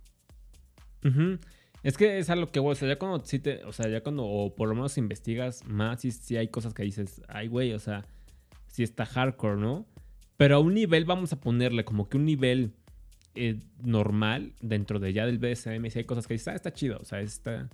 Es 1.84 1.98
que 1.98 2.18
es 2.18 2.30
algo 2.30 2.52
que, 2.52 2.60
o 2.60 2.76
sea, 2.76 2.88
ya 2.88 2.98
cuando 2.98 3.26
sí 3.26 3.40
te, 3.40 3.64
o 3.66 3.74
sea, 3.74 3.90
ya 3.90 4.02
cuando, 4.02 4.26
o 4.26 4.56
por 4.56 4.70
lo 4.70 4.76
menos 4.76 4.98
investigas 4.98 5.66
más, 5.66 6.02
sí, 6.02 6.12
sí 6.12 6.38
hay 6.38 6.48
cosas 6.48 6.74
que 6.74 6.84
dices, 6.84 7.22
ay, 7.28 7.48
güey, 7.48 7.74
o 7.74 7.80
sea, 7.80 8.06
sí 8.68 8.84
está 8.84 9.06
hardcore, 9.06 9.60
¿no? 9.60 9.86
Pero 10.38 10.56
a 10.56 10.60
un 10.60 10.74
nivel, 10.74 11.06
vamos 11.06 11.34
a 11.34 11.40
ponerle 11.40 11.86
como 11.86 12.10
que 12.10 12.18
un 12.18 12.26
nivel 12.26 12.74
eh, 13.36 13.60
normal 13.82 14.54
dentro 14.62 15.00
de 15.00 15.12
ya 15.12 15.26
del 15.26 15.40
BSM. 15.40 15.90
Si 15.90 16.00
hay 16.00 16.06
cosas 16.06 16.28
que 16.28 16.36
dices, 16.36 16.50
ah, 16.50 16.56
está 16.56 16.72
chido. 16.72 17.00
O 17.00 17.06
sea, 17.06 17.22
está. 17.22 17.70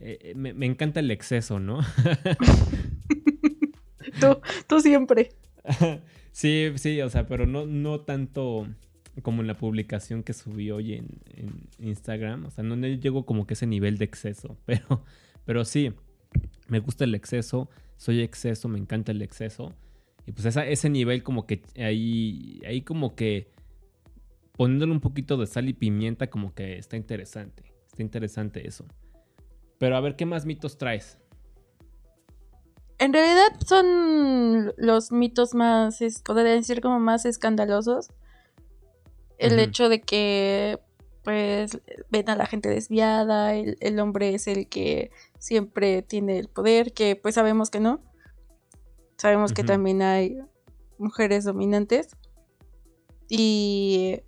Eh, 0.00 0.18
eh, 0.20 0.34
me, 0.34 0.52
me, 0.52 0.66
encanta 0.66 1.00
el 1.00 1.10
exceso, 1.10 1.58
¿no? 1.58 1.80
tú, 4.20 4.40
tú 4.66 4.80
siempre. 4.80 5.30
sí, 6.32 6.72
sí, 6.76 7.00
o 7.00 7.10
sea, 7.10 7.26
pero 7.26 7.46
no, 7.46 7.66
no 7.66 8.00
tanto 8.00 8.66
como 9.20 9.42
en 9.42 9.46
la 9.46 9.56
publicación 9.56 10.22
que 10.22 10.32
subí 10.32 10.70
hoy 10.70 10.94
en, 10.94 11.08
Instagram. 11.78 12.46
O 12.46 12.50
sea, 12.50 12.64
no, 12.64 12.76
llego 12.86 13.26
como 13.26 13.46
que 13.46 13.54
ese 13.54 13.66
nivel 13.66 13.98
de 13.98 14.04
exceso. 14.04 14.56
Pero, 14.66 15.04
pero 15.44 15.64
sí, 15.64 15.92
me 16.68 16.78
gusta 16.80 17.04
el 17.04 17.14
exceso. 17.14 17.68
Soy 17.96 18.20
exceso, 18.20 18.68
me 18.68 18.78
encanta 18.78 19.12
el 19.12 19.22
exceso. 19.22 19.74
Y 20.26 20.32
pues 20.32 20.54
ese 20.56 20.90
nivel 20.90 21.22
como 21.22 21.46
que 21.46 21.62
ahí, 21.76 22.60
ahí 22.66 22.82
como 22.82 23.14
que 23.14 23.50
poniéndole 24.52 24.92
un 24.92 25.00
poquito 25.00 25.36
de 25.38 25.46
sal 25.46 25.68
y 25.68 25.72
pimienta 25.72 26.28
como 26.28 26.54
que 26.54 26.78
está 26.78 26.96
interesante. 26.96 27.64
Está 27.86 28.02
interesante 28.02 28.66
eso. 28.66 28.84
Pero 29.78 29.96
a 29.96 30.00
ver, 30.00 30.16
¿qué 30.16 30.26
más 30.26 30.44
mitos 30.44 30.76
traes? 30.76 31.18
En 32.98 33.14
realidad 33.14 33.58
son 33.66 34.74
los 34.76 35.10
mitos 35.10 35.54
más, 35.54 35.98
podría 36.22 36.52
decir 36.52 36.82
como 36.82 37.00
más 37.00 37.24
escandalosos. 37.24 38.10
El 39.40 39.58
hecho 39.58 39.88
de 39.88 40.00
que 40.02 40.78
pues 41.24 41.78
ven 42.10 42.28
a 42.30 42.36
la 42.36 42.46
gente 42.46 42.68
desviada, 42.68 43.54
el, 43.54 43.76
el, 43.80 43.98
hombre 44.00 44.34
es 44.34 44.46
el 44.46 44.68
que 44.68 45.10
siempre 45.38 46.02
tiene 46.02 46.38
el 46.38 46.48
poder, 46.48 46.92
que 46.92 47.16
pues 47.16 47.34
sabemos 47.34 47.70
que 47.70 47.80
no. 47.80 48.00
Sabemos 49.16 49.52
que 49.52 49.64
también 49.64 50.02
hay 50.02 50.38
mujeres 50.98 51.44
dominantes. 51.44 52.08
Y 53.28 54.20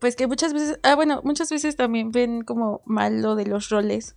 pues 0.00 0.16
que 0.16 0.26
muchas 0.26 0.52
veces, 0.52 0.78
ah 0.82 0.94
bueno, 0.96 1.20
muchas 1.24 1.50
veces 1.50 1.76
también 1.76 2.10
ven 2.10 2.42
como 2.42 2.82
mal 2.84 3.22
lo 3.22 3.36
de 3.36 3.46
los 3.46 3.68
roles. 3.68 4.16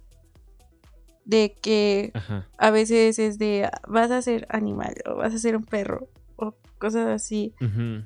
De 1.25 1.57
que 1.61 2.13
a 2.57 2.71
veces 2.71 3.19
es 3.19 3.37
de 3.37 3.69
vas 3.87 4.11
a 4.11 4.21
ser 4.21 4.47
animal 4.49 4.95
o 5.05 5.15
vas 5.15 5.33
a 5.33 5.39
ser 5.39 5.55
un 5.57 5.65
perro 5.65 6.07
cosas 6.77 7.07
así. 7.07 7.53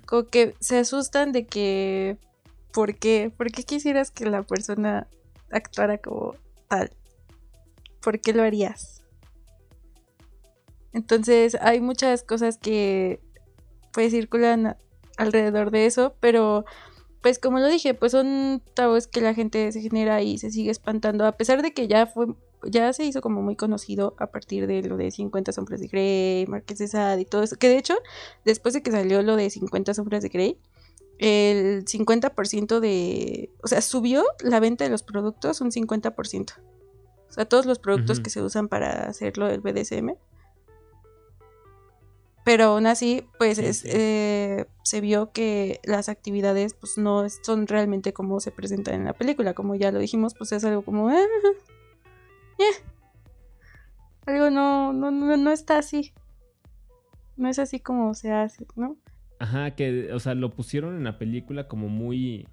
Como 0.06 0.26
que 0.26 0.56
se 0.60 0.80
asustan 0.80 1.32
de 1.32 1.46
que 1.46 2.18
¿por 2.72 2.96
qué? 2.96 3.32
¿Por 3.36 3.52
qué 3.52 3.64
quisieras 3.64 4.12
que 4.12 4.26
la 4.26 4.44
persona 4.44 5.08
actuara 5.52 5.98
como 5.98 6.36
tal? 6.68 6.92
¿Por 8.02 8.20
qué 8.20 8.34
lo 8.34 8.44
harías? 8.44 9.04
Entonces 10.94 11.58
hay 11.62 11.80
muchas 11.80 12.24
cosas 12.24 12.58
que 12.58 13.22
pues 13.94 14.12
circulan 14.12 14.78
alrededor 15.18 15.72
de 15.72 15.86
eso, 15.86 16.16
pero 16.20 16.66
pues 17.22 17.40
como 17.40 17.60
lo 17.60 17.68
dije, 17.68 17.94
pues 17.94 18.14
son 18.14 18.64
tabúes 18.74 19.08
que 19.08 19.22
la 19.22 19.34
gente 19.34 19.72
se 19.72 19.82
genera 19.82 20.22
y 20.22 20.38
se 20.38 20.52
sigue 20.52 20.72
espantando, 20.72 21.26
a 21.26 21.34
pesar 21.34 21.62
de 21.62 21.74
que 21.74 21.88
ya 21.88 22.08
fue, 22.08 22.28
ya 22.64 22.91
se 22.93 23.05
hizo 23.05 23.22
como 23.22 23.41
muy 23.41 23.55
conocido 23.55 24.16
a 24.20 24.28
partir 24.28 24.68
de 24.68 24.82
lo 24.84 24.97
de 24.97 25.12
50 25.12 25.51
sombras 25.51 25.80
de 25.82 25.88
Grey, 25.88 26.45
Marqués 26.47 26.80
de 26.80 26.88
Sade 26.88 27.22
y 27.22 27.26
todo 27.26 27.43
eso, 27.43 27.55
que 27.55 27.70
de 27.70 27.78
hecho, 27.78 27.95
después 28.45 28.74
de 28.74 28.82
que 28.84 28.91
salió 28.91 29.22
lo 29.22 29.36
de 29.36 29.49
50 29.49 29.93
sombras 29.93 30.24
de 30.24 30.30
Grey, 30.30 30.57
el 31.20 31.86
50% 31.86 32.80
de, 32.80 33.51
o 33.64 33.68
sea, 33.68 33.82
subió 33.82 34.24
la 34.39 34.59
venta 34.59 34.84
de 34.84 34.89
los 34.89 35.03
productos 35.03 35.62
un 35.62 35.72
50%. 35.72 36.53
O 37.30 37.34
sea, 37.34 37.45
todos 37.45 37.66
los 37.66 37.80
productos 37.80 38.20
que 38.20 38.30
se 38.30 38.41
usan 38.41 38.68
para 38.68 39.07
hacerlo 39.07 39.47
del 39.47 39.62
BDSM 39.62 40.16
pero 42.43 42.66
aún 42.66 42.88
así, 42.88 43.28
pues 43.38 43.59
eh, 43.86 44.66
se 44.84 45.01
vio 45.01 45.32
que 45.32 45.80
las 45.84 46.09
actividades 46.09 46.74
pues 46.74 46.97
no 46.97 47.28
son 47.43 47.68
realmente 47.68 48.14
como 48.14 48.39
se 48.39 48.51
presentan 48.51 48.95
en 48.95 49.05
la 49.05 49.14
película, 49.14 49.53
como 49.53 49.76
ya 49.76 49.91
lo 49.91 49.99
dijimos, 49.99 50.34
pues 50.34 50.51
es 50.51 50.64
algo 50.64 50.82
como... 50.82 51.12
Eh, 51.12 51.28
algo 54.26 54.49
no, 54.49 54.93
no, 54.93 55.12
no, 55.12 55.38
no 55.38 55.51
está 55.51 55.78
así. 55.78 56.14
No 57.38 57.49
es 57.49 57.59
así 57.59 57.80
como 57.80 58.14
se 58.14 58.32
hace, 58.32 58.66
¿no? 58.76 58.97
Ajá, 59.39 59.72
que, 59.72 60.14
o 60.14 60.20
sea, 60.20 60.36
lo 60.36 60.51
pusieron 60.51 60.95
en 60.95 61.03
la 61.03 61.18
película 61.18 61.68
como 61.68 61.88
muy... 61.88 62.47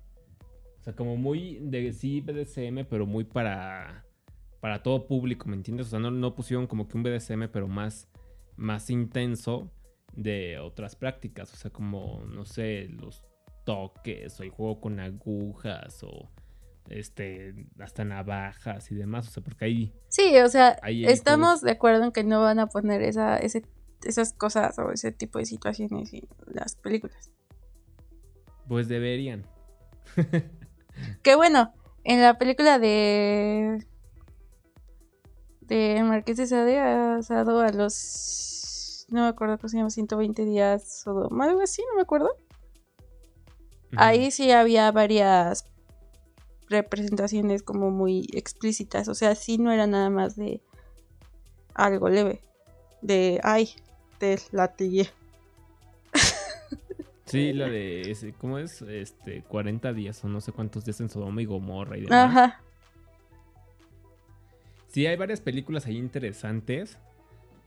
O 0.81 0.83
sea, 0.83 0.95
como 0.95 1.17
muy 1.17 1.59
de 1.61 1.93
sí 1.93 2.21
BDSM, 2.21 2.87
pero 2.89 3.07
muy 3.07 3.25
para... 3.25 4.05
Para 4.61 4.83
todo 4.83 5.07
público, 5.07 5.49
¿me 5.49 5.55
entiendes? 5.55 5.87
O 5.89 5.91
sea, 5.91 5.99
no, 6.01 6.11
no 6.11 6.35
pusieron 6.35 6.67
como 6.67 6.89
que 6.89 6.97
un 6.97 7.05
BDSM, 7.05 7.49
pero 7.53 7.69
más, 7.69 8.09
más 8.57 8.91
intenso 8.91 9.71
de 10.15 10.59
otras 10.59 10.97
prácticas, 10.97 11.53
o 11.53 11.57
sea, 11.57 11.71
como, 11.71 12.25
no 12.27 12.45
sé, 12.45 12.89
los 12.89 13.23
toques 13.65 14.41
o 14.41 14.43
el 14.43 14.51
juego 14.51 14.81
con 14.81 14.99
agujas 14.99 16.03
o 16.03 16.29
este 16.91 17.55
hasta 17.79 18.05
navajas 18.05 18.91
y 18.91 18.95
demás, 18.95 19.29
o 19.29 19.31
sea, 19.31 19.43
porque 19.43 19.65
ahí 19.65 19.95
Sí, 20.09 20.37
o 20.39 20.49
sea, 20.49 20.79
estamos 20.83 21.61
de 21.61 21.73
acuerdo 21.73 22.05
en 22.05 22.13
que 22.13 22.25
no 22.25 22.41
van 22.41 22.59
a 22.59 22.67
poner 22.67 23.03
esa 23.03 23.37
ese, 23.39 23.65
esas 24.05 24.33
cosas 24.33 24.79
o 24.79 24.91
ese 24.93 25.13
tipo 25.13 25.39
de 25.39 25.47
situaciones 25.47 26.13
en 26.13 26.29
las 26.47 26.77
películas. 26.77 27.31
Pues 28.67 28.89
deberían. 28.89 29.47
que 31.23 31.35
bueno, 31.35 31.73
en 32.05 32.23
la 32.23 32.39
película 32.39 32.79
de 32.79 33.85
de 35.63 36.03
Marqués 36.03 36.39
de 36.39 36.47
Sade 36.47 36.79
ha 36.79 37.17
asado 37.17 37.61
a 37.61 37.71
los 37.71 39.07
no 39.11 39.23
me 39.23 39.29
acuerdo 39.29 39.59
cómo 39.59 39.69
se 39.69 39.79
llama, 39.79 39.91
120 39.91 40.45
días 40.45 41.07
o 41.07 41.29
algo 41.43 41.63
así, 41.63 41.83
no 41.91 41.97
me 41.97 42.03
acuerdo. 42.03 42.31
Ahí 43.97 44.31
sí 44.31 44.51
había 44.51 44.93
varias 44.93 45.65
representaciones 46.69 47.63
como 47.63 47.91
muy 47.91 48.29
explícitas, 48.33 49.09
o 49.09 49.15
sea, 49.15 49.35
sí 49.35 49.59
no 49.59 49.73
era 49.73 49.87
nada 49.87 50.11
más 50.11 50.37
de 50.37 50.61
algo 51.75 52.09
leve, 52.09 52.43
de 53.03 53.41
ay, 53.43 53.71
te 54.19 54.39
latigué. 54.53 55.09
Sí, 57.25 57.53
la 57.53 57.69
de 57.69 58.11
ese, 58.11 58.33
¿cómo 58.33 58.59
es? 58.59 58.81
Este, 58.81 59.43
40 59.43 59.93
días 59.93 60.25
o 60.25 60.29
no 60.29 60.41
sé 60.41 60.51
cuántos 60.53 60.87
días 60.87 60.99
en 61.03 61.11
Sodoma 61.11 61.43
y 61.43 61.45
Gomorra 61.45 61.99
y 61.99 62.01
demás. 62.01 62.31
Ajá. 62.31 62.63
Sí, 64.89 65.07
hay 65.07 65.17
varias 65.17 65.43
películas 65.43 65.85
ahí 65.85 65.99
interesantes 65.99 66.97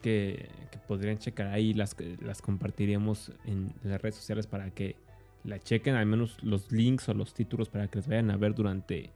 que, 0.02 0.50
podrían 0.88 1.20
checar 1.20 1.48
ahí, 1.48 1.74
las, 1.74 1.96
las 2.22 2.42
compartiríamos 2.42 3.32
en 3.46 3.72
las 3.84 4.02
redes 4.02 4.16
sociales 4.16 4.48
para 4.48 4.72
que 4.72 4.96
la 5.44 5.60
chequen, 5.60 5.96
al 5.96 6.06
menos 6.06 6.42
los 6.44 6.72
links 6.72 7.10
o 7.10 7.14
los 7.14 7.34
títulos 7.34 7.70
para 7.70 7.88
que 7.88 7.98
los 7.98 8.08
vayan 8.08 8.32
a 8.32 8.38
ver 8.38 8.54
durante 8.54 9.12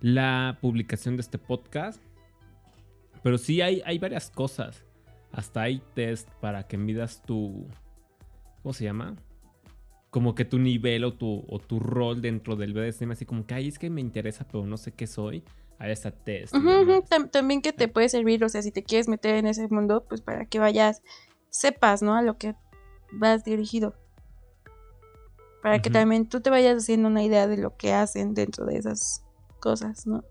la 0.00 0.58
publicación 0.60 1.16
de 1.16 1.22
este 1.22 1.38
podcast. 1.38 2.02
Pero 3.22 3.38
sí 3.38 3.60
hay, 3.60 3.82
hay 3.84 3.98
varias 3.98 4.30
cosas. 4.30 4.84
Hasta 5.30 5.62
hay 5.62 5.82
test 5.94 6.28
para 6.40 6.66
que 6.66 6.76
midas 6.76 7.22
tu... 7.22 7.66
¿Cómo 8.62 8.72
se 8.72 8.84
llama? 8.84 9.16
Como 10.10 10.34
que 10.34 10.44
tu 10.44 10.58
nivel 10.58 11.04
o 11.04 11.14
tu, 11.14 11.44
o 11.48 11.58
tu 11.58 11.80
rol 11.80 12.20
dentro 12.20 12.56
del 12.56 12.74
BDSM. 12.74 13.12
Así 13.12 13.24
como 13.24 13.46
que, 13.46 13.54
ay, 13.54 13.68
es 13.68 13.78
que 13.78 13.90
me 13.90 14.00
interesa, 14.00 14.46
pero 14.46 14.66
no 14.66 14.76
sé 14.76 14.92
qué 14.92 15.06
soy 15.06 15.42
a 15.78 15.88
esa 15.88 16.10
test. 16.10 16.54
También 17.32 17.62
que 17.62 17.72
te 17.72 17.88
puede 17.88 18.08
servir, 18.08 18.44
o 18.44 18.48
sea, 18.48 18.62
si 18.62 18.70
te 18.70 18.82
quieres 18.82 19.08
meter 19.08 19.36
en 19.36 19.46
ese 19.46 19.66
mundo, 19.68 20.04
pues 20.08 20.20
para 20.20 20.44
que 20.46 20.58
vayas, 20.58 21.02
sepas, 21.48 22.02
¿no? 22.02 22.14
A 22.14 22.22
lo 22.22 22.36
que 22.38 22.54
vas 23.12 23.44
dirigido. 23.44 23.94
Para 25.62 25.80
que 25.80 25.90
también 25.90 26.28
tú 26.28 26.40
te 26.40 26.50
vayas 26.50 26.82
haciendo 26.82 27.08
una 27.08 27.22
idea 27.22 27.46
de 27.46 27.56
lo 27.56 27.76
que 27.76 27.92
hacen 27.92 28.34
dentro 28.34 28.66
de 28.66 28.78
esas 28.78 29.24
cosas, 29.60 30.06
¿no? 30.06 30.24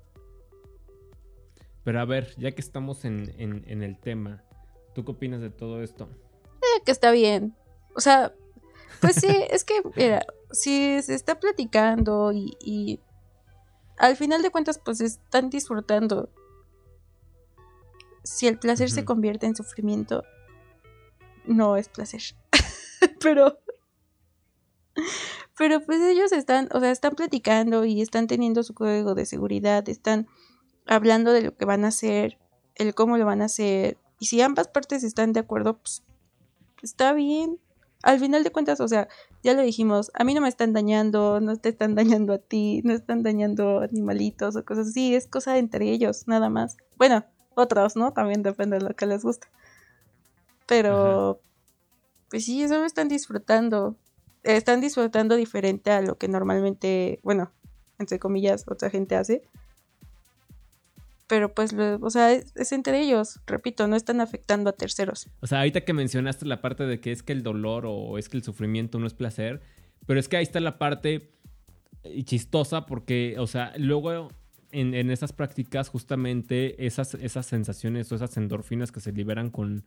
Pero 1.84 2.00
a 2.02 2.06
ver, 2.06 2.36
ya 2.38 2.52
que 2.52 2.62
estamos 2.62 3.06
en, 3.06 3.34
el 3.40 4.00
tema, 4.00 4.44
¿tú 4.94 5.06
qué 5.06 5.12
opinas 5.12 5.42
de 5.42 5.50
todo 5.50 5.82
esto? 5.82 6.10
Eh, 6.58 6.82
que 6.86 6.92
está 6.92 7.12
bien. 7.12 7.56
O 7.96 8.02
sea, 8.02 8.34
pues 9.00 9.16
sí, 9.16 9.28
es 9.50 9.64
que, 9.64 9.82
mira, 9.96 10.26
si 10.52 11.02
se 11.02 11.16
está 11.16 11.40
platicando 11.40 12.34
y 12.34 13.00
al 14.02 14.18
final 14.18 14.42
de 14.42 14.50
cuentas, 14.50 14.80
pues 14.84 15.00
están 15.00 15.52
disfrutando. 15.52 16.30
Si 18.24 18.48
el 18.48 18.58
placer 18.58 18.90
se 18.90 19.06
convierte 19.06 19.46
en 19.46 19.56
sufrimiento, 19.56 20.24
no 21.46 21.78
es 21.78 21.88
placer. 21.88 22.22
pero. 23.22 23.60
Pero 25.58 25.86
pues 25.86 26.02
ellos 26.02 26.32
están, 26.32 26.70
o 26.74 26.80
sea, 26.80 26.92
están 26.92 27.14
platicando 27.14 27.86
y 27.86 28.02
están 28.02 28.28
teniendo 28.28 28.64
su 28.64 28.74
código 28.74 29.16
de 29.16 29.26
seguridad, 29.26 29.88
están 29.90 30.28
hablando 30.86 31.32
de 31.32 31.42
lo 31.42 31.56
que 31.56 31.66
van 31.66 31.86
a 31.86 31.90
hacer, 31.90 32.38
el 32.76 32.94
cómo 32.96 33.18
lo 33.18 33.26
van 33.26 33.42
a 33.42 33.46
hacer. 33.46 33.98
Y 34.20 34.26
si 34.28 34.42
ambas 34.42 34.68
partes 34.68 35.04
están 35.04 35.34
de 35.34 35.40
acuerdo, 35.40 35.78
pues 35.78 36.04
está 36.82 37.14
bien 37.14 37.60
al 38.04 38.20
final 38.20 38.44
de 38.44 38.52
cuentas, 38.52 38.80
o 38.80 38.88
sea, 38.88 39.08
ya 39.44 39.54
lo 39.54 39.62
dijimos, 39.62 40.12
a 40.14 40.24
mí 40.24 40.34
no 40.34 40.42
me 40.42 40.50
están 40.50 40.74
dañando, 40.74 41.40
no 41.40 41.56
te 41.58 41.70
están 41.70 41.96
dañando 41.96 42.34
a 42.34 42.38
ti, 42.40 42.82
no 42.84 42.94
están 42.94 43.24
dañando 43.24 43.80
animalitos 43.80 44.56
o 44.56 44.66
cosas 44.66 44.88
así, 44.88 45.16
es 45.16 45.28
cosa 45.28 45.58
entre 45.58 45.92
ellos, 45.92 46.28
nada 46.28 46.50
más. 46.50 46.78
Bueno, 46.98 47.26
otros, 47.54 47.96
¿no? 47.96 48.14
También 48.14 48.44
depende 48.44 48.80
de 48.80 48.84
lo 48.84 48.96
que 48.96 49.06
les 49.06 49.24
guste. 49.24 49.48
Pero, 50.66 51.42
pues 52.30 52.46
sí, 52.46 52.64
eso 52.64 52.80
me 52.80 52.86
están 52.86 53.08
disfrutando. 53.08 53.98
Están 54.44 54.82
disfrutando 54.82 55.36
diferente 55.36 55.92
a 55.92 56.02
lo 56.02 56.18
que 56.18 56.28
normalmente, 56.28 57.20
bueno, 57.24 57.52
entre 58.00 58.20
comillas, 58.20 58.66
otra 58.68 58.90
gente 58.90 59.16
hace. 59.16 59.42
Pero 61.28 61.54
pues, 61.54 61.74
o 61.74 62.10
sea, 62.10 62.34
es, 62.34 62.72
entre 62.72 63.00
ellos, 63.00 63.40
repito, 63.46 63.88
no 63.88 63.96
están 63.96 64.20
afectando 64.20 64.70
a 64.70 64.74
terceros. 64.74 65.30
O 65.40 65.48
sea, 65.48 65.60
ahorita 65.60 65.82
que 65.82 65.94
mencionaste 65.94 66.46
la 66.46 66.62
parte 66.62 66.86
de 66.86 67.00
que 67.00 67.12
es 67.12 67.24
que 67.24 67.32
el 67.32 67.42
dolor 67.42 67.86
o 67.88 68.18
es 68.18 68.28
que 68.28 68.38
el 68.38 68.44
sufrimiento 68.44 69.00
no 69.00 69.08
es 69.08 69.14
placer, 69.14 69.62
pero 70.06 70.20
es 70.20 70.28
que 70.28 70.38
ahí 70.38 70.44
está 70.44 70.60
la 70.60 70.78
parte 70.78 71.32
chistosa 72.26 72.86
porque, 72.86 73.36
o 73.40 73.48
sea, 73.48 73.72
luego 73.78 74.30
en, 74.72 74.94
en 74.94 75.12
esas 75.12 75.32
prácticas 75.32 75.90
justamente 75.90 76.86
esas, 76.86 77.14
esas 77.14 77.46
sensaciones 77.46 78.12
o 78.12 78.16
esas 78.16 78.36
endorfinas 78.38 78.92
que 78.92 79.00
se 79.00 79.12
liberan 79.12 79.52
con, 79.52 79.86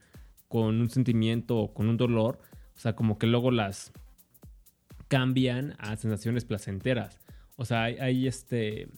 con 0.48 0.80
un 0.80 0.88
sentimiento 0.88 1.58
o 1.58 1.74
con 1.74 1.88
un 1.88 1.96
dolor, 1.96 2.38
o 2.74 2.78
sea, 2.78 2.94
como 2.94 3.18
que 3.18 3.26
luego 3.26 3.50
las 3.50 3.92
cambian 5.08 5.74
a 5.78 5.96
sensaciones 5.96 6.44
placenteras. 6.44 7.20
O 7.56 7.64
sea, 7.64 7.84
hay, 7.84 8.26
este, 8.26 8.88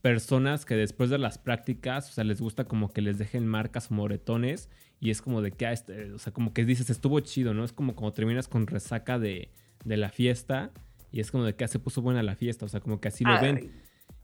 personas 0.00 0.64
que 0.64 0.74
después 0.74 1.10
de 1.10 1.18
las 1.18 1.38
prácticas, 1.38 2.08
o 2.10 2.12
sea, 2.12 2.24
les 2.24 2.40
gusta 2.40 2.64
como 2.64 2.92
que 2.92 3.02
les 3.02 3.18
dejen 3.18 3.46
marcas 3.46 3.90
o 3.90 3.94
moretones 3.94 4.68
y 5.00 5.10
es 5.10 5.20
como 5.20 5.42
de 5.42 5.52
que, 5.52 5.66
ah, 5.66 5.72
este, 5.72 6.12
o 6.12 6.18
sea, 6.18 6.32
como 6.32 6.54
que 6.54 6.64
dices, 6.64 6.88
estuvo 6.90 7.20
chido, 7.20 7.52
¿no? 7.52 7.64
Es 7.64 7.72
como 7.72 7.94
cuando 7.94 8.12
terminas 8.12 8.48
con 8.48 8.66
resaca 8.66 9.18
de, 9.18 9.50
de 9.84 9.96
la 9.96 10.08
fiesta 10.08 10.70
y 11.12 11.20
es 11.20 11.30
como 11.30 11.44
de 11.44 11.54
que 11.54 11.64
ah, 11.64 11.68
se 11.68 11.78
puso 11.78 12.02
buena 12.02 12.22
la 12.22 12.36
fiesta, 12.36 12.64
o 12.64 12.68
sea, 12.68 12.80
como 12.80 13.00
que 13.00 13.08
así 13.08 13.24
lo 13.24 13.40
ven. 13.40 13.72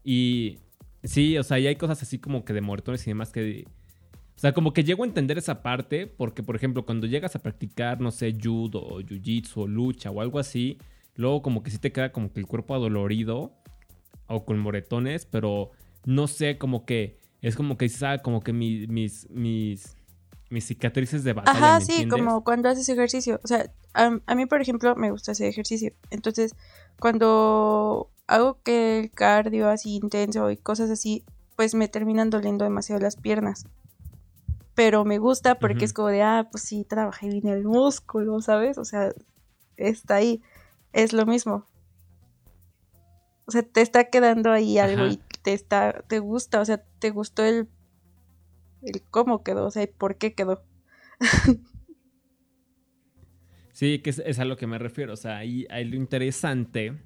Y 0.04 0.58
sí, 1.04 1.36
o 1.38 1.42
sea, 1.42 1.58
y 1.58 1.66
hay 1.66 1.76
cosas 1.76 2.02
así 2.02 2.18
como 2.18 2.44
que 2.44 2.52
de 2.52 2.60
moretones 2.60 3.06
y 3.06 3.10
demás 3.10 3.32
que... 3.32 3.66
O 4.34 4.40
sea, 4.42 4.52
como 4.52 4.72
que 4.72 4.82
llego 4.82 5.04
a 5.04 5.06
entender 5.06 5.38
esa 5.38 5.62
parte 5.62 6.06
porque, 6.06 6.42
por 6.42 6.56
ejemplo, 6.56 6.84
cuando 6.84 7.06
llegas 7.06 7.36
a 7.36 7.38
practicar, 7.38 8.00
no 8.00 8.10
sé, 8.10 8.34
judo 8.42 8.82
o 8.82 9.00
jiu-jitsu 9.00 9.56
o 9.58 9.66
lucha 9.68 10.10
o 10.10 10.20
algo 10.20 10.38
así, 10.38 10.78
luego 11.14 11.42
como 11.42 11.62
que 11.62 11.70
sí 11.70 11.78
te 11.78 11.92
queda 11.92 12.12
como 12.12 12.32
que 12.32 12.40
el 12.40 12.46
cuerpo 12.46 12.74
adolorido 12.74 13.52
o 14.26 14.44
con 14.44 14.58
moretones, 14.58 15.26
pero 15.26 15.70
no 16.04 16.26
sé, 16.26 16.58
como 16.58 16.84
que 16.84 17.20
es 17.42 17.56
como 17.56 17.76
que 17.76 17.90
ah, 18.02 18.18
como 18.18 18.40
que 18.40 18.52
mis, 18.52 18.88
mis, 18.88 19.28
mis, 19.30 19.96
mis 20.48 20.64
cicatrices 20.64 21.24
de 21.24 21.32
batalla. 21.32 21.58
Ajá, 21.58 21.80
sí, 21.80 22.08
como 22.08 22.44
cuando 22.44 22.68
haces 22.68 22.88
ejercicio. 22.88 23.40
O 23.42 23.48
sea, 23.48 23.70
a, 23.94 24.34
mí, 24.34 24.46
por 24.46 24.62
ejemplo, 24.62 24.94
me 24.94 25.10
gusta 25.10 25.32
hacer 25.32 25.48
ejercicio. 25.48 25.92
Entonces, 26.10 26.54
cuando 27.00 28.10
hago 28.28 28.62
que 28.62 29.00
el 29.00 29.10
cardio 29.10 29.68
así 29.68 29.96
intenso 29.96 30.50
y 30.50 30.56
cosas 30.56 30.88
así, 30.88 31.24
pues 31.56 31.74
me 31.74 31.88
terminan 31.88 32.30
doliendo 32.30 32.64
demasiado 32.64 33.00
las 33.00 33.16
piernas. 33.16 33.66
Pero 34.74 35.04
me 35.04 35.18
gusta 35.18 35.56
porque 35.58 35.84
es 35.84 35.92
como 35.92 36.08
de, 36.08 36.22
ah, 36.22 36.48
pues 36.50 36.62
sí, 36.62 36.84
trabajé 36.88 37.28
bien 37.28 37.48
el 37.48 37.64
músculo, 37.64 38.40
¿sabes? 38.40 38.78
O 38.78 38.84
sea, 38.84 39.12
está 39.76 40.14
ahí. 40.14 40.40
Es 40.92 41.12
lo 41.12 41.26
mismo. 41.26 41.66
O 43.46 43.50
sea, 43.50 43.62
te 43.62 43.80
está 43.80 44.04
quedando 44.04 44.52
ahí 44.52 44.78
algo 44.78 45.06
y 45.06 45.20
te 45.42 45.52
está, 45.52 46.04
te 46.06 46.20
gusta, 46.20 46.60
o 46.60 46.64
sea, 46.64 46.82
te 46.98 47.10
gustó 47.10 47.44
el, 47.44 47.68
el 48.82 49.02
cómo 49.10 49.42
quedó, 49.42 49.66
o 49.66 49.70
sea, 49.70 49.86
por 49.98 50.16
qué 50.16 50.34
quedó. 50.34 50.64
sí, 53.72 53.98
que 53.98 54.10
es, 54.10 54.38
a 54.38 54.44
lo 54.44 54.56
que 54.56 54.66
me 54.66 54.78
refiero, 54.78 55.12
o 55.12 55.16
sea, 55.16 55.38
ahí, 55.38 55.66
hay 55.70 55.84
lo 55.84 55.96
interesante, 55.96 56.98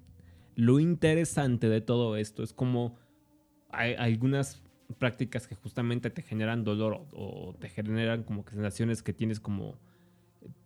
lo 0.54 0.78
interesante 0.78 1.68
de 1.68 1.80
todo 1.80 2.16
esto 2.16 2.42
es 2.42 2.52
como 2.52 2.98
hay, 3.70 3.94
algunas 3.94 4.62
prácticas 4.98 5.46
que 5.48 5.54
justamente 5.54 6.10
te 6.10 6.22
generan 6.22 6.64
dolor 6.64 7.06
o, 7.12 7.48
o, 7.48 7.54
te 7.54 7.68
generan 7.68 8.22
como 8.24 8.44
que 8.44 8.52
sensaciones 8.52 9.02
que 9.02 9.12
tienes 9.12 9.40
como 9.40 9.78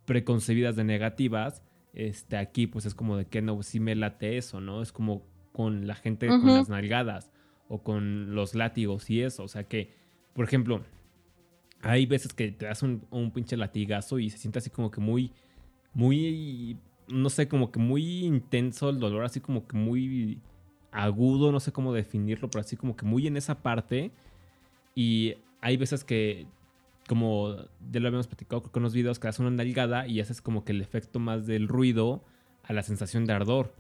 preconcebidas 0.05 0.77
de 0.77 0.85
negativas, 0.85 1.63
este, 1.93 2.37
aquí 2.37 2.67
pues 2.67 2.87
es 2.87 2.95
como 2.95 3.17
de 3.17 3.27
que 3.27 3.43
no, 3.43 3.63
sí 3.63 3.81
me 3.81 3.95
late 3.95 4.37
eso, 4.37 4.61
¿no? 4.61 4.83
Es 4.83 4.93
como 4.93 5.23
con 5.53 5.87
la 5.87 5.95
gente 5.95 6.29
con 6.29 6.47
las 6.47 6.69
nalgadas 6.69 7.31
o 7.69 7.83
con 7.83 8.35
los 8.35 8.55
látigos 8.55 9.11
y 9.11 9.23
eso. 9.23 9.45
O 9.45 9.49
sea 9.49 9.65
que, 9.65 9.93
por 10.33 10.45
ejemplo, 10.45 10.83
hay 11.83 12.07
veces 12.07 12.33
que 12.33 12.53
te 12.53 12.67
das 12.67 12.83
un, 12.83 13.07
un 13.11 13.33
pinche 13.33 13.57
latigazo 13.57 14.19
y 14.19 14.31
se 14.31 14.39
siente 14.39 14.59
así 14.59 14.71
como 14.71 14.91
que 14.91 15.01
muy, 15.01 15.33
muy, 15.93 16.79
no 17.09 17.31
sé, 17.31 17.49
como 17.49 17.73
que 17.73 17.79
muy 17.79 18.25
intenso 18.25 18.91
el 18.91 19.01
dolor, 19.01 19.25
así 19.25 19.41
como 19.41 19.67
que 19.67 19.77
muy 19.77 20.41
agudo, 20.93 21.53
no 21.53 21.61
sé 21.61 21.73
cómo 21.73 21.93
definirlo, 21.93 22.51
pero 22.51 22.61
así 22.61 22.77
como 22.77 22.97
que 22.97 23.05
muy 23.05 23.27
en 23.27 23.37
esa 23.37 23.63
parte. 23.63 24.11
Y 24.95 25.35
hay 25.61 25.77
veces 25.77 26.05
que, 26.05 26.47
como 27.11 27.57
ya 27.91 27.99
lo 27.99 28.07
habíamos 28.07 28.29
platicado 28.29 28.63
con 28.63 28.85
unos 28.85 28.95
videos, 28.95 29.19
que 29.19 29.27
das 29.27 29.41
una 29.41 29.51
nalgada 29.51 30.07
y 30.07 30.21
haces 30.21 30.41
como 30.41 30.65
que 30.65 30.71
el 30.71 30.81
efecto 30.81 31.19
más 31.19 31.45
del 31.45 31.67
ruido 31.67 32.23
a 32.63 32.73
la 32.73 32.85
sensación 32.85 33.25
de 33.25 33.33
ardor. 33.33 33.75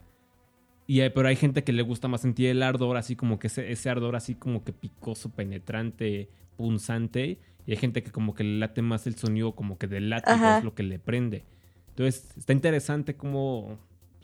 Y 0.88 1.08
pero 1.10 1.28
hay 1.28 1.36
gente 1.36 1.62
que 1.62 1.72
le 1.72 1.82
gusta 1.82 2.08
más 2.08 2.22
sentir 2.22 2.48
el 2.48 2.60
ardor, 2.60 2.96
así 2.96 3.14
como 3.14 3.38
que 3.38 3.46
ese, 3.46 3.70
ese 3.70 3.88
ardor 3.88 4.16
así 4.16 4.34
como 4.34 4.64
que 4.64 4.72
picoso, 4.72 5.30
penetrante, 5.30 6.28
punzante. 6.56 7.38
Y 7.66 7.70
hay 7.70 7.76
gente 7.76 8.02
que 8.02 8.10
como 8.10 8.34
que 8.34 8.42
le 8.42 8.58
late 8.58 8.82
más 8.82 9.06
el 9.06 9.14
sonido 9.14 9.54
como 9.54 9.78
que 9.78 9.86
del 9.86 10.10
látigo 10.10 10.56
es 10.58 10.64
lo 10.64 10.74
que 10.74 10.82
le 10.82 10.98
prende. 10.98 11.44
Entonces, 11.90 12.36
está 12.36 12.52
interesante 12.52 13.14
cómo, 13.14 13.78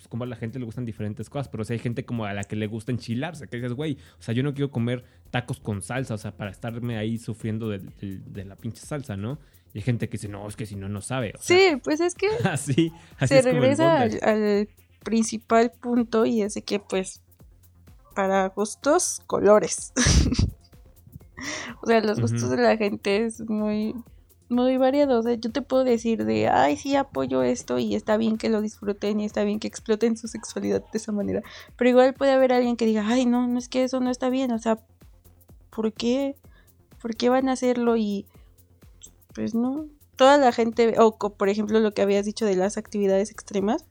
pues, 0.07 0.11
cómo 0.11 0.25
a 0.25 0.27
la 0.27 0.37
gente 0.37 0.59
le 0.59 0.65
gustan 0.65 0.85
diferentes 0.85 1.29
cosas. 1.29 1.49
Pero 1.49 1.65
si 1.65 1.75
hay 1.75 1.79
gente 1.79 2.05
como 2.05 2.25
a 2.25 2.33
la 2.33 2.45
que 2.45 2.57
le 2.57 2.67
gusta 2.67 2.93
enchilarse, 2.93 3.49
que 3.49 3.57
dices, 3.57 3.73
güey, 3.73 3.99
o 4.19 4.23
sea, 4.23 4.35
yo 4.35 4.43
no 4.43 4.55
quiero 4.55 4.71
comer 4.71 5.05
tacos 5.31 5.61
con 5.61 5.83
salsa, 5.83 6.15
o 6.15 6.19
sea, 6.19 6.37
para 6.37 6.51
estarme 6.51 6.97
ahí 6.97 7.19
sufriendo 7.19 7.69
de, 7.69 8.45
la 8.45 8.57
pinche 8.57 8.85
salsa, 8.85 9.17
¿no? 9.17 9.39
Y 9.75 9.79
hay 9.79 9.83
gente 9.83 10.09
que 10.09 10.13
dice, 10.13 10.29
no, 10.29 10.47
es 10.49 10.57
que 10.57 10.67
si 10.67 10.77
no, 10.77 10.89
no 10.89 11.01
sabe. 11.01 11.35
sí, 11.41 11.77
pues 11.83 12.01
es 12.01 12.15
que 12.15 12.29
así, 12.45 12.93
así 13.19 13.35
se 13.35 13.43
regresa 13.43 14.03
al 14.03 14.69
principal 15.05 15.73
punto 15.81 16.27
y 16.27 16.43
es 16.43 16.61
que 16.65 16.81
pues 16.81 17.23
para 18.15 18.49
gustos, 18.49 19.23
colores. 19.27 19.93
o 21.83 21.87
sea, 21.87 22.01
los 22.01 22.19
gustos 22.19 22.49
de 22.49 22.57
la 22.57 22.77
gente 22.77 23.27
es 23.27 23.41
muy, 23.49 23.95
muy 24.49 24.77
variado. 24.77 25.19
O 25.19 25.23
sea, 25.23 25.35
yo 25.35 25.51
te 25.51 25.63
puedo 25.63 25.85
decir 25.85 26.25
de, 26.25 26.49
ay, 26.49 26.77
sí, 26.77 26.97
apoyo 26.97 27.43
esto 27.43 27.79
y 27.79 27.95
está 27.95 28.17
bien 28.17 28.39
que 28.39 28.49
lo 28.49 28.61
disfruten 28.61 29.21
y 29.21 29.25
está 29.25 29.45
bien 29.45 29.59
que 29.59 29.69
exploten 29.69 30.17
su 30.17 30.29
sexualidad 30.29 30.83
de 30.93 30.99
esa 30.99 31.13
manera. 31.13 31.43
Pero 31.77 31.91
igual 31.91 32.15
puede 32.15 32.33
haber 32.33 32.53
alguien 32.53 32.77
que 32.77 32.87
diga, 32.87 33.05
ay, 33.07 33.27
no, 33.27 33.47
no 33.47 33.59
es 33.59 33.69
que 33.69 33.85
eso 33.85 34.01
no 34.01 34.11
está 34.11 34.29
bien. 34.29 34.53
O 34.53 34.59
sea, 34.59 34.79
¿por 35.71 35.93
qué? 35.93 36.37
¿Por 37.01 37.17
qué 37.17 37.29
van 37.29 37.49
a 37.49 37.53
hacerlo? 37.53 37.97
Y 37.97 38.27
pues 39.35 39.55
no. 39.55 39.87
Toda 40.17 40.39
la 40.39 40.51
gente, 40.51 40.95
o 40.99 41.17
por 41.19 41.49
ejemplo 41.51 41.79
lo 41.79 41.93
que 41.93 42.01
habías 42.01 42.25
dicho 42.25 42.47
de 42.47 42.57
las 42.57 42.79
actividades 42.79 43.31
extremas, 43.31 43.85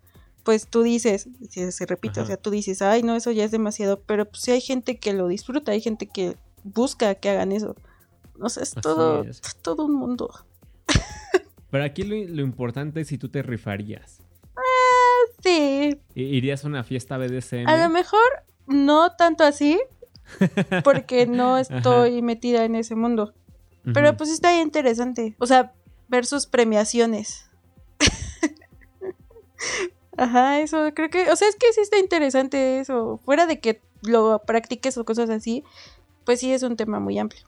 pues 0.44 0.68
tú 0.68 0.82
dices, 0.84 1.28
si 1.50 1.72
se 1.72 1.86
repite, 1.86 2.22
o 2.22 2.26
sea, 2.26 2.38
tú 2.38 2.50
dices, 2.50 2.82
ay, 2.82 3.04
no, 3.04 3.16
eso 3.16 3.32
ya 3.32 3.44
es 3.44 3.52
demasiado, 3.52 4.00
pero 4.02 4.26
pues 4.26 4.42
sí 4.44 4.52
hay 4.52 4.62
gente 4.62 4.98
que 5.00 5.14
lo 5.14 5.28
disfruta, 5.28 5.72
hay 5.72 5.82
gente 5.82 6.08
que 6.08 6.36
busca 6.64 7.14
que 7.16 7.30
hagan 7.30 7.52
eso. 7.52 7.76
No 8.38 8.50
sé, 8.50 8.64
es 8.64 8.74
todo, 8.74 9.26
todo 9.62 9.86
un 9.86 9.94
mundo. 9.94 10.30
Pero 11.72 11.84
aquí 11.84 12.04
lo, 12.04 12.42
importante 12.42 13.02
es 13.02 13.08
si 13.08 13.18
tú 13.18 13.30
te 13.30 13.42
rifarías. 13.42 14.20
Ah, 14.56 15.32
sí. 15.44 16.00
¿Irías 16.14 16.64
a 16.64 16.68
una 16.68 16.84
fiesta 16.84 17.18
BDSM? 17.18 17.68
A 17.68 17.78
lo 17.78 17.90
mejor 17.90 18.22
no 18.68 19.16
tanto 19.16 19.44
así, 19.44 19.80
porque 20.84 21.26
no 21.28 21.58
estoy 21.58 22.22
metida 22.22 22.66
en 22.66 22.76
ese 22.76 22.96
mundo. 22.96 23.34
Pero 23.94 24.18
pues 24.18 24.32
está 24.32 24.60
interesante. 24.60 25.36
O 25.38 25.46
sea, 25.46 25.74
ver 26.08 26.26
sus 26.26 26.48
premiaciones. 26.48 27.52
Ajá, 30.18 30.60
eso 30.60 30.92
creo 30.96 31.10
que, 31.10 31.30
o 31.30 31.36
sea, 31.36 31.50
es 31.50 31.56
que 31.56 31.72
sí 31.74 31.82
está 31.82 32.00
interesante 32.00 32.80
eso. 32.80 33.20
Fuera 33.26 33.46
de 33.46 33.60
que 33.60 33.82
lo 34.02 34.42
practiques 34.46 34.98
o 34.98 35.06
cosas 35.06 35.30
así, 35.30 35.64
pues 36.26 36.40
sí 36.40 36.52
es 36.52 36.64
un 36.64 36.78
tema 36.78 37.00
muy 37.00 37.20
amplio. 37.20 37.46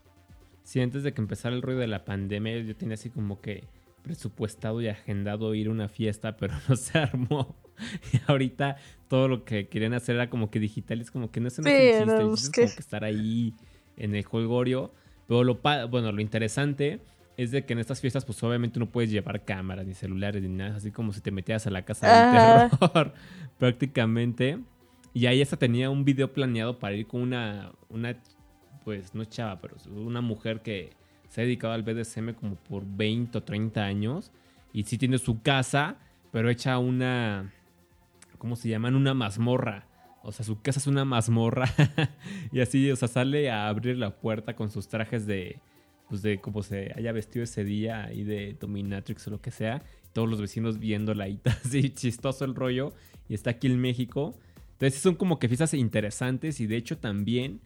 Sí, 0.68 0.82
antes 0.82 1.02
de 1.02 1.14
que 1.14 1.22
empezara 1.22 1.56
el 1.56 1.62
ruido 1.62 1.80
de 1.80 1.86
la 1.86 2.04
pandemia, 2.04 2.58
yo 2.58 2.76
tenía 2.76 2.92
así 2.92 3.08
como 3.08 3.40
que 3.40 3.64
presupuestado 4.02 4.82
y 4.82 4.88
agendado 4.88 5.54
ir 5.54 5.68
a 5.68 5.70
una 5.70 5.88
fiesta, 5.88 6.36
pero 6.36 6.52
no 6.68 6.76
se 6.76 6.98
armó. 6.98 7.56
Y 8.12 8.20
ahorita 8.26 8.76
todo 9.08 9.28
lo 9.28 9.44
que 9.46 9.68
querían 9.68 9.94
hacer 9.94 10.16
era 10.16 10.28
como 10.28 10.50
que 10.50 10.60
digital, 10.60 11.00
es 11.00 11.10
como 11.10 11.30
que 11.30 11.40
no 11.40 11.48
es 11.48 11.58
una 11.58 11.70
sí, 11.70 11.74
es 11.74 12.04
como 12.04 12.36
que 12.52 12.64
estar 12.64 13.02
ahí 13.02 13.54
en 13.96 14.14
el 14.14 14.24
juego 14.24 14.62
Pero 15.26 15.42
lo, 15.42 15.54
bueno, 15.88 16.12
lo 16.12 16.20
interesante 16.20 17.00
es 17.38 17.50
de 17.50 17.64
que 17.64 17.72
en 17.72 17.78
estas 17.78 18.02
fiestas, 18.02 18.26
pues 18.26 18.42
obviamente 18.42 18.78
no 18.78 18.90
puedes 18.90 19.10
llevar 19.10 19.46
cámaras 19.46 19.86
ni 19.86 19.94
celulares 19.94 20.42
ni 20.42 20.50
nada, 20.50 20.76
así 20.76 20.90
como 20.90 21.14
si 21.14 21.22
te 21.22 21.30
metieras 21.30 21.66
a 21.66 21.70
la 21.70 21.86
casa 21.86 22.06
del 22.06 22.68
terror, 22.78 23.14
prácticamente. 23.58 24.58
Y 25.14 25.24
ahí 25.24 25.40
esta 25.40 25.56
tenía 25.56 25.88
un 25.88 26.04
video 26.04 26.30
planeado 26.34 26.78
para 26.78 26.94
ir 26.94 27.06
con 27.06 27.22
una, 27.22 27.72
una, 27.88 28.18
pues 28.88 29.14
no 29.14 29.26
chava, 29.26 29.60
pero 29.60 29.76
una 29.94 30.22
mujer 30.22 30.62
que 30.62 30.94
se 31.28 31.42
ha 31.42 31.44
dedicado 31.44 31.74
al 31.74 31.82
BDSM 31.82 32.32
como 32.32 32.54
por 32.54 32.86
20 32.86 33.36
o 33.36 33.42
30 33.42 33.84
años. 33.84 34.32
Y 34.72 34.84
sí 34.84 34.96
tiene 34.96 35.18
su 35.18 35.42
casa, 35.42 35.98
pero 36.32 36.48
hecha 36.48 36.78
una, 36.78 37.52
¿cómo 38.38 38.56
se 38.56 38.70
llaman? 38.70 38.94
Una 38.94 39.12
mazmorra. 39.12 39.86
O 40.22 40.32
sea, 40.32 40.46
su 40.46 40.62
casa 40.62 40.80
es 40.80 40.86
una 40.86 41.04
mazmorra. 41.04 41.68
y 42.50 42.60
así, 42.60 42.90
o 42.90 42.96
sea, 42.96 43.08
sale 43.08 43.50
a 43.50 43.68
abrir 43.68 43.98
la 43.98 44.16
puerta 44.16 44.56
con 44.56 44.70
sus 44.70 44.88
trajes 44.88 45.26
de, 45.26 45.60
pues 46.08 46.22
de 46.22 46.40
cómo 46.40 46.62
se 46.62 46.94
haya 46.96 47.12
vestido 47.12 47.44
ese 47.44 47.64
día 47.64 48.10
y 48.10 48.24
de 48.24 48.56
Dominatrix 48.58 49.28
o 49.28 49.32
lo 49.32 49.42
que 49.42 49.50
sea. 49.50 49.82
todos 50.14 50.30
los 50.30 50.40
vecinos 50.40 50.78
viéndola 50.78 51.28
y 51.28 51.38
así 51.62 51.90
chistoso 51.90 52.46
el 52.46 52.54
rollo. 52.54 52.94
Y 53.28 53.34
está 53.34 53.50
aquí 53.50 53.66
en 53.66 53.78
México. 53.78 54.34
Entonces 54.72 54.98
son 54.98 55.14
como 55.14 55.38
que 55.38 55.48
fiestas 55.48 55.74
interesantes 55.74 56.58
y 56.60 56.66
de 56.66 56.76
hecho 56.76 56.96
también, 56.96 57.60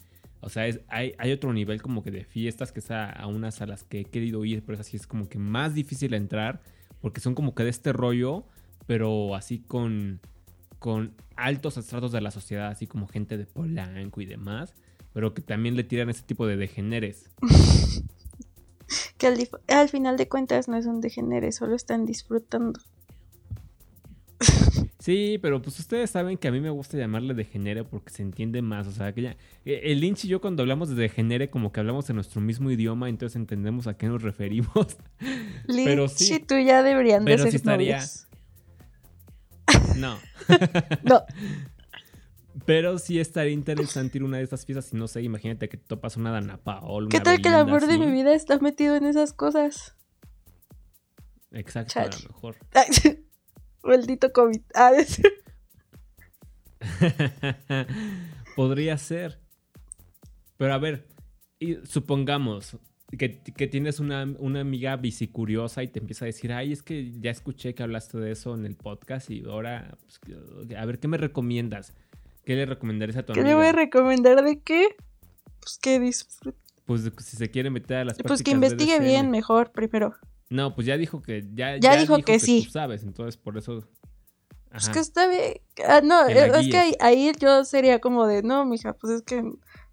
o 0.45 0.49
sea, 0.49 0.64
hay, 0.88 1.14
hay, 1.18 1.32
otro 1.32 1.53
nivel 1.53 1.80
como 1.80 2.03
que 2.03 2.11
de 2.11 2.24
fiestas 2.24 2.72
que 2.72 2.80
es 2.80 2.90
a, 2.90 3.26
unas 3.28 3.62
a 3.62 3.66
las 3.66 3.84
que 3.84 4.01
he 4.01 4.05
querido 4.05 4.45
ir, 4.45 4.64
pero 4.64 4.74
es 4.74 4.80
así 4.80 4.97
es 4.97 5.07
como 5.07 5.28
que 5.28 5.38
más 5.38 5.72
difícil 5.72 6.14
entrar 6.14 6.61
porque 7.01 7.20
son 7.20 7.36
como 7.36 7.55
que 7.55 7.62
de 7.62 7.70
este 7.70 7.93
rollo, 7.93 8.45
pero 8.86 9.36
así 9.36 9.61
con, 9.61 10.20
con 10.80 11.14
altos 11.36 11.76
estratos 11.76 12.11
de 12.11 12.20
la 12.20 12.32
sociedad, 12.32 12.68
así 12.68 12.88
como 12.88 13.07
gente 13.07 13.38
de 13.38 13.47
Polanco 13.47 14.20
y 14.20 14.26
demás, 14.26 14.74
pero 15.12 15.32
que 15.32 15.43
también 15.43 15.76
le 15.76 15.84
tiran 15.84 16.11
ese 16.11 16.22
tipo 16.22 16.45
de 16.45 16.57
degeneres. 16.57 17.30
que 19.18 19.28
al, 19.28 19.49
al, 19.68 19.88
final 19.88 20.16
de 20.16 20.28
cuentas 20.28 20.66
no 20.66 20.76
es 20.76 20.86
un 20.86 21.01
degenere, 21.01 21.53
solo 21.53 21.76
están 21.76 22.05
disfrutando. 22.05 22.80
Sí, 25.03 25.36
pero 25.42 25.61
pues 25.61 25.80
ustedes 25.80 26.11
saben 26.11 26.38
que 26.38 26.46
a 26.46 26.53
mí 26.53 26.61
me 26.61 26.70
gusta 26.70 26.96
llamarle 26.96 27.34
degenere 27.34 27.82
porque 27.82 28.12
se 28.12 28.22
entiende 28.22 28.62
más. 28.62 28.86
O 28.86 28.92
sea, 28.92 29.12
que 29.12 29.22
ya. 29.22 29.36
Eh, 29.64 29.80
el 29.86 30.00
Lynch 30.00 30.26
y 30.26 30.28
yo, 30.28 30.40
cuando 30.40 30.62
hablamos 30.62 30.90
de 30.90 30.94
degenere, 30.94 31.50
como 31.50 31.72
que 31.72 31.80
hablamos 31.80 32.09
en 32.09 32.14
nuestro 32.14 32.40
mismo 32.40 32.70
idioma, 32.70 33.09
entonces 33.09 33.34
entendemos 33.34 33.88
a 33.88 33.96
qué 33.96 34.07
nos 34.07 34.22
referimos. 34.22 34.96
Lynch 35.66 35.86
pero 35.86 36.07
sí, 36.07 36.34
y 36.34 36.38
tú 36.38 36.57
ya 36.57 36.84
deberían 36.84 37.24
de 37.24 37.36
ser 37.36 37.50
sí 37.50 37.57
estaría... 37.57 38.00
No. 39.96 40.20
no. 41.03 41.24
Pero 42.64 42.96
sí 42.98 43.18
estaría 43.18 43.55
interesante 43.55 44.18
ir 44.18 44.22
a 44.22 44.26
una 44.26 44.36
de 44.36 44.44
estas 44.44 44.64
fiestas 44.64 44.92
y 44.92 44.96
no 44.96 45.09
sé, 45.09 45.22
imagínate 45.22 45.68
que 45.68 45.78
topas 45.78 46.16
una 46.16 46.30
Dana 46.30 46.59
Paola. 46.59 47.09
¿Qué 47.09 47.18
tal 47.18 47.42
que 47.42 47.48
el 47.48 47.57
amor 47.57 47.88
de 47.88 47.98
mi 47.98 48.12
vida 48.12 48.34
está 48.34 48.57
metido 48.61 48.94
en 48.94 49.07
esas 49.07 49.32
cosas? 49.32 49.96
Exacto, 51.50 51.98
a 51.98 52.05
lo 52.05 52.18
mejor. 52.28 52.57
Maldito 53.83 54.33
COVID. 54.33 54.61
Ah, 54.74 54.93
Podría 58.57 58.99
ser. 58.99 59.39
Pero 60.57 60.74
a 60.74 60.78
ver, 60.78 61.09
supongamos 61.85 62.76
que, 63.18 63.28
tienes 63.68 64.01
una, 64.01 64.22
amiga 64.22 64.97
bicicuriosa 64.97 65.83
y 65.83 65.89
te 65.89 66.01
empieza 66.01 66.24
a 66.24 66.26
decir, 66.26 66.53
ay, 66.53 66.72
es 66.72 66.83
que 66.83 67.12
ya 67.20 67.30
escuché 67.30 67.74
que 67.74 67.83
hablaste 67.83 68.18
de 68.18 68.33
eso 68.33 68.55
en 68.55 68.64
el 68.64 68.76
podcast 68.76 69.30
y 69.30 69.45
ahora, 69.45 69.99
pues, 70.01 70.20
a 70.76 70.87
ver, 70.87 70.99
¿qué 70.99 71.09
me 71.09 71.18
recomiendas? 71.18 71.95
¿Qué 72.45 72.57
le 72.57 72.66
recomendarías 72.66 73.18
a 73.18 73.22
tu 73.24 73.33
amiga? 73.33 73.45
¿Qué 73.45 73.51
le 73.51 73.55
voy 73.55 73.66
a 73.66 73.72
recomendar 73.72 74.43
de 74.43 74.61
qué? 74.61 74.97
Pues 75.61 75.78
que 75.78 76.01
disfrute. 76.01 76.59
Pues 76.87 77.11
si 77.18 77.37
se 77.37 77.51
quiere 77.51 77.70
meter 77.70 77.99
a 77.99 78.05
las 78.07 78.18
Pues 78.18 78.43
que 78.43 78.51
investigue 78.51 78.99
bien 78.99 79.30
mejor 79.30 79.70
primero. 79.70 80.14
No, 80.53 80.74
pues 80.74 80.86
ya 80.86 80.98
dijo 80.98 81.22
que 81.22 81.48
ya, 81.55 81.78
ya, 81.78 81.96
dijo, 81.96 82.18
que, 82.18 82.38
sí. 82.38 82.68
sabes, 82.70 83.05
entonces 83.05 83.38
por 83.38 83.57
eso. 83.57 83.88
Pues 84.70 84.90
que 84.90 84.98
está 84.98 85.26
bien. 85.26 85.55
Ah, 85.88 86.03
no, 86.03 86.26
es 86.26 86.68
que 86.68 86.94
ahí, 87.00 87.32
yo 87.40 87.64
sería 87.64 88.00
como 88.00 88.26
de, 88.26 88.42
no, 88.42 88.66
mija, 88.66 88.92
pues 88.92 89.14
es 89.14 89.22
que 89.22 89.42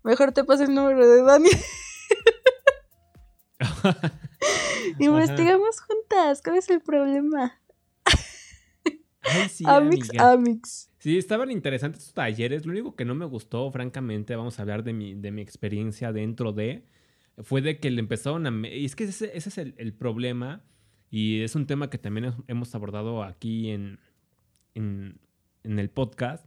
mejor 0.03 0.33
te 0.33 0.43
pasa 0.43 0.65
el 0.65 0.75
número 0.75 1.07
de 1.07 1.23
Dani. 1.23 1.49
Investigamos 4.99 5.79
juntas, 5.79 6.41
¿cuál 6.43 6.57
es 6.57 6.69
el 6.69 6.81
problema? 6.81 7.57
Ay, 9.21 9.47
sí, 9.47 9.63
Amix, 9.65 10.09
Amix. 10.17 10.89
Sí, 10.99 11.17
estaban 11.17 11.51
interesantes 11.51 12.01
estos 12.01 12.15
talleres. 12.15 12.65
Lo 12.65 12.73
único 12.73 12.97
que 12.97 13.05
no 13.05 13.15
me 13.15 13.25
gustó, 13.25 13.71
francamente, 13.71 14.35
vamos 14.35 14.59
a 14.59 14.63
hablar 14.63 14.83
de 14.83 14.91
mi, 14.91 15.13
de 15.13 15.31
mi 15.31 15.41
experiencia 15.41 16.11
dentro 16.11 16.51
de 16.51 16.83
fue 17.43 17.61
de 17.61 17.79
que 17.79 17.91
le 17.91 17.99
empezaron 17.99 18.45
a... 18.47 18.67
Y 18.67 18.85
es 18.85 18.95
que 18.95 19.05
ese, 19.05 19.31
es 19.35 19.57
el, 19.57 19.93
problema 19.93 20.63
y 21.09 21.41
es 21.41 21.55
un 21.55 21.65
tema 21.65 21.89
que 21.89 21.97
también 21.97 22.33
hemos 22.47 22.73
abordado 22.75 23.23
aquí 23.23 23.69
en, 23.69 23.99
en, 24.73 25.19
el 25.63 25.89
podcast 25.89 26.45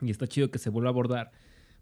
y 0.00 0.10
está 0.10 0.26
chido 0.26 0.50
que 0.50 0.58
se 0.58 0.70
vuelva 0.70 0.90
a 0.90 0.92
abordar 0.92 1.32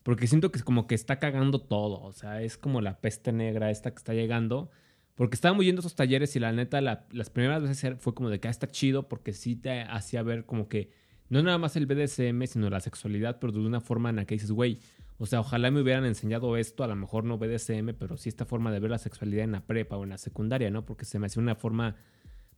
porque 0.03 0.27
siento 0.27 0.51
que 0.51 0.59
es 0.59 0.65
como 0.65 0.87
que 0.87 0.95
está 0.95 1.19
cagando 1.19 1.61
todo, 1.61 2.01
o 2.03 2.13
sea, 2.13 2.43
es 2.43 2.57
como 2.57 2.81
la 2.81 3.01
peste 3.01 3.33
negra 3.33 3.71
esta 3.71 3.91
que 3.91 3.99
está 3.99 4.15
llegando. 4.15 4.71
Porque 5.15 5.35
estábamos 5.35 5.65
yendo 5.65 5.81
a 5.81 5.83
esos 5.83 5.97
talleres 5.97 6.35
y 6.37 6.39
la 6.39 6.53
neta, 6.53 6.81
las 6.81 7.29
primeras 7.29 7.63
veces 7.63 7.97
fue 7.99 8.15
como 8.15 8.31
de 8.31 8.39
que 8.39 8.47
ah, 8.47 8.53
está 8.53 8.69
chido 8.69 9.09
porque 9.09 9.33
sí 9.33 9.57
te 9.57 9.83
hacía 9.83 10.23
ver 10.23 10.47
como 10.47 10.69
que 10.69 10.93
no 11.29 11.43
nada 11.43 11.59
más 11.59 11.77
el 11.77 11.87
BDSM, 11.87 12.47
sino 12.47 12.71
la 12.71 12.81
sexualidad, 12.81 13.39
pero 13.41 13.53
de 13.53 13.59
una 13.59 13.81
forma 13.81 14.11
en 14.11 14.17
la 14.17 14.25
que 14.25 14.37
dices, 14.37 14.53
güey, 14.53 14.79
o 15.19 15.27
sea, 15.27 15.41
ojalá 15.41 15.71
me 15.71 15.81
hubieran 15.81 16.05
enseñado 16.05 16.57
esto, 16.57 16.85
a 16.85 16.87
lo 16.87 16.95
mejor 16.95 17.25
no 17.25 17.39
BDSM, 17.39 17.95
pero 17.99 18.17
sí 18.17 18.29
esta 18.29 18.45
forma 18.45 18.71
de 18.71 18.79
ver 18.79 18.91
la 18.91 18.99
sexualidad 18.99 19.45
en 19.45 19.53
la 19.53 19.67
prepa 19.67 19.97
o 19.97 20.05
en 20.05 20.11
la 20.11 20.19
secundaria, 20.19 20.71
¿no? 20.71 20.85
Porque 20.87 21.05
se 21.05 21.19
me 21.19 21.27
hacía 21.27 21.43
una 21.43 21.57
forma, 21.57 21.97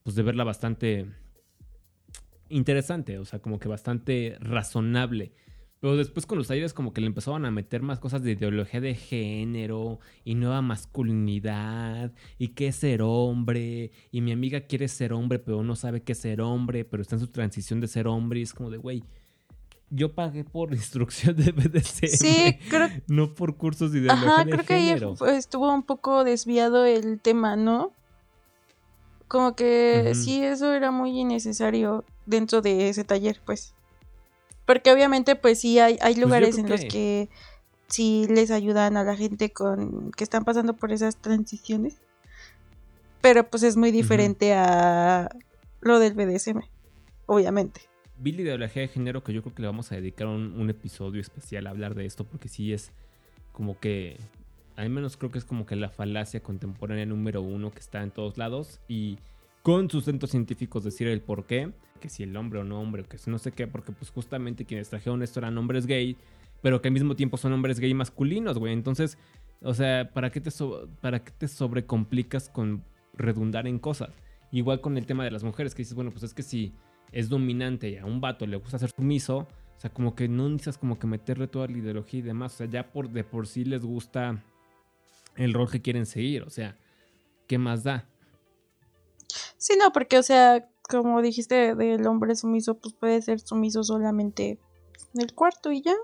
pues, 0.03 0.15
de 0.15 0.23
verla 0.23 0.45
bastante 0.45 1.07
interesante, 2.51 3.19
o 3.19 3.25
sea, 3.25 3.39
como 3.39 3.59
que 3.59 3.69
bastante 3.69 4.37
razonable. 4.41 5.33
Pero 5.81 5.97
después 5.97 6.27
con 6.27 6.37
los 6.37 6.49
talleres 6.49 6.75
como 6.75 6.93
que 6.93 7.01
le 7.01 7.07
empezaban 7.07 7.47
a 7.47 7.51
meter 7.51 7.81
más 7.81 7.99
cosas 7.99 8.23
de 8.23 8.33
ideología 8.33 8.83
de 8.83 8.95
género 8.95 9.99
y 10.25 10.35
nueva 10.35 10.61
masculinidad 10.61 12.13
y 12.37 12.49
qué 12.49 12.71
ser 12.73 13.01
hombre 13.01 13.91
y 14.11 14.21
mi 14.21 14.33
amiga 14.33 14.61
quiere 14.61 14.89
ser 14.89 15.15
hombre 15.15 15.39
pero 15.39 15.63
no 15.63 15.77
sabe 15.77 16.03
qué 16.03 16.13
es 16.13 16.19
ser 16.19 16.43
hombre 16.43 16.85
pero 16.85 17.01
está 17.01 17.17
en 17.17 17.21
su 17.21 17.29
transición 17.29 17.81
de 17.81 17.89
ser 17.89 18.09
hombre 18.09 18.41
y 18.41 18.43
es 18.43 18.53
como 18.53 18.69
de 18.69 18.77
güey 18.77 19.05
yo 19.91 20.15
pagué 20.15 20.45
por 20.45 20.73
instrucción 20.75 21.37
de 21.37 21.53
BDSM. 21.53 22.07
Sí, 22.07 22.59
creo. 22.69 22.89
No 23.09 23.35
por 23.35 23.57
cursos 23.57 23.93
de 23.93 23.99
ideología 23.99 24.33
Ajá, 24.33 24.45
creo 24.45 24.65
que 24.65 24.75
ahí 24.75 24.97
estuvo 25.37 25.73
un 25.73 25.83
poco 25.83 26.25
desviado 26.25 26.85
el 26.85 27.21
tema, 27.21 27.57
¿no? 27.57 27.93
Como 29.29 29.55
que 29.55 30.13
sí, 30.17 30.43
eso 30.43 30.73
era 30.73 30.91
muy 30.91 31.21
innecesario 31.21 32.05
dentro 32.27 32.63
de 32.63 32.89
ese 32.89 33.05
taller, 33.05 33.41
pues. 33.45 33.75
Porque 34.67 34.93
obviamente, 34.93 35.37
pues 35.37 35.61
sí, 35.61 35.79
hay, 35.79 35.99
hay 36.01 36.15
pues 36.15 36.19
lugares 36.19 36.59
en 36.59 36.69
los 36.69 36.81
que 36.85 37.29
sí 37.87 38.27
les 38.29 38.51
ayudan 38.51 38.97
a 38.97 39.05
la 39.05 39.17
gente 39.17 39.53
con 39.53 40.11
que 40.13 40.25
están 40.25 40.45
pasando 40.45 40.75
por 40.75 40.91
esas 40.91 41.17
transiciones. 41.17 41.97
Pero 43.21 43.49
pues 43.49 43.63
es 43.63 43.77
muy 43.77 43.93
diferente 43.93 44.55
a 44.55 45.29
lo 45.81 46.01
del 46.01 46.15
BDSM, 46.15 46.63
obviamente 47.27 47.90
vi 48.21 48.33
la 48.33 48.43
ideología 48.43 48.83
de 48.83 48.89
género 48.89 49.25
que 49.25 49.33
yo 49.33 49.43
creo 49.43 49.55
que 49.55 49.63
le 49.63 49.69
vamos 49.69 49.91
a 49.93 49.97
dedicar 49.97 50.27
un, 50.27 50.71
episodio 50.71 51.21
especial 51.21 51.67
a 51.67 51.71
hablar 51.71 51.95
de 51.95 52.05
esto 52.07 52.25
porque 52.25 52.49
sí 52.49 52.73
es 52.73 52.93
como 53.53 53.79
que, 53.81 54.19
al 54.77 54.91
menos 54.91 55.17
creo 55.17 55.31
que 55.31 55.39
es 55.39 55.45
como 55.45 55.67
que 55.67 55.75
la 55.75 55.89
falacia 55.89 56.41
contemporánea 56.41 57.07
número 57.07 57.43
uno 57.43 57.71
que 57.71 57.81
está 57.81 58.03
en 58.03 58.11
todos 58.11 58.39
lados 58.39 58.81
y 58.89 59.19
con 59.63 59.91
sustentos 59.91 60.31
científicos 60.31 60.85
decir 60.85 61.09
el 61.09 61.21
por 61.21 61.47
qué, 61.47 61.73
que 62.01 62.09
si 62.09 62.23
el 62.23 62.37
hombre 62.37 62.61
o 62.61 62.65
no 62.65 62.81
hombre, 62.81 63.05
que 63.05 63.19
si 63.19 63.31
no 63.31 63.39
sé 63.39 63.53
qué, 63.53 63.67
porque 63.67 63.93
pues 63.93 64.11
justamente 64.11 64.65
quienes 64.65 64.89
trajeron 64.89 65.23
esto 65.23 65.41
eran 65.41 65.57
hombres 65.59 65.87
gay, 65.87 66.17
pero 66.63 66.81
que 66.81 66.89
al 66.89 66.95
mismo 66.95 67.17
tiempo 67.17 67.37
son 67.37 67.53
hombres 67.53 67.81
gay 67.81 67.93
masculinos, 67.93 68.59
güey. 68.59 68.73
Entonces, 68.73 69.19
o 69.63 69.75
sea, 69.75 70.11
¿para 70.13 70.31
qué 70.31 70.41
te, 70.41 70.51
para 71.01 71.23
qué 71.23 71.33
te 71.33 71.49
sobrecomplicas 71.49 72.49
con 72.49 72.85
redundar 73.15 73.67
en 73.67 73.79
cosas? 73.79 74.11
Igual 74.51 74.81
con 74.81 74.97
el 74.97 75.07
tema 75.07 75.25
de 75.25 75.31
las 75.31 75.45
mujeres, 75.45 75.75
que 75.75 75.83
dices, 75.83 75.95
bueno, 75.95 76.11
pues 76.11 76.23
es 76.23 76.35
que 76.35 76.43
si 76.43 76.73
es 77.13 77.29
dominante 77.29 77.91
y 77.91 77.97
a 77.97 78.05
un 78.05 78.21
vato 78.21 78.47
le 78.47 78.57
gusta 78.57 78.79
ser 78.79 78.91
sumiso, 78.91 79.39
o 79.39 79.81
sea, 79.81 79.91
como 79.91 80.15
que 80.15 80.29
no 80.29 80.49
necesitas 80.49 80.79
como 80.79 80.99
que 80.99 81.07
meterle 81.07 81.47
toda 81.49 81.67
la 81.67 81.79
ideología 81.79 82.21
y 82.21 82.23
demás, 82.23 82.55
o 82.55 82.57
sea, 82.59 82.67
ya 82.67 82.91
por 82.91 83.11
de 83.11 83.25
por 83.25 83.47
sí 83.47 83.65
les 83.65 83.85
gusta 83.85 84.43
el 85.37 85.55
rol 85.55 85.71
que 85.71 85.81
quieren 85.83 86.07
seguir, 86.07 86.43
o 86.43 86.51
sea, 86.51 86.77
¿qué 87.47 87.59
más 87.59 87.83
da? 87.83 88.07
Sí, 89.57 89.75
no, 89.79 89.93
porque, 89.93 90.19
o 90.19 90.23
sea, 90.23 90.69
como 90.89 91.23
dijiste 91.23 91.75
del 91.75 92.07
hombre 92.07 92.35
sumiso, 92.35 92.79
pues 92.79 92.95
puede 92.95 93.23
ser 93.23 93.41
sumiso 93.41 93.85
solamente 93.85 94.59
en 95.15 95.21
el 95.21 95.35
cuarto 95.35 95.71
y 95.71 95.83
ya. 95.83 95.95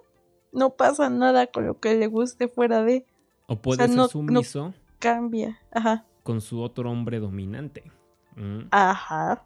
No 0.52 0.70
pasa 0.70 1.11
nada 1.11 1.48
con 1.48 1.66
lo 1.66 1.80
que 1.80 1.96
le 1.96 2.07
guste 2.07 2.48
fuera 2.48 2.82
de. 2.82 3.04
O 3.46 3.57
puede 3.57 3.88
ser 3.88 4.09
sumiso. 4.09 4.72
cambia, 4.98 5.61
ajá. 5.72 6.07
Con 6.22 6.40
su 6.40 6.61
otro 6.62 6.90
hombre 6.90 7.18
dominante. 7.18 7.90
Mm. 8.36 8.68
Ajá 8.70 9.44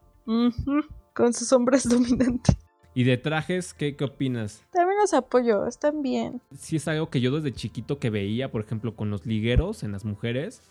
con 1.15 1.33
sus 1.33 1.53
hombres 1.53 1.89
dominantes. 1.89 2.57
¿Y 2.95 3.05
de 3.05 3.17
trajes 3.17 3.73
qué, 3.73 3.95
qué 3.95 4.05
opinas? 4.05 4.65
También 4.73 4.99
los 5.01 5.15
apoyo, 5.15 5.67
están 5.67 6.03
bien. 6.03 6.43
Sí 6.59 6.77
es 6.77 6.89
algo 6.89 7.09
que 7.09 7.21
yo 7.21 7.31
desde 7.31 7.53
chiquito 7.55 7.99
que 7.99 8.11
veía, 8.11 8.51
por 8.51 8.63
ejemplo, 8.63 8.97
con 8.97 9.11
los 9.11 9.27
ligueros 9.27 9.85
en 9.85 9.93
las 9.93 10.05
mujeres, 10.05 10.63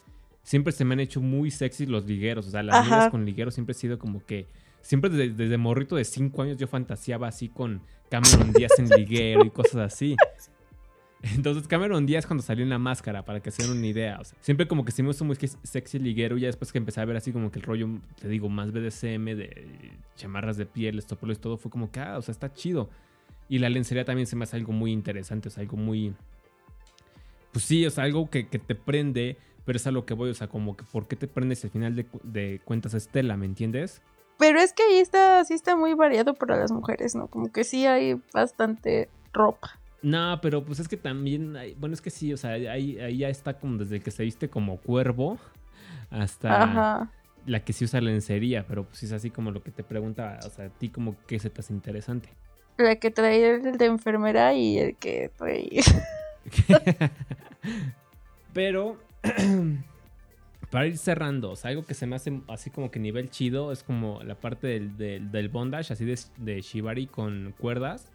siempre 0.43 0.73
se 0.73 0.83
me 0.83 0.93
han 0.93 0.99
hecho 0.99 1.21
muy 1.21 1.49
sexy 1.49 1.85
los 1.85 2.05
ligueros. 2.05 2.47
O 2.47 2.51
sea, 2.51 2.61
las 2.61 2.85
mujeres 2.85 3.09
con 3.09 3.25
ligueros 3.25 3.53
siempre 3.53 3.71
he 3.71 3.75
sido 3.75 3.97
como 3.97 4.25
que... 4.25 4.47
Siempre 4.81 5.09
desde, 5.09 5.33
desde 5.33 5.57
morrito 5.57 5.97
de 5.97 6.05
5 6.05 6.41
años 6.41 6.57
yo 6.57 6.67
fantaseaba 6.67 7.27
así 7.27 7.49
con 7.49 7.81
Cameron 8.09 8.53
Díaz 8.53 8.71
en 8.79 8.89
liguero 8.89 9.45
y 9.45 9.49
cosas 9.49 9.93
así. 9.93 10.15
Entonces 11.22 11.67
Cameron 11.67 12.05
Díaz 12.05 12.26
cuando 12.26 12.43
salió 12.43 12.63
en 12.63 12.70
la 12.70 12.80
máscara, 12.80 13.24
para 13.26 13.41
que 13.41 13.51
se 13.51 13.63
den 13.63 13.78
una 13.78 13.88
idea. 13.88 14.20
siempre 14.39 14.67
como 14.67 14.86
que 14.86 14.91
se 14.91 15.03
me 15.03 15.09
hizo 15.09 15.26
muy 15.26 15.38
sexy 15.63 15.99
liguero 15.99 16.38
ya 16.38 16.47
después 16.47 16.72
que 16.72 16.78
empecé 16.78 17.01
a 17.01 17.05
ver 17.05 17.17
así 17.17 17.32
como 17.32 17.51
que 17.51 17.59
el 17.59 17.65
rollo, 17.65 17.89
te 18.20 18.30
digo, 18.30 18.49
más 18.49 18.72
BDSM, 18.72 19.26
de 19.36 19.67
chamarras 20.15 20.57
de 20.57 20.65
piel, 20.65 20.97
estopolos 20.97 21.38
y 21.38 21.41
todo, 21.41 21.57
fue 21.57 21.70
como 21.70 21.91
que, 21.91 21.99
ah, 21.99 22.17
o 22.17 22.22
sea, 22.22 22.32
está 22.32 22.51
chido. 22.53 22.89
Y 23.49 23.59
la 23.59 23.70
lencería 23.70 24.05
también 24.05 24.28
se 24.28 24.36
me 24.36 24.43
hace 24.43 24.55
algo 24.55 24.72
muy 24.72 24.91
interesante, 24.91 25.49
o 25.49 25.51
sea, 25.51 25.61
algo 25.61 25.78
muy... 25.78 26.13
Pues 27.51 27.65
sí, 27.65 27.86
o 27.86 27.89
sea, 27.89 28.03
algo 28.03 28.30
que, 28.30 28.43
te 28.43 28.76
prende, 28.76 29.38
pero 29.65 29.78
es 29.78 29.88
a 29.88 29.91
lo 29.91 30.05
que 30.05 30.13
voy, 30.13 30.30
o 30.30 30.36
sea, 30.36 30.47
como 30.47 30.78
que 30.78 30.86
¿por 30.86 31.07
qué 31.07 31.15
te 31.15 31.28
prendes 31.28 31.63
al 31.65 31.72
final 31.72 31.95
de, 31.95 32.05
de 32.24 32.61
cuentas 32.63 32.93
Estela, 32.93 33.36
¿me 33.38 33.47
entiendes? 33.47 34.01
Pero 34.38 34.59
es 34.59 34.72
que 34.72 34.84
ahí 34.84 34.99
está, 34.99 35.43
sí 35.43 35.53
está 35.53 35.76
muy 35.76 35.95
variado 35.95 36.34
para 36.34 36.55
las 36.55 36.72
mujeres, 36.72 37.13
¿no? 37.15 37.28
Como 37.28 37.51
que 37.51 37.65
sí 37.65 37.86
hay 37.86 38.22
bastante 38.34 39.09
ropa. 39.34 39.80
No, 40.02 40.39
pero 40.41 40.64
pues 40.64 40.80
es 40.80 40.88
que 40.88 40.97
también, 40.97 41.56
hay, 41.58 41.76
bueno, 41.76 41.93
es 41.93 42.02
que 42.02 42.10
sí, 42.10 42.32
o 42.32 42.38
sea, 42.38 42.52
ahí, 42.52 42.97
ahí 43.00 43.18
ya 43.18 43.30
está 43.30 43.60
como 43.60 43.78
desde 43.78 44.00
que 44.00 44.12
se 44.12 44.24
viste 44.24 44.50
como 44.50 44.78
cuervo 44.78 45.38
hasta 46.10 47.10
la 47.45 47.64
que 47.64 47.74
sí 47.74 47.86
usa 47.86 48.02
lencería, 48.02 48.66
pero 48.68 48.86
pues 48.86 49.04
es 49.04 49.12
así 49.12 49.30
como 49.30 49.52
lo 49.52 49.62
que 49.64 49.72
te 49.72 49.84
pregunta, 49.84 50.39
o 50.45 50.50
sea, 50.50 50.66
a 50.66 50.70
ti 50.70 50.89
como 50.89 51.16
qué 51.28 51.39
se 51.39 51.50
te 51.50 51.62
hace 51.62 51.74
interesante. 51.74 52.30
La 52.78 52.95
que 52.95 53.12
trae 53.12 53.56
el 53.56 53.78
de 53.78 53.86
enfermera 53.86 54.54
y 54.54 54.78
el 54.78 54.95
que 54.95 55.32
trae... 55.36 55.82
pero 58.54 58.97
para 60.72 60.88
ir 60.88 60.97
cerrando, 60.97 61.52
o 61.52 61.56
sea, 61.56 61.72
algo 61.72 61.86
que 61.86 61.93
se 61.93 62.06
me 62.06 62.16
hace 62.16 62.41
así 62.47 62.70
como 62.70 62.91
que 62.91 63.00
nivel 63.00 63.30
chido 63.30 63.72
es 63.72 63.84
como 63.84 64.22
la 64.24 64.36
parte 64.36 64.68
del, 64.68 65.32
del, 65.32 65.50
bondage, 65.50 65.93
así 65.93 66.06
de, 66.06 66.18
de, 66.38 66.62
shibari 66.62 67.08
con 67.08 67.54
cuerdas. 67.58 68.12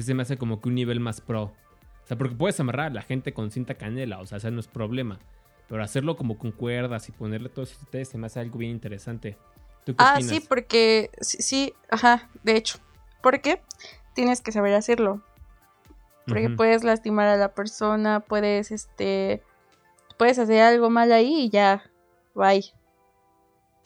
Sí 0.00 0.06
se 0.06 0.14
me 0.14 0.22
hace 0.22 0.38
como 0.38 0.62
que 0.62 0.68
un 0.70 0.74
nivel 0.76 0.98
más 0.98 1.20
pro. 1.20 1.42
O 1.42 2.06
sea, 2.06 2.16
porque 2.16 2.34
puedes 2.34 2.58
amarrar 2.58 2.86
a 2.86 2.94
la 2.94 3.02
gente 3.02 3.34
con 3.34 3.50
cinta 3.50 3.74
canela, 3.74 4.18
o 4.18 4.26
sea, 4.26 4.38
ese 4.38 4.50
no 4.50 4.60
es 4.60 4.66
problema. 4.66 5.18
Pero 5.68 5.82
hacerlo 5.84 6.16
como 6.16 6.38
con 6.38 6.52
cuerdas 6.52 7.08
y 7.10 7.12
ponerle 7.12 7.50
todo 7.50 7.64
eso 7.64 7.76
ustedes 7.82 8.08
se 8.08 8.16
me 8.16 8.26
hace 8.26 8.40
algo 8.40 8.58
bien 8.58 8.72
interesante. 8.72 9.36
ah, 9.98 10.18
sí, 10.22 10.40
porque 10.40 11.10
sí, 11.20 11.74
ajá, 11.90 12.30
de 12.42 12.56
hecho. 12.56 12.78
Porque 13.22 13.60
tienes 14.14 14.40
que 14.40 14.52
saber 14.52 14.74
hacerlo. 14.74 15.22
Porque 16.26 16.48
puedes 16.48 16.82
lastimar 16.82 17.26
a 17.26 17.36
la 17.36 17.54
persona, 17.54 18.20
puedes 18.20 18.70
este 18.70 19.42
puedes 20.16 20.38
hacer 20.38 20.62
algo 20.62 20.88
mal 20.90 21.12
ahí 21.12 21.42
y 21.42 21.50
ya, 21.50 21.90
bye. 22.34 22.64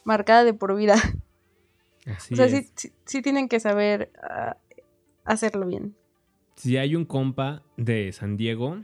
Marcada 0.04 0.44
de 0.44 0.54
por 0.54 0.76
vida. 0.76 0.94
o 2.06 2.36
sea, 2.36 2.48
sí, 2.48 2.70
sí, 3.04 3.22
tienen 3.22 3.48
que 3.48 3.60
saber 3.60 4.12
ah, 4.22 4.56
hacerlo 5.24 5.66
bien. 5.66 5.96
Si 6.57 6.76
hay 6.76 6.96
un 6.96 7.05
compa 7.05 7.62
de 7.76 8.12
San 8.12 8.36
Diego 8.36 8.78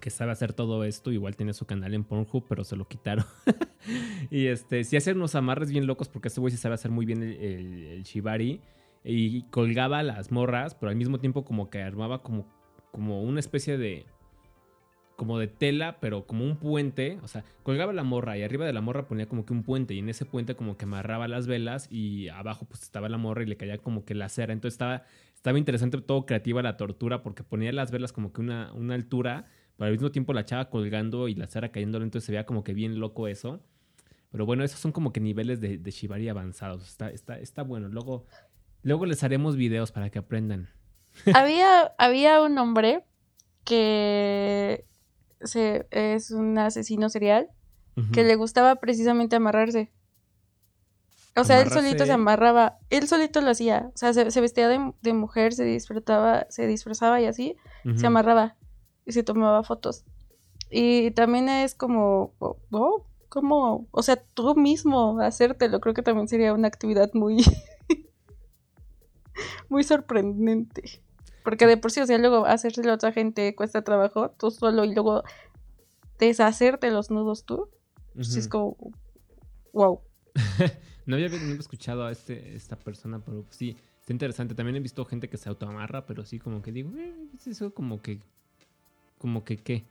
que 0.00 0.10
sabe 0.10 0.32
hacer 0.32 0.52
todo 0.52 0.84
esto, 0.84 1.12
igual 1.12 1.36
tiene 1.36 1.54
su 1.54 1.64
canal 1.64 1.94
en 1.94 2.04
Pornhub, 2.04 2.44
pero 2.48 2.64
se 2.64 2.76
lo 2.76 2.86
quitaron. 2.86 3.24
y 4.30 4.46
este, 4.46 4.84
si 4.84 4.96
hace 4.96 5.12
unos 5.12 5.34
amarres 5.34 5.70
bien 5.70 5.86
locos, 5.86 6.08
porque 6.08 6.28
este 6.28 6.40
güey 6.40 6.50
sí 6.50 6.58
sabe 6.58 6.74
hacer 6.74 6.90
muy 6.90 7.06
bien 7.06 7.22
el, 7.22 7.86
el, 7.86 8.02
shibari, 8.02 8.60
y 9.02 9.42
colgaba 9.44 10.02
las 10.02 10.30
morras, 10.30 10.74
pero 10.74 10.90
al 10.90 10.96
mismo 10.96 11.20
tiempo 11.20 11.44
como 11.44 11.70
que 11.70 11.82
armaba 11.82 12.22
como, 12.22 12.46
como 12.90 13.22
una 13.22 13.40
especie 13.40 13.78
de 13.78 14.06
como 15.16 15.38
de 15.38 15.46
tela, 15.46 15.98
pero 16.00 16.26
como 16.26 16.44
un 16.44 16.56
puente. 16.56 17.18
O 17.22 17.28
sea, 17.28 17.44
colgaba 17.62 17.92
la 17.92 18.02
morra 18.02 18.36
y 18.36 18.42
arriba 18.42 18.66
de 18.66 18.72
la 18.72 18.80
morra 18.80 19.06
ponía 19.06 19.26
como 19.26 19.46
que 19.46 19.52
un 19.52 19.62
puente. 19.62 19.94
Y 19.94 20.00
en 20.00 20.08
ese 20.08 20.24
puente 20.24 20.54
como 20.54 20.76
que 20.76 20.84
amarraba 20.84 21.28
las 21.28 21.46
velas 21.46 21.88
y 21.90 22.28
abajo 22.28 22.66
pues 22.66 22.82
estaba 22.82 23.08
la 23.08 23.18
morra 23.18 23.42
y 23.42 23.46
le 23.46 23.56
caía 23.56 23.78
como 23.78 24.04
que 24.04 24.14
la 24.14 24.28
cera. 24.28 24.52
Entonces 24.52 24.74
estaba, 24.74 25.04
estaba 25.44 25.58
interesante, 25.58 26.00
todo 26.00 26.24
creativa 26.24 26.62
la 26.62 26.78
tortura 26.78 27.22
porque 27.22 27.44
ponía 27.44 27.70
las 27.70 27.90
velas 27.90 28.14
como 28.14 28.32
que 28.32 28.40
una, 28.40 28.72
una 28.72 28.94
altura, 28.94 29.44
pero 29.76 29.88
al 29.88 29.92
mismo 29.92 30.10
tiempo 30.10 30.32
la 30.32 30.40
echaba 30.40 30.70
colgando 30.70 31.28
y 31.28 31.34
la 31.34 31.46
cera 31.46 31.70
cayéndole. 31.70 32.06
Entonces 32.06 32.24
se 32.24 32.32
veía 32.32 32.46
como 32.46 32.64
que 32.64 32.72
bien 32.72 32.98
loco 32.98 33.28
eso. 33.28 33.60
Pero 34.30 34.46
bueno, 34.46 34.64
esos 34.64 34.80
son 34.80 34.90
como 34.90 35.12
que 35.12 35.20
niveles 35.20 35.60
de, 35.60 35.76
de 35.76 35.90
Shibari 35.90 36.30
avanzados. 36.30 36.88
Está, 36.88 37.10
está, 37.10 37.38
está 37.38 37.62
bueno. 37.62 37.90
Luego, 37.90 38.24
luego 38.80 39.04
les 39.04 39.22
haremos 39.22 39.54
videos 39.56 39.92
para 39.92 40.08
que 40.08 40.18
aprendan. 40.18 40.70
Había, 41.34 41.92
había 41.98 42.40
un 42.40 42.56
hombre 42.56 43.04
que 43.64 44.86
es 45.40 46.30
un 46.30 46.56
asesino 46.56 47.10
serial 47.10 47.50
que 48.14 48.24
le 48.24 48.34
gustaba 48.36 48.76
precisamente 48.76 49.36
amarrarse. 49.36 49.92
O 51.36 51.42
sea, 51.42 51.60
él 51.60 51.70
solito 51.70 52.06
se 52.06 52.12
amarraba, 52.12 52.78
él 52.90 53.08
solito 53.08 53.40
lo 53.40 53.50
hacía, 53.50 53.90
o 53.92 53.96
sea, 53.96 54.12
se, 54.12 54.40
vestía 54.40 54.68
de, 54.68 55.12
mujer, 55.12 55.52
se 55.52 55.64
disfrutaba, 55.64 56.46
se 56.48 56.66
disfrazaba 56.68 57.20
y 57.20 57.26
así, 57.26 57.56
se 57.96 58.06
amarraba 58.06 58.56
y 59.04 59.12
se 59.12 59.24
tomaba 59.24 59.64
fotos. 59.64 60.04
Y 60.70 61.10
también 61.10 61.48
es 61.48 61.74
como, 61.74 62.34
oh, 62.38 63.06
como, 63.28 63.88
o 63.90 64.02
sea, 64.02 64.16
tú 64.16 64.54
mismo 64.54 65.18
hacértelo, 65.20 65.80
creo 65.80 65.92
que 65.92 66.02
también 66.02 66.28
sería 66.28 66.52
una 66.52 66.68
actividad 66.68 67.10
muy, 67.14 67.44
muy 69.68 69.82
sorprendente. 69.82 71.02
Porque 71.42 71.66
de 71.66 71.76
por 71.76 71.90
sí, 71.90 72.00
o 72.00 72.06
sea, 72.06 72.16
luego 72.18 72.46
hacérselo 72.46 72.92
a 72.92 72.94
otra 72.94 73.12
gente 73.12 73.54
cuesta 73.56 73.82
trabajo, 73.82 74.30
tú 74.30 74.52
solo 74.52 74.84
y 74.84 74.94
luego 74.94 75.24
deshacerte 76.18 76.90
los 76.90 77.10
nudos 77.10 77.44
tú. 77.44 77.68
Pues 78.14 78.36
es 78.36 78.46
como, 78.46 78.76
wow. 79.72 80.00
no 81.06 81.16
había 81.16 81.26
escuchado 81.26 82.06
a 82.06 82.12
este, 82.12 82.54
esta 82.54 82.76
persona, 82.76 83.18
pero 83.18 83.44
sí, 83.50 83.76
está 84.00 84.12
interesante. 84.12 84.54
También 84.54 84.76
he 84.76 84.80
visto 84.80 85.04
gente 85.04 85.28
que 85.28 85.36
se 85.36 85.48
autoamarra, 85.48 86.06
pero 86.06 86.24
sí, 86.24 86.38
como 86.38 86.62
que 86.62 86.72
digo, 86.72 86.90
eh, 86.96 87.14
eso 87.46 87.72
como 87.72 88.00
que, 88.00 88.20
como 89.18 89.44
que 89.44 89.56
qué. 89.56 89.84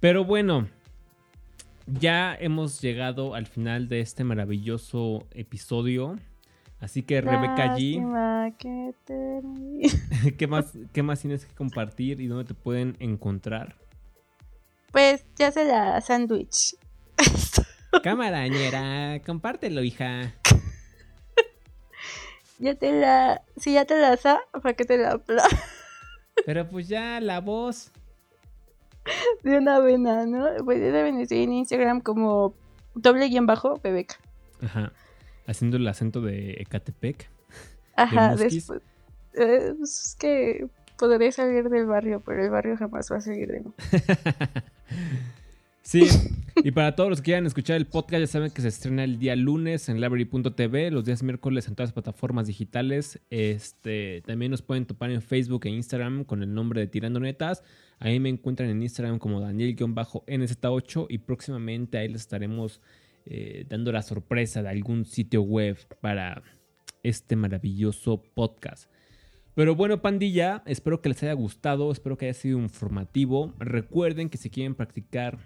Pero 0.00 0.24
bueno, 0.24 0.68
ya 1.86 2.34
hemos 2.34 2.80
llegado 2.80 3.34
al 3.34 3.46
final 3.46 3.88
de 3.88 4.00
este 4.00 4.24
maravilloso 4.24 5.26
episodio. 5.32 6.16
Así 6.80 7.02
que 7.02 7.20
Rebeca 7.20 7.76
G. 7.76 8.54
¿Qué, 10.38 10.46
más, 10.46 10.78
¿Qué 10.92 11.02
más 11.02 11.20
tienes 11.20 11.44
que 11.44 11.54
compartir 11.54 12.20
y 12.20 12.28
dónde 12.28 12.44
te 12.44 12.54
pueden 12.54 12.96
encontrar? 13.00 13.76
Pues 14.92 15.24
ya 15.36 15.50
se 15.50 15.64
la 15.64 16.00
sándwich. 16.00 16.76
Camarañera, 18.02 19.20
compártelo, 19.24 19.82
hija. 19.82 20.34
ya 22.58 22.74
te 22.74 22.92
la. 22.92 23.42
Si 23.56 23.72
ya 23.72 23.84
te 23.84 23.98
la 23.98 24.16
sa, 24.16 24.40
¿para 24.52 24.74
qué 24.74 24.84
te 24.84 24.98
la 24.98 25.20
Pero 26.46 26.68
pues 26.68 26.88
ya, 26.88 27.20
la 27.20 27.40
voz. 27.40 27.90
De 29.42 29.56
una 29.56 29.78
vena, 29.78 30.26
¿no? 30.26 30.46
Pues 30.64 30.80
deben 30.80 31.26
seguir 31.26 31.44
en 31.44 31.54
Instagram 31.54 32.00
como 32.00 32.54
doble 32.94 33.28
guion 33.28 33.46
bajo, 33.46 33.80
Bebeca. 33.82 34.16
Ajá 34.62 34.92
haciendo 35.48 35.78
el 35.78 35.88
acento 35.88 36.20
de 36.20 36.52
Ecatepec. 36.60 37.28
Ajá, 37.96 38.36
después. 38.36 38.80
Eh, 39.34 39.74
pues, 39.76 40.04
es 40.06 40.16
que 40.18 40.66
podré 40.96 41.32
salir 41.32 41.68
del 41.68 41.86
barrio, 41.86 42.22
pero 42.24 42.44
el 42.44 42.50
barrio 42.50 42.76
jamás 42.76 43.10
va 43.10 43.16
a 43.16 43.20
seguir 43.20 43.50
de 43.50 43.60
mí. 43.60 43.72
sí, 45.88 46.06
y 46.64 46.72
para 46.72 46.94
todos 46.96 47.08
los 47.08 47.20
que 47.20 47.26
quieran 47.26 47.46
escuchar 47.46 47.76
el 47.76 47.86
podcast, 47.86 48.20
ya 48.20 48.26
saben 48.26 48.50
que 48.50 48.62
se 48.62 48.68
estrena 48.68 49.04
el 49.04 49.18
día 49.18 49.36
lunes 49.36 49.88
en 49.88 50.00
library.tv, 50.00 50.90
los 50.90 51.04
días 51.04 51.22
miércoles 51.22 51.68
en 51.68 51.74
todas 51.74 51.88
las 51.88 51.94
plataformas 51.94 52.46
digitales. 52.46 53.20
Este, 53.30 54.22
también 54.26 54.50
nos 54.50 54.62
pueden 54.62 54.84
topar 54.84 55.10
en 55.10 55.22
Facebook 55.22 55.62
e 55.64 55.70
Instagram 55.70 56.24
con 56.24 56.42
el 56.42 56.52
nombre 56.52 56.80
de 56.80 56.88
Tirando 56.88 57.20
Netas. 57.20 57.62
Ahí 58.00 58.20
me 58.20 58.28
encuentran 58.28 58.68
en 58.68 58.82
Instagram 58.82 59.18
como 59.18 59.40
Daniel-NZ8 59.40 61.06
y 61.08 61.18
próximamente 61.18 61.98
ahí 61.98 62.08
les 62.08 62.22
estaremos 62.22 62.80
eh, 63.26 63.64
dando 63.68 63.92
la 63.92 64.02
sorpresa 64.02 64.62
de 64.62 64.68
algún 64.68 65.04
sitio 65.04 65.42
web 65.42 65.78
para 66.00 66.42
este 67.02 67.36
maravilloso 67.36 68.22
podcast. 68.34 68.90
Pero 69.54 69.74
bueno, 69.74 70.02
pandilla, 70.02 70.62
espero 70.66 71.00
que 71.00 71.08
les 71.08 71.22
haya 71.22 71.32
gustado, 71.32 71.90
espero 71.90 72.16
que 72.16 72.26
haya 72.26 72.34
sido 72.34 72.58
informativo. 72.58 73.54
Recuerden 73.58 74.28
que 74.28 74.38
si 74.38 74.50
quieren 74.50 74.74
practicar 74.74 75.38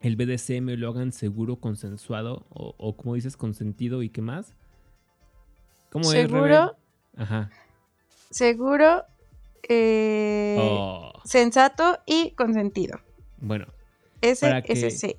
el 0.00 0.16
BDSM 0.16 0.68
lo 0.76 0.88
hagan 0.88 1.12
seguro, 1.12 1.56
consensuado 1.56 2.46
o, 2.50 2.96
como 2.96 3.14
dices, 3.14 3.36
consentido 3.36 4.02
y 4.02 4.10
qué 4.10 4.22
más. 4.22 4.54
¿Cómo 5.90 6.04
¿Seguro? 6.04 6.76
es? 7.14 7.20
Ajá. 7.20 7.50
Seguro, 8.30 9.04
eh, 9.68 10.56
oh. 10.60 11.12
sensato 11.24 11.98
y 12.06 12.32
consentido. 12.32 13.00
Bueno. 13.40 13.66
Ese, 14.20 14.62
ese 14.66 14.90
sí 14.90 15.16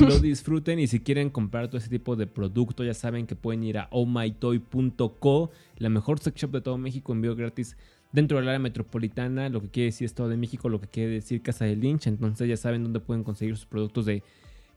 lo 0.00 0.18
disfruten 0.20 0.78
y 0.78 0.86
si 0.86 1.00
quieren 1.00 1.30
comprar 1.30 1.68
todo 1.68 1.78
ese 1.78 1.88
tipo 1.88 2.16
de 2.16 2.26
producto 2.26 2.84
ya 2.84 2.94
saben 2.94 3.26
que 3.26 3.36
pueden 3.36 3.62
ir 3.62 3.78
a 3.78 3.88
ohmytoy.co, 3.90 5.50
la 5.76 5.88
mejor 5.88 6.18
sex 6.18 6.40
shop 6.40 6.50
de 6.50 6.60
todo 6.60 6.78
México, 6.78 7.12
envío 7.12 7.36
gratis 7.36 7.76
dentro 8.12 8.38
del 8.38 8.48
área 8.48 8.58
metropolitana, 8.58 9.48
lo 9.48 9.60
que 9.60 9.68
quiere 9.68 9.86
decir 9.86 10.06
Estado 10.06 10.28
de 10.28 10.36
México, 10.36 10.68
lo 10.68 10.80
que 10.80 10.88
quiere 10.88 11.10
decir 11.10 11.42
Casa 11.42 11.64
de 11.64 11.76
Lynch, 11.76 12.06
entonces 12.06 12.48
ya 12.48 12.56
saben 12.56 12.82
dónde 12.82 13.00
pueden 13.00 13.24
conseguir 13.24 13.56
sus 13.56 13.66
productos 13.66 14.06
de 14.06 14.22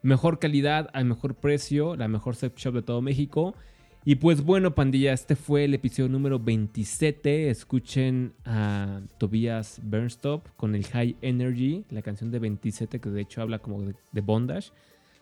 mejor 0.02 0.40
calidad, 0.40 0.90
al 0.94 1.06
mejor 1.06 1.36
precio, 1.36 1.96
la 1.96 2.08
mejor 2.08 2.36
sex 2.36 2.56
shop 2.56 2.74
de 2.74 2.82
todo 2.82 3.02
México. 3.02 3.56
Y 4.04 4.16
pues 4.16 4.42
bueno, 4.42 4.74
pandilla, 4.74 5.14
este 5.14 5.36
fue 5.36 5.66
el 5.66 5.76
episodio 5.76 6.10
número 6.10 6.40
27. 6.40 7.52
Escuchen 7.52 8.34
a 8.46 9.02
Tobias 9.20 9.80
Bernstop 9.84 10.48
con 10.58 10.74
el 10.74 10.86
High 10.88 11.18
Energy, 11.22 11.86
la 11.92 12.02
canción 12.02 12.32
de 12.32 12.40
27 12.40 13.00
que 13.00 13.10
de 13.10 13.22
hecho 13.22 13.44
habla 13.44 13.60
como 13.60 13.84
de 13.84 14.22
bondage. 14.22 14.72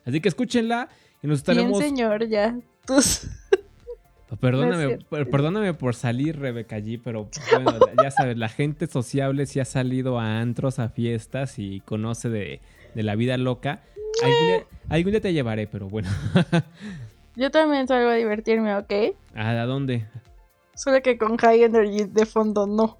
Así 0.05 0.22
que 0.22 0.30
escúchenla 0.30 0.88
y 1.22 1.28
nos 1.28 1.39
estaremos. 1.39 1.78
Bien, 1.78 1.89
señor, 1.89 2.30
ya. 2.30 2.57
Perdóname, 4.38 4.99
perdóname 5.09 5.73
por 5.73 5.95
salir, 5.95 6.39
Rebeca, 6.39 6.75
allí, 6.75 6.97
pero 6.97 7.30
bueno, 7.51 7.80
ya 8.01 8.11
sabes, 8.11 8.38
la 8.38 8.47
gente 8.47 8.86
sociable 8.86 9.47
sí 9.47 9.59
ha 9.59 9.65
salido 9.65 10.19
a 10.19 10.39
antros, 10.39 10.77
a 10.77 10.89
fiestas 10.89 11.57
y 11.57 11.80
conoce 11.82 12.30
de, 12.30 12.61
la 12.93 13.15
vida 13.15 13.38
loca. 13.38 13.82
Algún 14.89 15.11
día, 15.13 15.21
te 15.21 15.34
llevaré, 15.34 15.65
pero 15.65 15.89
bueno. 15.89 16.09
Yo 17.36 17.49
también 17.49 17.88
salgo 17.88 18.09
a 18.09 18.15
divertirme, 18.15 18.75
¿ok? 18.75 18.93
¿A 19.34 19.53
dónde? 19.65 20.05
Solo 20.75 21.01
que 21.01 21.17
con 21.17 21.38
High 21.38 21.63
Energy 21.63 22.03
de 22.05 22.25
fondo 22.25 22.67
no. 22.67 22.99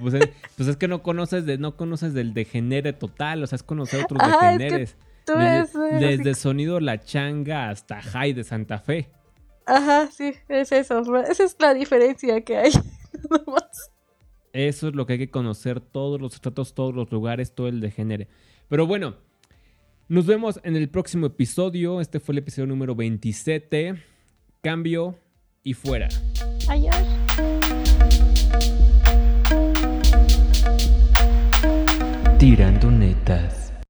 pues, 0.00 0.14
es, 0.14 0.30
pues, 0.56 0.68
es, 0.68 0.76
que 0.76 0.88
no 0.88 1.02
conoces 1.02 1.46
de, 1.46 1.58
no 1.58 1.76
conoces 1.76 2.12
del 2.12 2.34
degenere 2.34 2.92
total, 2.92 3.42
o 3.44 3.46
sea, 3.46 3.56
es 3.56 3.62
conocer 3.62 4.02
otros 4.04 4.20
degeneres. 4.20 4.96
desde, 5.26 5.98
desde 5.98 6.34
sonido 6.34 6.80
La 6.80 7.00
Changa 7.00 7.70
hasta 7.70 8.02
High 8.02 8.32
de 8.32 8.42
Santa 8.42 8.78
Fe. 8.78 9.10
Ajá, 9.66 10.10
sí, 10.10 10.34
es 10.48 10.72
eso. 10.72 11.02
Esa 11.16 11.44
es 11.44 11.56
la 11.58 11.74
diferencia 11.74 12.40
que 12.42 12.56
hay. 12.56 12.72
Eso 14.52 14.86
es 14.86 14.94
lo 14.94 15.04
que 15.04 15.14
hay 15.14 15.18
que 15.18 15.30
conocer, 15.30 15.80
todos 15.80 16.20
los 16.20 16.34
estratos, 16.34 16.74
todos 16.74 16.94
los 16.94 17.10
lugares, 17.10 17.56
todo 17.56 17.66
el 17.66 17.80
degenere. 17.80 18.28
Pero 18.68 18.86
bueno, 18.86 19.16
nos 20.06 20.26
vemos 20.26 20.60
en 20.62 20.76
el 20.76 20.88
próximo 20.88 21.26
episodio. 21.26 22.00
Este 22.00 22.20
fue 22.20 22.34
el 22.34 22.38
episodio 22.38 22.68
número 22.68 22.94
27. 22.94 23.96
Cambio 24.62 25.18
y 25.64 25.74
fuera. 25.74 26.08
Adiós. 26.68 26.94
Tirando 32.38 32.90
netas. 32.92 33.63